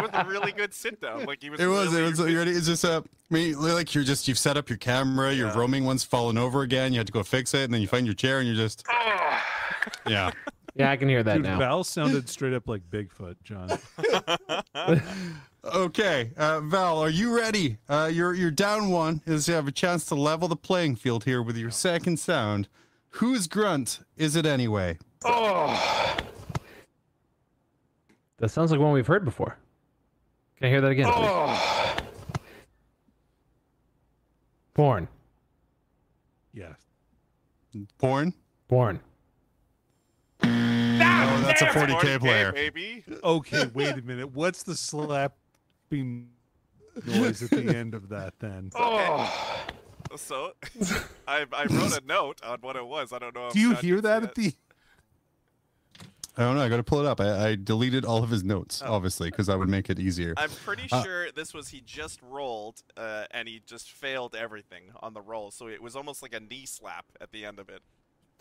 with 0.02 0.14
a 0.14 0.24
really 0.28 0.52
good 0.52 0.72
sit 0.72 1.00
down. 1.00 1.24
Like 1.24 1.42
he 1.42 1.50
was. 1.50 1.58
It 1.60 1.66
was. 1.66 1.88
Really, 1.88 2.02
It 2.02 2.10
was. 2.10 2.20
You 2.20 2.38
ready? 2.38 2.52
It's 2.52 2.66
just 2.66 2.84
uh, 2.84 3.02
I 3.30 3.34
mean, 3.34 3.60
like 3.60 3.92
you're 3.94 4.04
just 4.04 4.28
you've 4.28 4.38
set 4.38 4.56
up 4.56 4.68
your 4.68 4.78
camera. 4.78 5.32
Your 5.32 5.52
roaming 5.52 5.84
one's 5.84 6.04
fallen 6.04 6.38
over 6.38 6.62
again. 6.62 6.92
You 6.92 6.98
had 7.00 7.06
to 7.08 7.12
go 7.12 7.24
fix 7.24 7.52
it, 7.54 7.64
and 7.64 7.74
then 7.74 7.80
you 7.80 7.88
find 7.88 8.06
your 8.06 8.14
chair, 8.14 8.38
and 8.38 8.46
you're 8.46 8.56
just. 8.56 8.86
yeah. 10.08 10.30
yeah, 10.76 10.90
I 10.90 10.96
can 10.96 11.08
hear 11.08 11.22
that 11.24 11.34
Dude, 11.34 11.42
now. 11.44 11.58
Val 11.58 11.84
sounded 11.84 12.28
straight 12.28 12.52
up 12.52 12.68
like 12.68 12.82
Bigfoot, 12.90 13.36
Jon. 13.42 13.70
Okay, 15.62 16.30
uh, 16.38 16.60
Val, 16.62 16.98
are 16.98 17.10
you 17.10 17.36
ready? 17.36 17.76
Uh, 17.88 18.08
you're 18.10 18.32
you're 18.34 18.50
down 18.50 18.88
one. 18.90 19.20
Is 19.26 19.46
you 19.46 19.54
have 19.54 19.68
a 19.68 19.72
chance 19.72 20.06
to 20.06 20.14
level 20.14 20.48
the 20.48 20.56
playing 20.56 20.96
field 20.96 21.24
here 21.24 21.42
with 21.42 21.56
your 21.56 21.70
second 21.70 22.18
sound. 22.18 22.66
Whose 23.14 23.46
grunt 23.46 24.00
is 24.16 24.36
it 24.36 24.46
anyway? 24.46 24.96
Oh, 25.24 26.16
That 28.38 28.48
sounds 28.50 28.70
like 28.70 28.80
one 28.80 28.92
we've 28.92 29.06
heard 29.06 29.24
before. 29.24 29.58
Can 30.56 30.68
I 30.68 30.70
hear 30.70 30.80
that 30.80 30.88
again? 30.92 31.12
please? 31.12 32.04
Porn. 34.72 35.08
Yeah. 36.54 36.72
Porn. 37.98 38.32
Porn. 38.68 39.00
Oh, 40.42 40.46
that's 41.46 41.60
a 41.62 41.66
40k 41.66 42.00
40K, 42.00 42.20
player. 42.20 42.52
baby. 42.52 43.04
Okay, 43.22 43.66
wait 43.74 43.98
a 43.98 44.02
minute. 44.02 44.32
What's 44.32 44.62
the 44.62 44.74
slapping 45.90 46.28
noise 47.06 47.42
at 47.42 47.50
the 47.50 47.76
end 47.76 47.94
of 47.94 48.08
that 48.10 48.34
then? 48.38 48.70
Oh. 50.12 50.16
So, 50.16 50.54
I, 51.28 51.46
I 51.52 51.66
wrote 51.66 51.96
a 51.96 52.02
note 52.04 52.40
on 52.42 52.58
what 52.62 52.74
it 52.74 52.84
was. 52.84 53.12
I 53.12 53.20
don't 53.20 53.32
know. 53.32 53.46
If 53.46 53.52
Do 53.52 53.60
you 53.60 53.74
Jon 53.74 53.82
hear 53.84 54.00
that 54.00 54.24
at 54.24 54.34
the 54.34 54.52
I 56.36 56.42
don't 56.42 56.56
know. 56.56 56.62
I 56.62 56.68
got 56.68 56.78
to 56.78 56.82
pull 56.82 56.98
it 56.98 57.06
up. 57.06 57.20
I, 57.20 57.50
I 57.50 57.54
deleted 57.54 58.04
all 58.04 58.24
of 58.24 58.28
his 58.30 58.42
notes, 58.42 58.82
Oh. 58.84 58.92
obviously, 58.94 59.30
because 59.30 59.46
that 59.46 59.56
would 59.56 59.68
make 59.68 59.88
it 59.88 60.00
easier. 60.00 60.34
I'm 60.36 60.50
pretty 60.50 60.88
Uh, 60.90 61.02
sure 61.04 61.30
this 61.30 61.54
was 61.54 61.68
he 61.68 61.80
just 61.80 62.18
rolled, 62.22 62.82
uh, 62.96 63.26
and 63.30 63.46
he 63.46 63.62
just 63.64 63.92
failed 63.92 64.34
everything 64.34 64.84
on 65.00 65.14
the 65.14 65.20
roll. 65.20 65.52
So 65.52 65.68
it 65.68 65.80
was 65.80 65.94
almost 65.94 66.22
like 66.22 66.34
a 66.34 66.40
knee 66.40 66.66
slap 66.66 67.04
at 67.20 67.30
the 67.30 67.44
end 67.44 67.60
of 67.60 67.68
it. 67.68 67.82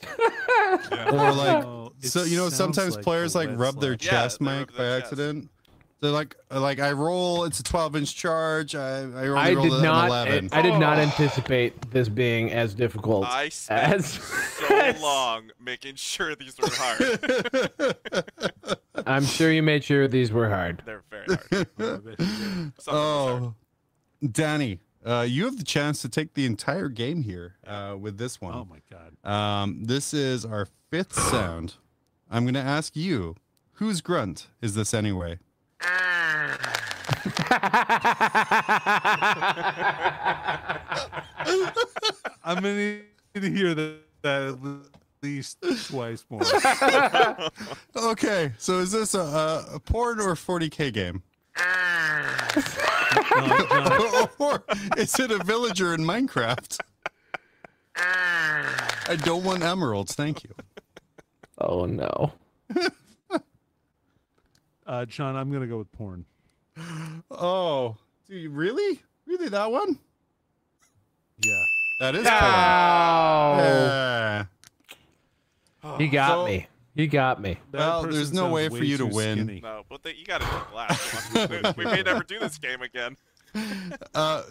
Or 0.08 1.32
like, 1.34 1.64
Oh, 1.66 1.92
so 2.00 2.24
you 2.24 2.38
know, 2.38 2.50
sometimes 2.50 2.96
like 2.96 3.04
players 3.04 3.36
like 3.36 3.50
rub 3.54 3.80
their 3.80 3.92
slap. 4.00 4.02
Yeah, 4.02 4.10
chest 4.24 4.40
they 4.40 4.46
mic 4.46 4.72
by 4.72 4.78
chest. 4.78 5.04
accident. 5.04 5.50
They're 6.02 6.12
like, 6.12 6.36
like 6.50 6.80
I 6.80 6.94
roll. 6.94 7.44
It's 7.44 7.60
a 7.60 7.64
12 7.64 7.96
inch 7.98 8.16
charge. 8.16 8.74
I 8.74 9.00
I, 9.00 9.02
only 9.04 9.30
I 9.30 9.54
rolled 9.54 9.70
did 9.70 9.78
an 9.78 9.84
not. 9.84 10.08
11. 10.08 10.50
I 10.54 10.62
did 10.62 10.78
not 10.80 10.98
anticipate 10.98 11.92
this 11.92 12.08
being 12.08 12.52
as 12.52 12.74
difficult. 12.74 13.26
I 13.26 13.50
spent 13.50 13.94
as 13.96 14.06
so 14.14 14.94
long 15.02 15.52
making 15.60 15.96
sure 15.96 16.36
these 16.36 16.56
were 16.58 16.70
hard. 16.72 17.96
I'm 19.06 19.26
sure 19.26 19.52
you 19.52 19.62
made 19.62 19.84
sure 19.84 20.08
these 20.08 20.32
were 20.32 20.50
hard. 20.50 20.82
They're 20.86 21.04
very 21.10 21.26
hard. 21.28 21.68
Some 21.78 21.78
of 21.78 21.78
them 21.78 22.74
are 22.88 22.94
hard. 22.94 23.44
Oh, 23.44 23.56
Danny, 24.32 24.80
uh, 25.06 25.26
you 25.28 25.46
have 25.46 25.58
the 25.58 25.64
chance 25.64 26.02
to 26.02 26.10
take 26.10 26.34
the 26.34 26.46
entire 26.46 26.90
game 26.90 27.24
here 27.24 27.56
uh, 27.68 27.96
with 28.00 28.18
this 28.18 28.40
one. 28.40 28.54
Oh 28.54 28.66
my 28.70 28.80
god. 28.90 29.16
Um, 29.30 29.84
this 29.84 30.14
is 30.14 30.46
our 30.46 30.68
fifth 30.90 31.14
sound. 31.14 31.76
I'm 32.30 32.44
going 32.44 32.54
to 32.54 32.60
ask 32.62 32.96
you, 32.96 33.36
whose 33.74 34.02
grunt 34.02 34.48
is 34.62 34.76
this 34.76 34.94
anyway? 34.94 35.40
Ah. 35.82 36.58
I'm 42.44 42.56
gonna 42.56 42.76
need 42.76 43.04
to 43.36 43.50
hear 43.50 43.74
that, 43.74 44.00
that 44.22 44.60
at 45.22 45.26
least 45.26 45.58
twice 45.88 46.26
more. 46.30 46.42
Okay, 47.96 48.52
so 48.58 48.80
is 48.80 48.92
this 48.92 49.14
a, 49.14 49.20
a, 49.20 49.76
a 49.76 49.80
porn 49.80 50.20
or 50.20 50.34
40k 50.36 50.94
game? 50.94 51.24
No, 51.58 51.64
ah. 51.66 52.50
Jon, 53.30 54.30
or 54.40 54.64
is 54.98 55.20
it 55.20 55.32
a 55.32 55.44
villager 55.44 55.94
in 55.94 56.02
Minecraft? 56.02 56.80
Ah. 57.98 59.04
I 59.08 59.16
don't 59.16 59.44
want 59.44 59.64
emeralds, 59.64 60.16
thank 60.16 60.44
you. 60.44 60.52
Oh 61.58 61.86
no. 61.86 62.32
Uh, 64.90 65.06
Jon, 65.06 65.36
I'm 65.36 65.52
gonna 65.52 65.68
go 65.68 65.78
with 65.78 65.92
porn. 65.92 66.26
Oh, 67.30 67.96
do 68.28 68.36
you 68.36 68.50
really? 68.50 69.00
Really, 69.28 69.48
that 69.50 69.72
one? 69.72 70.00
Yeah. 71.46 71.64
That 72.00 72.16
is 72.16 72.26
Oh, 72.26 72.32
Yeah. 75.84 75.98
he 76.00 76.08
got 76.08 76.30
So- 76.30 76.46
me. 76.48 76.68
He 76.96 77.06
got 77.08 77.40
me. 77.40 77.58
Well, 77.72 78.02
there's 78.08 78.34
no 78.34 78.42
sounds 78.46 78.54
way 78.54 78.68
for 78.70 78.84
you 78.84 78.98
to 78.98 79.06
win. 79.06 79.38
skinny. 79.38 79.62
No, 79.62 79.84
but 79.88 80.02
the, 80.04 80.18
you 80.18 80.26
got 80.26 80.42
to 80.42 80.48
take 80.48 80.74
last. 80.74 81.78
We, 81.78 81.84
we 81.86 81.90
may 81.90 82.02
never 82.02 82.24
do 82.24 82.40
this 82.40 82.58
game 82.58 82.82
again. 82.82 83.16
Uh, 84.16 84.42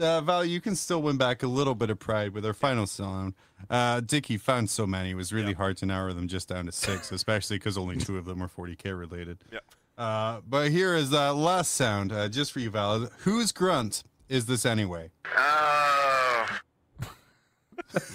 uh, 0.00 0.20
Val, 0.20 0.44
you 0.44 0.60
can 0.60 0.74
still 0.76 1.02
win 1.02 1.16
back 1.16 1.42
a 1.42 1.46
little 1.46 1.74
bit 1.74 1.90
of 1.90 1.98
pride 1.98 2.32
with 2.34 2.44
our 2.46 2.52
final 2.54 2.86
sound. 2.86 3.34
Uh, 3.70 4.00
Dickie 4.00 4.36
found 4.36 4.68
so 4.70 4.86
many; 4.86 5.10
it 5.10 5.14
was 5.14 5.32
really 5.32 5.50
Yeah. 5.52 5.56
hard 5.56 5.76
to 5.78 5.86
narrow 5.86 6.12
them 6.12 6.28
just 6.28 6.48
down 6.48 6.66
to 6.66 6.72
six, 6.72 7.10
especially 7.12 7.56
because 7.58 7.78
only 7.78 7.96
two 7.96 8.18
of 8.18 8.24
them 8.24 8.40
were 8.40 8.48
40k 8.48 8.98
related. 8.98 9.38
Yeah. 9.52 9.58
Uh, 9.96 10.40
but 10.46 10.70
here 10.70 10.94
is 10.94 11.12
uh, 11.12 11.32
last 11.34 11.72
sound, 11.74 12.12
uh, 12.12 12.28
just 12.28 12.52
for 12.52 12.60
you, 12.60 12.70
Val. 12.70 13.08
Whose 13.18 13.52
grunt 13.52 14.02
is 14.28 14.46
this 14.46 14.66
anyway? 14.66 15.10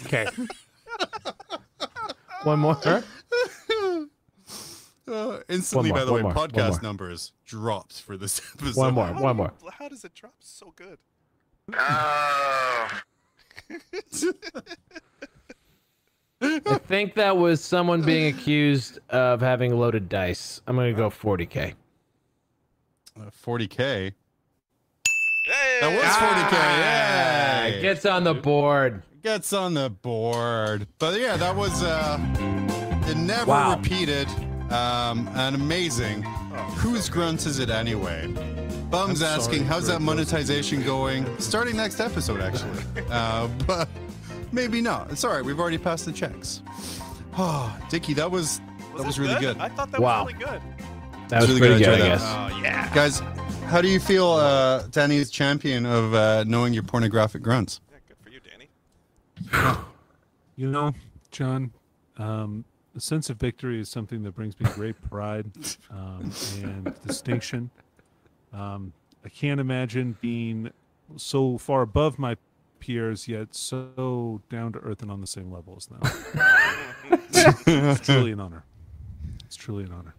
Okay. 0.05 0.27
One 2.43 2.59
more. 2.59 2.77
Uh, 5.07 5.39
instantly, 5.49 5.89
more, 5.89 5.97
by 5.97 6.05
the 6.05 6.13
way, 6.13 6.21
more, 6.21 6.31
podcast 6.31 6.83
numbers 6.83 7.31
dropped 7.43 7.99
for 7.99 8.15
this 8.15 8.39
episode. 8.53 8.75
One 8.77 8.93
more. 8.93 9.07
How 9.07 9.19
One 9.23 9.37
more. 9.37 9.53
How 9.71 9.89
does 9.89 10.03
it 10.05 10.13
drop 10.13 10.35
so 10.39 10.71
good? 10.75 10.99
I 16.41 16.77
think 16.87 17.15
that 17.15 17.35
was 17.37 17.61
someone 17.61 18.01
being 18.01 18.33
accused 18.33 18.99
of 19.09 19.41
having 19.41 19.77
loaded 19.77 20.07
dice. 20.07 20.61
I'm 20.67 20.75
gonna 20.75 20.93
go 20.93 21.09
40k. 21.09 21.73
Uh, 23.19 23.23
40k. 23.45 24.13
Hey! 25.45 25.77
That 25.81 25.93
was 25.93 26.05
40k. 26.05 26.51
Yay! 26.53 27.77
Ah, 27.77 27.81
Gets 27.81 28.05
on 28.05 28.23
the 28.23 28.33
board. 28.33 29.03
gets 29.21 29.51
on 29.51 29.73
the 29.73 29.89
board. 29.89 30.87
But 30.97 31.19
yeah, 31.19 31.35
that 31.37 31.55
was 31.55 31.83
uh 31.83 32.17
it 33.09 33.17
never 33.17 33.45
Wow. 33.51 33.75
repeated. 33.75 34.27
Um 34.71 35.27
and 35.35 35.55
amazing. 35.55 36.23
Whose 36.77 37.09
grunts 37.09 37.45
is 37.45 37.59
it 37.59 37.69
anyway? 37.69 38.27
Bum's 38.89 39.21
I'm 39.21 39.27
sorry 39.27 39.39
asking, 39.39 39.65
how's 39.65 39.85
for 39.85 39.91
that 39.93 40.01
monetization 40.01 40.81
going? 40.83 41.25
Starting 41.39 41.75
next 41.77 41.99
episode, 41.99 42.41
actually. 42.41 42.71
uh, 43.11 43.47
but 43.67 43.87
maybe 44.51 44.81
not. 44.81 45.11
It's 45.11 45.23
all 45.23 45.31
right. 45.31 45.45
We've 45.45 45.59
already 45.59 45.77
passed 45.77 46.05
the 46.05 46.11
checks. 46.11 46.61
Oh, 47.37 47.75
Dickie, 47.89 48.13
that 48.13 48.29
was 48.29 48.61
that 48.97 49.05
was 49.05 49.19
really 49.19 49.39
good. 49.39 49.57
I 49.59 49.69
thought 49.69 49.91
that 49.91 50.01
Wow. 50.01 50.25
was 50.25 50.33
really 50.33 50.45
good. 50.45 50.61
That 51.29 51.41
was 51.41 51.49
really 51.49 51.59
pretty 51.61 51.83
good. 51.83 51.89
I 51.89 51.97
good, 51.97 52.01
I 52.01 52.13
enjoyed 52.13 52.19
guess. 52.19 52.23
Oh 52.55 52.59
yeah. 52.61 52.93
Guys, 52.93 53.19
how 53.67 53.81
do 53.81 53.87
you 53.87 53.99
feel, 53.99 54.31
uh, 54.31 54.87
Danny's 54.87 55.29
champion 55.29 55.85
of 55.85 56.13
uh, 56.15 56.43
knowing 56.47 56.73
your 56.73 56.81
pornographic 56.83 57.43
grunts? 57.43 57.81
Yeah, 57.91 57.97
good 58.07 58.17
for 58.23 58.29
you, 58.31 58.39
Danny. 58.39 59.77
You 60.55 60.67
know, 60.71 60.93
Jon, 61.31 61.71
um, 62.17 62.65
the 62.95 62.99
sense 62.99 63.29
of 63.29 63.37
victory 63.37 63.79
is 63.79 63.87
something 63.87 64.23
that 64.23 64.31
brings 64.35 64.59
me 64.59 64.67
great 64.73 64.99
pride 65.09 65.45
um, 65.91 66.31
and 66.63 66.93
distinction. 67.05 67.69
Um, 68.53 68.93
I 69.25 69.29
can't 69.29 69.59
imagine 69.59 70.17
being 70.21 70.71
so 71.17 71.57
far 71.57 71.81
above 71.81 72.17
my 72.19 72.37
peers, 72.79 73.27
yet 73.27 73.53
so 73.53 74.41
down 74.49 74.71
to 74.73 74.79
earth 74.79 75.01
and 75.01 75.11
on 75.11 75.21
the 75.21 75.27
same 75.27 75.51
level 75.51 75.75
as 75.77 75.87
them. 75.87 75.99
it's 77.67 78.05
truly 78.05 78.31
an 78.31 78.39
honor. 78.39 78.63
It's 79.45 79.55
truly 79.55 79.83
an 79.83 79.91
honor. 79.91 80.15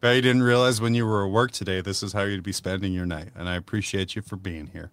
Bet 0.00 0.16
you 0.16 0.22
didn't 0.22 0.42
realize 0.42 0.80
when 0.80 0.94
you 0.94 1.06
were 1.06 1.24
at 1.26 1.30
work 1.30 1.50
today, 1.50 1.80
this 1.80 2.02
is 2.02 2.12
how 2.12 2.22
you'd 2.22 2.42
be 2.42 2.52
spending 2.52 2.92
your 2.92 3.06
night, 3.06 3.30
and 3.34 3.48
I 3.48 3.54
appreciate 3.56 4.14
you 4.14 4.22
for 4.22 4.36
being 4.36 4.66
here. 4.68 4.90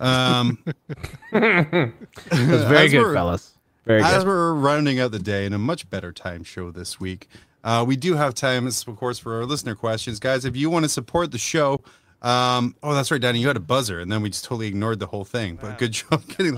Um, 0.00 0.58
It 1.32 1.92
was 2.32 2.64
very 2.64 2.86
as 2.86 2.92
good, 2.92 3.00
we're- 3.02 3.14
fellas. 3.14 3.50
Very 3.86 4.02
As 4.02 4.18
good. 4.24 4.28
we're 4.28 4.54
rounding 4.54 4.98
out 4.98 5.10
the 5.12 5.18
day 5.18 5.44
in 5.44 5.52
a 5.52 5.58
much 5.58 5.90
better 5.90 6.10
time 6.10 6.42
show 6.42 6.70
this 6.70 6.98
week, 6.98 7.28
uh, 7.64 7.84
we 7.86 7.96
do 7.96 8.14
have 8.14 8.32
time, 8.34 8.66
of 8.66 8.96
course, 8.96 9.18
for 9.18 9.34
our 9.36 9.44
listener 9.44 9.74
questions, 9.74 10.18
guys. 10.18 10.46
If 10.46 10.56
you 10.56 10.70
want 10.70 10.84
to 10.86 10.88
support 10.88 11.30
the 11.32 11.38
show, 11.38 11.80
um, 12.24 12.74
oh, 12.82 12.94
that's 12.94 13.10
right, 13.10 13.20
Danny, 13.20 13.38
you 13.38 13.46
had 13.46 13.56
a 13.56 13.60
buzzer, 13.60 14.00
and 14.00 14.10
then 14.10 14.22
we 14.22 14.30
just 14.30 14.44
totally 14.44 14.66
ignored 14.66 14.98
the 14.98 15.06
whole 15.06 15.24
thing. 15.24 15.56
But 15.60 15.78
good 15.78 15.92
job 15.92 16.26
getting. 16.28 16.56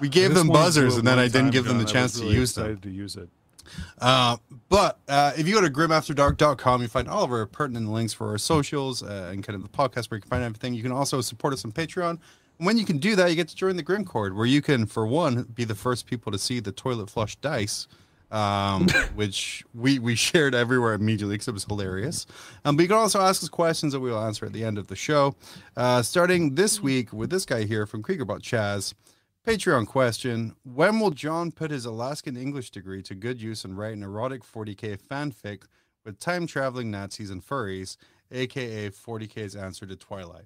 we 0.00 0.08
gave 0.08 0.34
them 0.34 0.48
buzzers, 0.48 0.96
and 0.96 1.06
then 1.06 1.18
I 1.18 1.28
didn't 1.28 1.50
give 1.50 1.64
them 1.64 1.78
the 1.78 1.84
chance 1.84 2.12
was 2.12 2.20
to 2.20 2.26
really 2.26 2.36
use 2.36 2.54
them. 2.54 2.78
to 2.78 2.90
use 2.90 3.16
it. 3.16 3.28
Uh, 3.98 4.36
but 4.68 4.98
uh, 5.08 5.32
if 5.36 5.46
you 5.46 5.54
go 5.54 5.60
to 5.60 5.70
grimafterdark.com, 5.70 6.82
you 6.82 6.88
find 6.88 7.08
all 7.08 7.24
of 7.24 7.30
our 7.30 7.46
pertinent 7.46 7.88
links 7.90 8.12
for 8.12 8.28
our 8.28 8.38
socials 8.38 9.02
uh, 9.02 9.30
and 9.32 9.44
kind 9.44 9.56
of 9.56 9.62
the 9.62 9.68
podcast 9.68 10.10
where 10.10 10.18
you 10.18 10.22
can 10.22 10.28
find 10.28 10.42
everything. 10.42 10.74
You 10.74 10.82
can 10.82 10.92
also 10.92 11.20
support 11.20 11.54
us 11.54 11.64
on 11.64 11.72
Patreon. 11.72 12.18
And 12.58 12.66
when 12.66 12.76
you 12.76 12.84
can 12.84 12.98
do 12.98 13.16
that, 13.16 13.30
you 13.30 13.36
get 13.36 13.48
to 13.48 13.56
join 13.56 13.76
the 13.76 13.82
Grim 13.82 14.04
Cord, 14.04 14.36
where 14.36 14.46
you 14.46 14.60
can, 14.60 14.86
for 14.86 15.06
one, 15.06 15.44
be 15.54 15.64
the 15.64 15.74
first 15.74 16.06
people 16.06 16.30
to 16.32 16.38
see 16.38 16.60
the 16.60 16.72
toilet 16.72 17.08
flush 17.08 17.36
dice, 17.36 17.86
um, 18.30 18.88
which 19.14 19.64
we, 19.74 19.98
we 19.98 20.14
shared 20.14 20.54
everywhere 20.54 20.94
immediately 20.94 21.34
because 21.34 21.48
it 21.48 21.54
was 21.54 21.64
hilarious. 21.64 22.26
Um, 22.64 22.76
but 22.76 22.82
you 22.82 22.88
can 22.88 22.98
also 22.98 23.20
ask 23.20 23.42
us 23.42 23.48
questions 23.48 23.92
that 23.92 24.00
we 24.00 24.10
will 24.10 24.22
answer 24.22 24.46
at 24.46 24.52
the 24.52 24.64
end 24.64 24.78
of 24.78 24.86
the 24.86 24.96
show. 24.96 25.34
Uh, 25.76 26.02
starting 26.02 26.54
this 26.54 26.80
week 26.80 27.12
with 27.12 27.30
this 27.30 27.44
guy 27.44 27.64
here 27.64 27.86
from 27.86 28.02
Kriegerbot 28.02 28.40
Chaz. 28.40 28.94
Patreon 29.46 29.86
question 29.86 30.54
When 30.64 31.00
will 31.00 31.10
Jon 31.10 31.50
put 31.50 31.70
his 31.70 31.86
Alaskan 31.86 32.36
English 32.36 32.70
degree 32.70 33.02
to 33.02 33.14
good 33.14 33.40
use 33.40 33.64
and 33.64 33.76
write 33.76 33.94
an 33.94 34.02
erotic 34.02 34.42
40k 34.42 34.98
fanfic 34.98 35.62
with 36.04 36.18
time 36.18 36.46
traveling 36.46 36.90
Nazis 36.90 37.30
and 37.30 37.44
furries, 37.44 37.96
aka 38.30 38.90
40k's 38.90 39.56
answer 39.56 39.86
to 39.86 39.96
Twilight? 39.96 40.44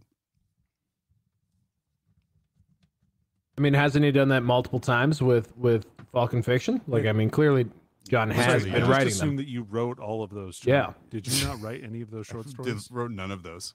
I 3.56 3.60
mean, 3.60 3.74
hasn't 3.74 4.04
he 4.04 4.10
done 4.10 4.28
that 4.28 4.42
multiple 4.42 4.80
times 4.80 5.22
with 5.22 5.56
with 5.56 5.86
Falcon 6.12 6.42
Fiction? 6.42 6.80
Like, 6.86 7.06
I 7.06 7.12
mean, 7.12 7.30
clearly 7.30 7.66
Jon 8.08 8.30
has 8.30 8.44
Sorry, 8.44 8.54
I 8.54 8.58
been 8.64 8.72
yeah. 8.72 8.78
just 8.80 8.90
writing 8.90 9.08
assumed 9.08 9.30
them. 9.30 9.36
that 9.36 9.48
you 9.48 9.62
wrote 9.62 9.98
all 9.98 10.22
of 10.22 10.30
those. 10.30 10.58
Jon. 10.58 10.74
Yeah. 10.74 10.92
Did 11.10 11.26
you 11.26 11.46
not 11.46 11.60
write 11.60 11.82
any 11.84 12.00
of 12.00 12.10
those 12.10 12.26
short 12.30 12.46
Did, 12.46 12.52
stories? 12.52 12.88
wrote 12.90 13.10
none 13.10 13.30
of 13.30 13.42
those. 13.42 13.74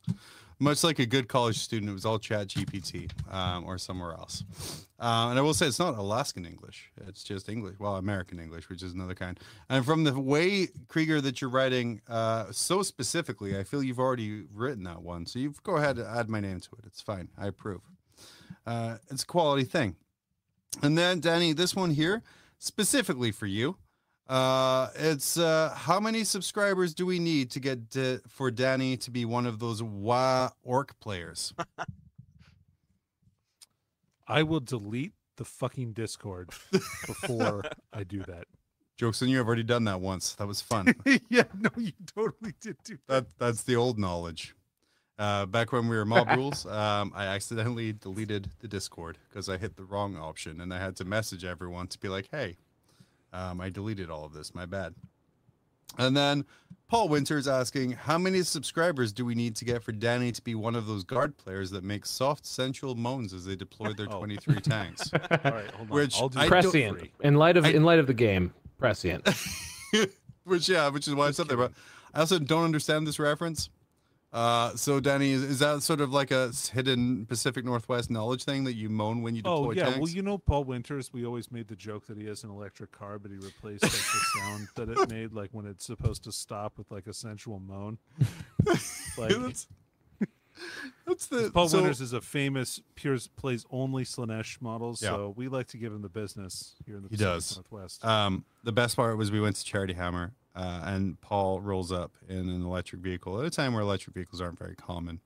Much 0.61 0.83
like 0.83 0.99
a 0.99 1.05
good 1.05 1.29
college 1.29 1.57
student, 1.57 1.89
it 1.89 1.93
was 1.93 2.05
all 2.05 2.19
Chat 2.19 2.49
GPT 2.49 3.09
um, 3.33 3.63
or 3.63 3.77
somewhere 3.77 4.11
else. 4.11 4.43
Uh, 4.99 5.27
and 5.29 5.39
I 5.39 5.41
will 5.41 5.53
say 5.53 5.67
it's 5.67 5.79
not 5.79 5.97
Alaskan 5.97 6.45
English; 6.45 6.91
it's 7.07 7.23
just 7.23 7.47
English. 7.47 7.79
Well, 7.79 7.95
American 7.95 8.39
English, 8.39 8.67
which 8.67 8.83
is 8.83 8.91
another 8.91 9.15
kind. 9.15 9.39
And 9.69 9.85
from 9.85 10.03
the 10.03 10.19
way 10.19 10.67
Krieger 10.89 11.21
that 11.21 11.39
you're 11.39 11.49
writing 11.49 12.01
uh, 12.09 12.47
so 12.51 12.83
specifically, 12.83 13.57
I 13.57 13.63
feel 13.63 13.81
you've 13.81 13.99
already 13.99 14.43
written 14.53 14.83
that 14.83 15.01
one. 15.01 15.25
So 15.25 15.39
you 15.39 15.53
go 15.63 15.77
ahead 15.77 15.97
and 15.97 16.05
add 16.05 16.27
my 16.27 16.41
name 16.41 16.59
to 16.59 16.69
it. 16.77 16.83
It's 16.85 16.99
fine. 17.01 17.29
I 17.37 17.47
approve. 17.47 17.79
Uh, 18.69 18.97
it's 19.09 19.23
a 19.23 19.25
quality 19.25 19.63
thing. 19.63 19.95
And 20.83 20.95
then 20.95 21.19
Danny, 21.19 21.53
this 21.53 21.75
one 21.75 21.89
here 21.89 22.21
specifically 22.59 23.31
for 23.31 23.47
you. 23.47 23.77
Uh, 24.27 24.89
it's 24.93 25.39
uh, 25.39 25.73
how 25.75 25.99
many 25.99 26.23
subscribers 26.23 26.93
do 26.93 27.03
we 27.03 27.17
need 27.17 27.49
to 27.49 27.59
get 27.59 27.79
uh, 27.97 28.17
for 28.27 28.51
Danny 28.51 28.95
to 28.97 29.09
be 29.09 29.25
one 29.25 29.47
of 29.47 29.57
those 29.57 29.81
WA 29.81 30.49
orc 30.61 30.99
players? 30.99 31.51
I 34.27 34.43
will 34.43 34.59
delete 34.59 35.13
the 35.37 35.45
fucking 35.45 35.93
Discord 35.93 36.49
before 37.07 37.63
I 37.93 38.03
do 38.03 38.21
that. 38.27 38.45
Jokes 38.97 39.23
on 39.23 39.29
you, 39.29 39.39
I've 39.39 39.47
already 39.47 39.63
done 39.63 39.85
that 39.85 39.99
once. 39.99 40.35
That 40.35 40.47
was 40.47 40.61
fun. 40.61 40.93
yeah, 41.29 41.43
no, 41.57 41.71
you 41.75 41.93
totally 42.15 42.53
did 42.61 42.77
do 42.83 42.99
that 43.07 43.25
that's 43.39 43.63
the 43.63 43.75
old 43.75 43.97
knowledge. 43.97 44.53
Uh, 45.19 45.45
back 45.45 45.73
when 45.73 45.89
we 45.89 45.97
were 45.97 46.05
mob 46.05 46.29
rules, 46.37 46.65
um, 46.65 47.11
I 47.13 47.25
accidentally 47.25 47.91
deleted 47.91 48.49
the 48.59 48.69
Discord 48.69 49.17
because 49.29 49.49
I 49.49 49.57
hit 49.57 49.75
the 49.75 49.83
wrong 49.83 50.15
option, 50.17 50.61
and 50.61 50.73
I 50.73 50.79
had 50.79 50.95
to 50.95 51.05
message 51.05 51.43
everyone 51.43 51.87
to 51.87 51.99
be 51.99 52.07
like, 52.07 52.29
"Hey, 52.31 52.55
um, 53.33 53.59
I 53.59 53.69
deleted 53.69 54.09
all 54.09 54.23
of 54.23 54.31
this. 54.33 54.55
My 54.55 54.65
bad." 54.65 54.95
And 55.97 56.15
then 56.15 56.45
Paul 56.87 57.09
Winters 57.09 57.49
asking, 57.49 57.91
"How 57.93 58.17
many 58.17 58.43
subscribers 58.43 59.11
do 59.11 59.25
we 59.25 59.35
need 59.35 59.57
to 59.57 59.65
get 59.65 59.83
for 59.83 59.91
Danny 59.91 60.31
to 60.31 60.41
be 60.41 60.55
one 60.55 60.73
of 60.75 60.87
those 60.87 61.03
guard 61.03 61.35
players 61.37 61.71
that 61.71 61.83
make 61.83 62.05
soft, 62.05 62.45
sensual 62.45 62.95
moans 62.95 63.33
as 63.33 63.43
they 63.43 63.57
deploy 63.57 63.91
their 63.93 64.07
Oh. 64.09 64.19
23 64.19 64.61
tanks?" 64.61 65.11
All 65.13 65.19
right, 65.43 65.69
hold 65.71 65.89
on. 65.91 65.95
Which 65.95 66.17
I'll 66.21 66.29
do 66.29 66.39
I 66.39 66.47
that 66.47 66.61
don't- 66.61 66.71
Prescient. 66.71 67.11
In 67.19 67.35
light 67.35 67.57
of 67.57 67.65
I- 67.65 67.69
in 67.71 67.83
light 67.83 67.99
of 67.99 68.07
the 68.07 68.13
game, 68.13 68.53
prescient. 68.77 69.27
which 70.45 70.69
yeah, 70.69 70.87
which 70.87 71.09
is 71.09 71.13
why 71.15 71.27
I 71.27 71.31
said 71.31 71.49
that. 71.49 71.57
But 71.57 71.73
I 72.13 72.21
also 72.21 72.39
don't 72.39 72.63
understand 72.63 73.05
this 73.05 73.19
reference. 73.19 73.69
Uh, 74.31 74.75
so 74.75 74.99
Danny, 74.99 75.31
is, 75.31 75.41
is 75.41 75.59
that 75.59 75.81
sort 75.81 76.01
of 76.01 76.13
like 76.13 76.29
a 76.29 76.51
hidden 76.71 77.25
Pacific 77.25 77.65
Northwest 77.65 78.11
knowledge 78.11 78.43
thing 78.43 78.63
that 78.65 78.73
you 78.75 78.87
moan 78.87 79.23
when 79.23 79.35
you 79.35 79.41
deploy 79.41 79.69
Oh 79.69 79.71
yeah, 79.71 79.85
tanks? 79.85 79.99
well 79.99 80.09
you 80.09 80.21
know 80.21 80.37
Paul 80.37 80.65
Winters. 80.65 81.11
We 81.11 81.25
always 81.25 81.51
made 81.51 81.67
the 81.67 81.75
joke 81.75 82.05
that 82.07 82.17
he 82.17 82.25
has 82.25 82.43
an 82.43 82.51
electric 82.51 82.91
car, 82.91 83.17
but 83.17 83.31
he 83.31 83.37
replaced 83.37 83.81
like, 83.83 83.91
the 83.91 83.97
sound 84.39 84.67
that 84.75 84.89
it 84.89 85.09
made, 85.09 85.33
like 85.33 85.49
when 85.51 85.65
it's 85.65 85.83
supposed 85.83 86.23
to 86.25 86.31
stop 86.31 86.77
with 86.77 86.91
like 86.91 87.07
a 87.07 87.13
sensual 87.13 87.59
moan. 87.59 87.97
Like 89.17 89.35
that's, 89.35 89.67
that's 91.07 91.25
the 91.27 91.51
Paul 91.53 91.67
so, 91.67 91.77
Winters 91.77 91.99
is 92.01 92.13
a 92.13 92.21
famous 92.21 92.79
Piers 92.95 93.27
plays 93.27 93.65
only 93.71 94.03
Slaanesh 94.03 94.61
models, 94.61 95.01
Yeah. 95.01 95.09
so 95.09 95.33
we 95.35 95.47
like 95.47 95.67
to 95.69 95.77
give 95.77 95.91
him 95.91 96.01
the 96.01 96.09
business 96.09 96.75
here 96.85 96.97
in 96.97 97.03
the 97.03 97.09
He 97.09 97.15
Pacific 97.15 97.33
does. 97.33 97.55
Northwest. 97.57 98.05
Um, 98.05 98.45
the 98.63 98.71
best 98.71 98.95
part 98.95 99.17
was 99.17 99.31
we 99.31 99.41
went 99.41 99.55
to 99.57 99.65
Charity 99.65 99.93
Hammer 99.93 100.33
uh, 100.55 100.81
and 100.85 101.19
Paul 101.21 101.61
rolls 101.61 101.91
up 101.91 102.13
in 102.27 102.49
an 102.49 102.63
electric 102.63 103.01
vehicle 103.01 103.39
at 103.39 103.45
a 103.45 103.49
time 103.49 103.73
where 103.73 103.81
electric 103.81 104.15
vehicles 104.15 104.41
aren't 104.41 104.59
very 104.59 104.75
common, 104.75 105.19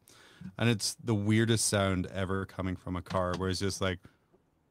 and 0.58 0.70
it's 0.70 0.96
the 1.04 1.16
weirdest 1.16 1.68
sound 1.68 2.08
ever 2.08 2.46
coming 2.46 2.76
from 2.76 2.96
a 2.96 3.02
car, 3.02 3.34
where 3.38 3.50
it's 3.50 3.60
just 3.60 3.82
like. 3.82 4.00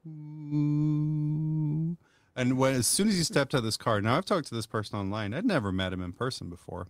"Ooh." 0.06 1.96
And 2.34 2.56
when 2.56 2.74
as 2.74 2.86
soon 2.86 3.08
as 3.08 3.16
he 3.16 3.24
stepped 3.24 3.54
out 3.54 3.58
of 3.58 3.64
this 3.64 3.76
car, 3.76 4.00
now 4.00 4.16
I've 4.16 4.24
talked 4.24 4.48
to 4.48 4.54
this 4.54 4.66
person 4.66 4.98
online. 4.98 5.34
I'd 5.34 5.44
never 5.44 5.70
met 5.70 5.92
him 5.92 6.02
in 6.02 6.12
person 6.12 6.48
before. 6.48 6.88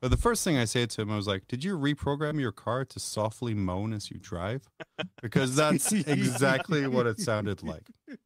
But 0.00 0.10
the 0.10 0.16
first 0.16 0.44
thing 0.44 0.56
I 0.58 0.66
said 0.66 0.90
to 0.90 1.02
him, 1.02 1.10
I 1.10 1.16
was 1.16 1.26
like, 1.26 1.48
"Did 1.48 1.64
you 1.64 1.78
reprogram 1.78 2.38
your 2.38 2.52
car 2.52 2.84
to 2.84 3.00
softly 3.00 3.54
moan 3.54 3.92
as 3.92 4.10
you 4.10 4.18
drive?" 4.18 4.68
Because 5.22 5.56
that's 5.56 5.92
exactly 5.92 6.86
what 6.86 7.06
it 7.06 7.18
sounded 7.18 7.62
like. 7.62 7.86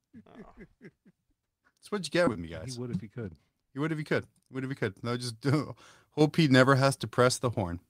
That's 1.81 1.93
what 1.93 2.05
you 2.05 2.11
get 2.11 2.29
with 2.29 2.39
me, 2.39 2.49
guys. 2.49 2.75
He 2.75 2.81
would 2.81 2.91
if 2.91 3.01
he 3.01 3.09
could. 3.09 3.35
You 3.75 3.81
would 3.81 3.93
if 3.93 3.99
you 3.99 4.05
could. 4.05 4.25
You 4.51 4.55
would 4.55 4.65
if 4.65 4.71
you 4.71 4.77
could. 4.77 4.95
No, 5.05 5.17
just 5.17 5.41
do. 5.41 5.75
Hope 6.13 6.37
he 6.37 6.49
never 6.49 6.75
has 6.75 6.97
to 6.97 7.07
press 7.07 7.39
the 7.39 7.51
horn. 7.51 7.81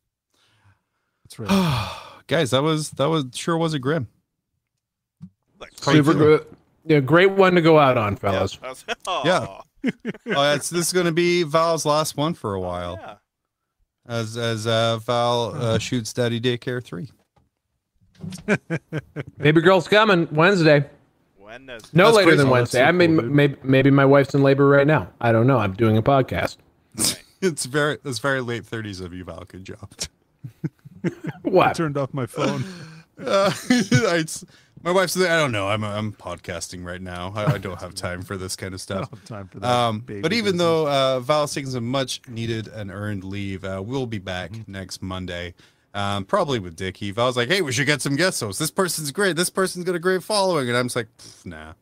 That's 1.24 1.38
right. 1.38 1.98
guys, 2.26 2.50
that 2.50 2.62
was 2.62 2.90
that 2.92 3.06
was 3.08 3.26
sure 3.34 3.56
was 3.56 3.74
a 3.74 3.78
grim. 3.78 4.08
Like, 5.60 5.70
Super 5.74 6.14
good. 6.14 6.46
Yeah, 6.84 7.00
great 7.00 7.32
one 7.32 7.54
to 7.54 7.60
go 7.60 7.78
out 7.78 7.98
on, 7.98 8.16
fellas. 8.16 8.58
I 8.62 8.68
was- 8.68 8.84
Yeah. 9.24 9.46
Oh, 10.34 10.54
it's, 10.54 10.70
this 10.70 10.86
is 10.88 10.92
going 10.92 11.06
to 11.06 11.12
be 11.12 11.42
Val's 11.44 11.84
last 11.86 12.16
one 12.16 12.34
for 12.34 12.54
a 12.54 12.60
while, 12.60 12.98
Yeah. 13.00 13.14
as 14.06 14.36
as 14.36 14.66
uh, 14.66 14.98
Val 14.98 15.54
uh, 15.54 15.78
shoots 15.78 16.12
Daddy 16.12 16.40
Daycare 16.40 16.82
three. 16.82 17.10
Baby 19.38 19.60
girl's 19.60 19.86
coming 19.88 20.26
Wednesday. 20.32 20.88
When 21.58 21.66
does 21.66 21.92
No 21.92 22.04
That's 22.06 22.16
later 22.18 22.36
than 22.36 22.46
Oh, 22.46 22.52
Wednesday. 22.52 22.78
so 22.78 22.84
I 22.84 22.92
mean, 22.92 23.18
cool, 23.18 23.28
maybe 23.28 23.56
maybe 23.62 23.90
my 23.90 24.04
wife's 24.04 24.34
in 24.34 24.42
labor 24.42 24.68
right 24.68 24.86
now. 24.86 25.08
I 25.20 25.32
don't 25.32 25.46
know. 25.46 25.58
I'm 25.58 25.74
doing 25.74 25.96
a 25.96 26.02
podcast. 26.02 26.56
It's 27.40 27.66
very 27.66 27.98
it's 28.04 28.18
very 28.18 28.40
late 28.40 28.66
thirties 28.66 28.98
of 29.00 29.14
you, 29.14 29.22
Val. 29.22 29.44
Good 29.46 29.64
job. 29.64 29.88
I 31.04 31.10
What? 31.42 31.76
turned 31.76 31.96
off 31.96 32.12
my 32.12 32.26
phone. 32.26 32.64
Uh, 33.16 33.52
it's, 33.70 34.44
my 34.82 34.90
wife's. 34.90 35.14
There. 35.14 35.30
I 35.32 35.36
don't 35.36 35.52
know. 35.52 35.68
I'm 35.68 35.84
I'm 35.84 36.12
podcasting 36.12 36.84
right 36.84 37.00
now. 37.00 37.32
I, 37.36 37.52
I 37.54 37.58
don't 37.58 37.80
have 37.80 37.94
time 37.94 38.22
for 38.22 38.36
this 38.36 38.56
kind 38.56 38.74
of 38.74 38.78
I 38.80 38.82
stuff. 38.82 39.10
don't 39.10 39.18
have 39.20 39.24
time 39.28 39.46
for 39.46 39.60
that. 39.60 39.70
Um, 39.70 40.00
but 40.00 40.32
even 40.32 40.54
business. 40.54 40.58
though 40.58 40.88
uh, 40.88 41.20
Val's 41.20 41.54
taking 41.54 41.70
some 41.70 41.86
much 41.88 42.20
needed 42.26 42.66
and 42.66 42.90
earned 42.90 43.22
leave, 43.22 43.64
uh, 43.64 43.80
we'll 43.86 44.06
be 44.06 44.18
back 44.18 44.50
Mm-hmm. 44.50 44.72
next 44.72 45.00
Monday, 45.00 45.54
um, 45.98 46.24
probably 46.24 46.58
with 46.58 46.76
Dickie. 46.76 47.12
was 47.12 47.36
like, 47.36 47.48
"Hey, 47.48 47.60
we 47.60 47.72
should 47.72 47.86
get 47.86 48.00
some 48.00 48.16
guest 48.16 48.40
hosts. 48.40 48.58
This 48.58 48.70
person's 48.70 49.10
great. 49.10 49.36
This 49.36 49.50
person's 49.50 49.84
got 49.84 49.94
a 49.94 49.98
great 49.98 50.22
following," 50.22 50.68
and 50.68 50.76
I'm 50.76 50.86
just 50.86 50.96
like, 50.96 51.08
"Nah." 51.44 51.72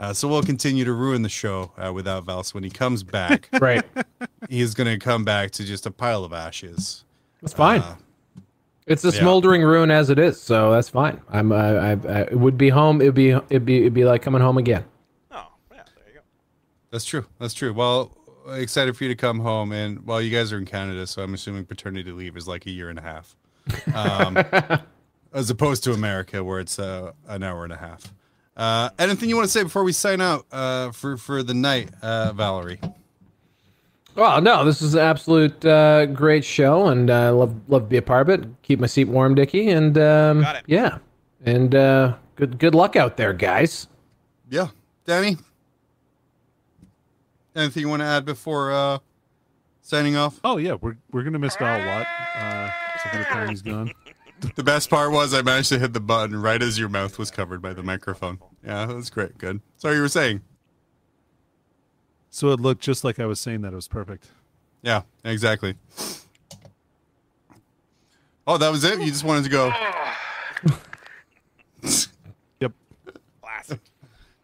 Uh, 0.00 0.12
so 0.12 0.26
we'll 0.26 0.42
continue 0.42 0.84
to 0.84 0.92
ruin 0.92 1.22
the 1.22 1.28
show 1.28 1.70
uh, 1.78 1.92
without 1.92 2.24
Val. 2.24 2.42
So 2.42 2.54
when 2.54 2.64
he 2.64 2.70
comes 2.70 3.04
back, 3.04 3.48
Right. 3.60 3.84
he's 4.48 4.74
going 4.74 4.88
to 4.88 4.98
come 4.98 5.24
back 5.24 5.52
to 5.52 5.64
just 5.64 5.86
a 5.86 5.90
pile 5.90 6.24
of 6.24 6.32
ashes. 6.32 7.04
That's 7.42 7.52
fine. 7.52 7.80
Uh, 7.80 7.94
it's 8.86 9.04
a 9.04 9.08
yeah. 9.08 9.20
smoldering 9.20 9.62
ruin 9.62 9.90
as 9.90 10.10
it 10.10 10.18
is, 10.18 10.40
so 10.40 10.72
that's 10.72 10.88
fine. 10.88 11.20
I'm. 11.30 11.52
I, 11.52 11.92
I 11.92 11.92
it 12.22 12.38
would 12.38 12.58
be 12.58 12.68
home. 12.70 13.00
It'd 13.00 13.14
be. 13.14 13.30
It'd 13.30 13.64
be. 13.64 13.80
It'd 13.80 13.94
be 13.94 14.04
like 14.04 14.20
coming 14.22 14.40
home 14.42 14.58
again. 14.58 14.84
Oh, 15.30 15.46
yeah, 15.72 15.82
there 15.96 16.04
you 16.08 16.14
go. 16.14 16.20
That's 16.90 17.04
true. 17.04 17.24
That's 17.38 17.54
true. 17.54 17.72
Well, 17.72 18.16
excited 18.48 18.96
for 18.96 19.04
you 19.04 19.08
to 19.10 19.16
come 19.16 19.38
home, 19.40 19.72
and 19.72 20.04
well, 20.04 20.20
you 20.20 20.30
guys 20.30 20.52
are 20.52 20.58
in 20.58 20.66
Canada, 20.66 21.06
so 21.06 21.22
I'm 21.22 21.32
assuming 21.34 21.64
paternity 21.66 22.10
leave 22.12 22.36
is 22.36 22.46
like 22.48 22.66
a 22.66 22.70
year 22.70 22.90
and 22.90 22.98
a 22.98 23.02
half, 23.02 23.36
um, 23.94 24.36
as 25.32 25.50
opposed 25.50 25.84
to 25.84 25.92
America, 25.92 26.42
where 26.44 26.60
it's 26.60 26.78
uh, 26.78 27.12
an 27.28 27.42
hour 27.42 27.64
and 27.64 27.72
a 27.72 27.76
half. 27.76 28.12
Uh, 28.56 28.90
anything 28.98 29.28
you 29.28 29.36
want 29.36 29.46
to 29.46 29.50
say 29.52 29.62
before 29.64 29.82
we 29.82 29.92
sign 29.92 30.20
out 30.20 30.46
uh, 30.52 30.90
for 30.92 31.16
for 31.16 31.42
the 31.42 31.54
night, 31.54 31.90
uh, 32.02 32.32
Valerie? 32.32 32.80
Well, 34.14 34.40
no, 34.40 34.64
this 34.64 34.80
is 34.80 34.94
an 34.94 35.00
absolute 35.00 35.64
uh, 35.64 36.06
great 36.06 36.44
show, 36.44 36.86
and 36.86 37.10
uh, 37.10 37.34
love 37.34 37.52
love 37.68 37.82
to 37.82 37.88
be 37.88 37.96
a 37.96 38.02
part 38.02 38.28
of 38.28 38.40
it. 38.40 38.48
Keep 38.62 38.78
my 38.78 38.86
seat 38.86 39.06
warm, 39.08 39.34
Dickie, 39.34 39.70
and 39.70 39.98
um, 39.98 40.42
Got 40.42 40.56
it. 40.56 40.62
yeah, 40.68 40.98
and 41.44 41.74
uh, 41.74 42.14
good 42.36 42.58
good 42.60 42.76
luck 42.76 42.94
out 42.94 43.16
there, 43.16 43.32
guys. 43.32 43.88
Yeah, 44.48 44.68
Danny. 45.04 45.36
Anything 47.56 47.82
you 47.82 47.88
want 47.88 48.02
to 48.02 48.06
add 48.06 48.24
before 48.24 48.72
uh, 48.72 48.98
signing 49.82 50.14
off? 50.16 50.38
Oh 50.44 50.58
yeah, 50.58 50.74
we're 50.74 50.96
we're 51.10 51.24
gonna 51.24 51.40
miss 51.40 51.56
Val 51.56 51.80
a 51.80 51.86
lot. 51.86 52.74
For 53.10 53.18
the 53.18 53.24
time 53.24 53.48
he's 53.48 53.62
gone. 53.62 53.92
The 54.56 54.62
best 54.62 54.90
part 54.90 55.10
was 55.12 55.32
I 55.32 55.42
managed 55.42 55.70
to 55.70 55.78
hit 55.78 55.92
the 55.92 56.00
button 56.00 56.40
right 56.40 56.60
as 56.62 56.78
your 56.78 56.88
mouth 56.88 57.18
was 57.18 57.30
covered 57.30 57.62
by 57.62 57.72
the 57.72 57.82
microphone. 57.82 58.38
Yeah, 58.64 58.86
that 58.86 58.94
was 58.94 59.08
great. 59.10 59.38
Good. 59.38 59.60
Sorry, 59.76 59.96
you 59.96 60.02
were 60.02 60.08
saying. 60.08 60.42
So 62.30 62.50
it 62.50 62.60
looked 62.60 62.82
just 62.82 63.04
like 63.04 63.20
I 63.20 63.26
was 63.26 63.38
saying 63.38 63.62
that 63.62 63.72
it 63.72 63.76
was 63.76 63.88
perfect. 63.88 64.28
Yeah, 64.82 65.02
exactly. 65.24 65.76
Oh, 68.46 68.58
that 68.58 68.70
was 68.70 68.84
it? 68.84 69.00
You 69.00 69.06
just 69.06 69.24
wanted 69.24 69.44
to 69.44 69.50
go. 69.50 69.72
Yep. 72.60 72.72
Classic. 73.42 73.80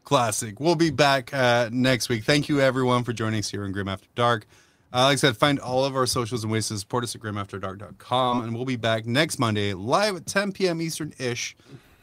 Classic. 0.04 0.60
We'll 0.60 0.74
be 0.74 0.90
back 0.90 1.32
uh, 1.32 1.70
next 1.72 2.08
week. 2.10 2.24
Thank 2.24 2.48
you, 2.50 2.60
everyone, 2.60 3.02
for 3.04 3.12
joining 3.14 3.38
us 3.38 3.50
here 3.50 3.64
in 3.64 3.72
Grim 3.72 3.88
After 3.88 4.08
Dark. 4.14 4.46
Uh, 4.92 5.04
like 5.04 5.12
I 5.12 5.16
said, 5.16 5.36
find 5.36 5.60
all 5.60 5.84
of 5.84 5.94
our 5.94 6.06
socials 6.06 6.42
and 6.42 6.52
ways 6.52 6.68
to 6.68 6.78
support 6.78 7.04
us 7.04 7.14
at 7.14 7.20
grimafterdark.com. 7.20 8.42
And 8.42 8.54
we'll 8.54 8.64
be 8.64 8.76
back 8.76 9.06
next 9.06 9.38
Monday, 9.38 9.72
live 9.72 10.16
at 10.16 10.26
10 10.26 10.52
p.m. 10.52 10.82
Eastern 10.82 11.12
ish. 11.18 11.56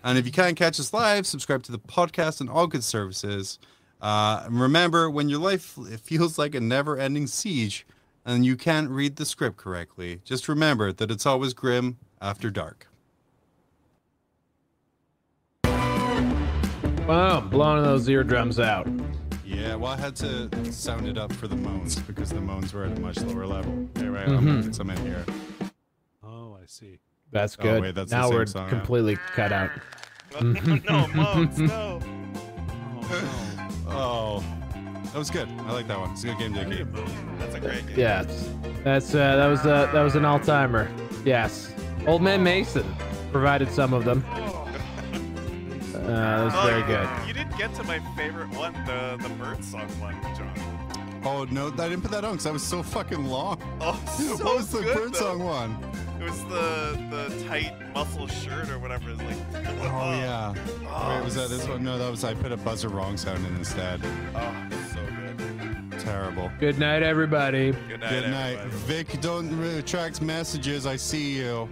And 0.04 0.18
if 0.18 0.26
you 0.26 0.32
can't 0.32 0.56
catch 0.56 0.80
us 0.80 0.94
live, 0.94 1.28
subscribe 1.28 1.64
to 1.64 1.72
the 1.72 1.80
podcast 1.80 2.40
and 2.40 2.50
all 2.50 2.66
good 2.66 2.84
services. 2.84 3.60
Uh, 4.02 4.44
and 4.46 4.62
remember, 4.62 5.10
when 5.10 5.28
your 5.28 5.40
life 5.40 5.78
feels 6.04 6.38
like 6.38 6.56
a 6.56 6.62
never 6.62 6.98
ending 6.98 7.28
siege 7.28 7.86
and 8.26 8.46
you 8.46 8.56
can't 8.56 8.90
read 8.90 9.18
the 9.18 9.26
script 9.26 9.58
correctly, 9.58 10.22
just 10.24 10.48
remember 10.48 10.94
that 10.94 11.12
it's 11.12 11.26
always 11.26 11.54
grim 11.54 11.98
after 12.22 12.50
dark. 12.50 12.88
Wow, 17.08 17.42
blowing 17.42 17.84
those 17.84 18.08
eardrums 18.10 18.60
out. 18.60 18.88
Yeah, 19.58 19.76
well, 19.76 19.94
I 19.94 19.98
had 19.98 20.16
to 20.18 20.72
sound 20.72 21.08
it 21.08 21.18
up 21.18 21.34
for 21.34 21.48
the 21.48 21.56
moans 21.56 21.96
because 21.96 22.30
the 22.30 22.40
moans 22.42 22.74
were 22.74 22.86
at 22.86 22.96
a 22.96 23.00
much 23.02 23.20
lower 23.22 23.48
level. 23.48 23.88
Anyway, 23.96 24.24
I'm 24.26 24.46
gonna 24.46 24.62
put 24.64 24.76
some 24.76 24.90
in 24.92 24.98
here. 25.06 25.26
Oh, 26.24 26.58
I 26.62 26.66
see. 26.68 27.00
That's 27.32 27.58
Oh, 27.60 27.64
good. 27.64 27.82
wait, 27.82 27.96
that's 27.96 28.12
the 28.12 28.18
now 28.18 28.28
same 28.30 28.36
we're 28.38 28.46
song, 28.46 28.64
huh? 28.66 28.70
completely 28.70 29.16
cut 29.36 29.52
out. 29.52 29.72
no, 30.42 31.08
Moans, 31.08 31.58
no. 31.60 32.00
Oh, 33.90 34.44
that 35.06 35.16
was 35.16 35.30
good. 35.32 35.48
I 35.66 35.72
like 35.72 35.88
that 35.88 35.98
one. 35.98 36.12
It's 36.12 36.24
a 36.24 36.28
good 36.28 36.38
game, 36.38 36.54
Dickie. 36.54 36.84
That's 37.40 37.56
a 37.56 37.60
great 37.60 37.88
game. 37.88 37.98
Yes, 37.98 38.50
that's 38.84 39.16
uh, 39.16 39.38
that 39.38 39.48
was 39.48 39.62
uh, 39.66 39.90
that 39.92 40.02
was 40.04 40.16
an 40.16 40.26
all 40.26 40.40
timer. 40.40 40.88
Yes, 41.26 41.74
Old 42.06 42.22
Man 42.22 42.44
Mason 42.44 42.86
provided 43.32 43.72
some 43.72 43.94
of 43.94 44.04
them. 44.06 44.24
Uh, 44.30 46.00
that 46.06 46.44
was 46.46 46.54
Oh, 46.56 46.68
very 46.68 46.82
you- 46.82 47.34
good. 47.34 47.47
You 47.58 47.64
didn't 47.64 47.76
get 47.76 47.82
to 47.82 47.88
my 47.88 48.00
favorite 48.16 48.50
one, 48.50 48.74
the 48.86 49.18
the 49.22 49.30
bird 49.36 49.64
song 49.64 49.88
one, 50.00 50.14
Jon. 50.36 50.54
Oh 51.24 51.46
no, 51.50 51.68
I 51.68 51.90
didn't 51.90 52.02
put 52.02 52.12
that 52.12 52.24
on 52.24 52.34
because 52.34 52.44
that 52.44 52.54
was 52.54 52.64
so 52.64 52.84
fucking 52.84 53.26
long. 53.26 53.58
Oh, 53.82 54.00
so 54.18 54.46
what 54.46 54.58
was 54.58 54.70
the 54.72 54.82
good, 54.82 54.96
bird 54.96 55.14
though. 55.14 55.20
song 55.20 55.44
one? 55.44 55.78
It 56.20 56.24
was 56.24 56.44
the 56.46 56.98
the 57.10 57.46
tight 57.48 57.74
muscle 57.94 58.28
shirt 58.28 58.70
or 58.70 58.78
whatever. 58.80 59.10
It's 59.12 59.22
like. 59.22 59.38
Oh, 59.56 59.82
oh 59.82 60.12
yeah. 60.12 60.54
Oh, 60.88 61.16
Wait, 61.16 61.26
was 61.26 61.36
that 61.36 61.50
this 61.50 61.68
one? 61.68 61.84
No, 61.84 61.98
that 61.98 62.10
was 62.12 62.24
I 62.24 62.34
put 62.36 62.52
a 62.52 62.58
buzzer 62.58 62.90
wrong 62.90 63.18
sound 63.18 63.46
in 63.46 63.56
instead. 63.56 64.02
Oh, 64.36 64.68
so 64.94 65.00
good. 65.06 66.00
Terrible. 66.00 66.52
Good 66.60 66.78
night, 66.78 67.02
everybody. 67.02 67.72
Good 67.72 68.02
night, 68.02 68.10
Good 68.10 68.30
night, 68.30 68.58
everybody. 68.60 69.04
Vic. 69.04 69.22
Don't 69.22 69.60
retract 69.60 70.22
messages. 70.22 70.86
I 70.86 70.96
see 70.96 71.38
you. 71.38 71.68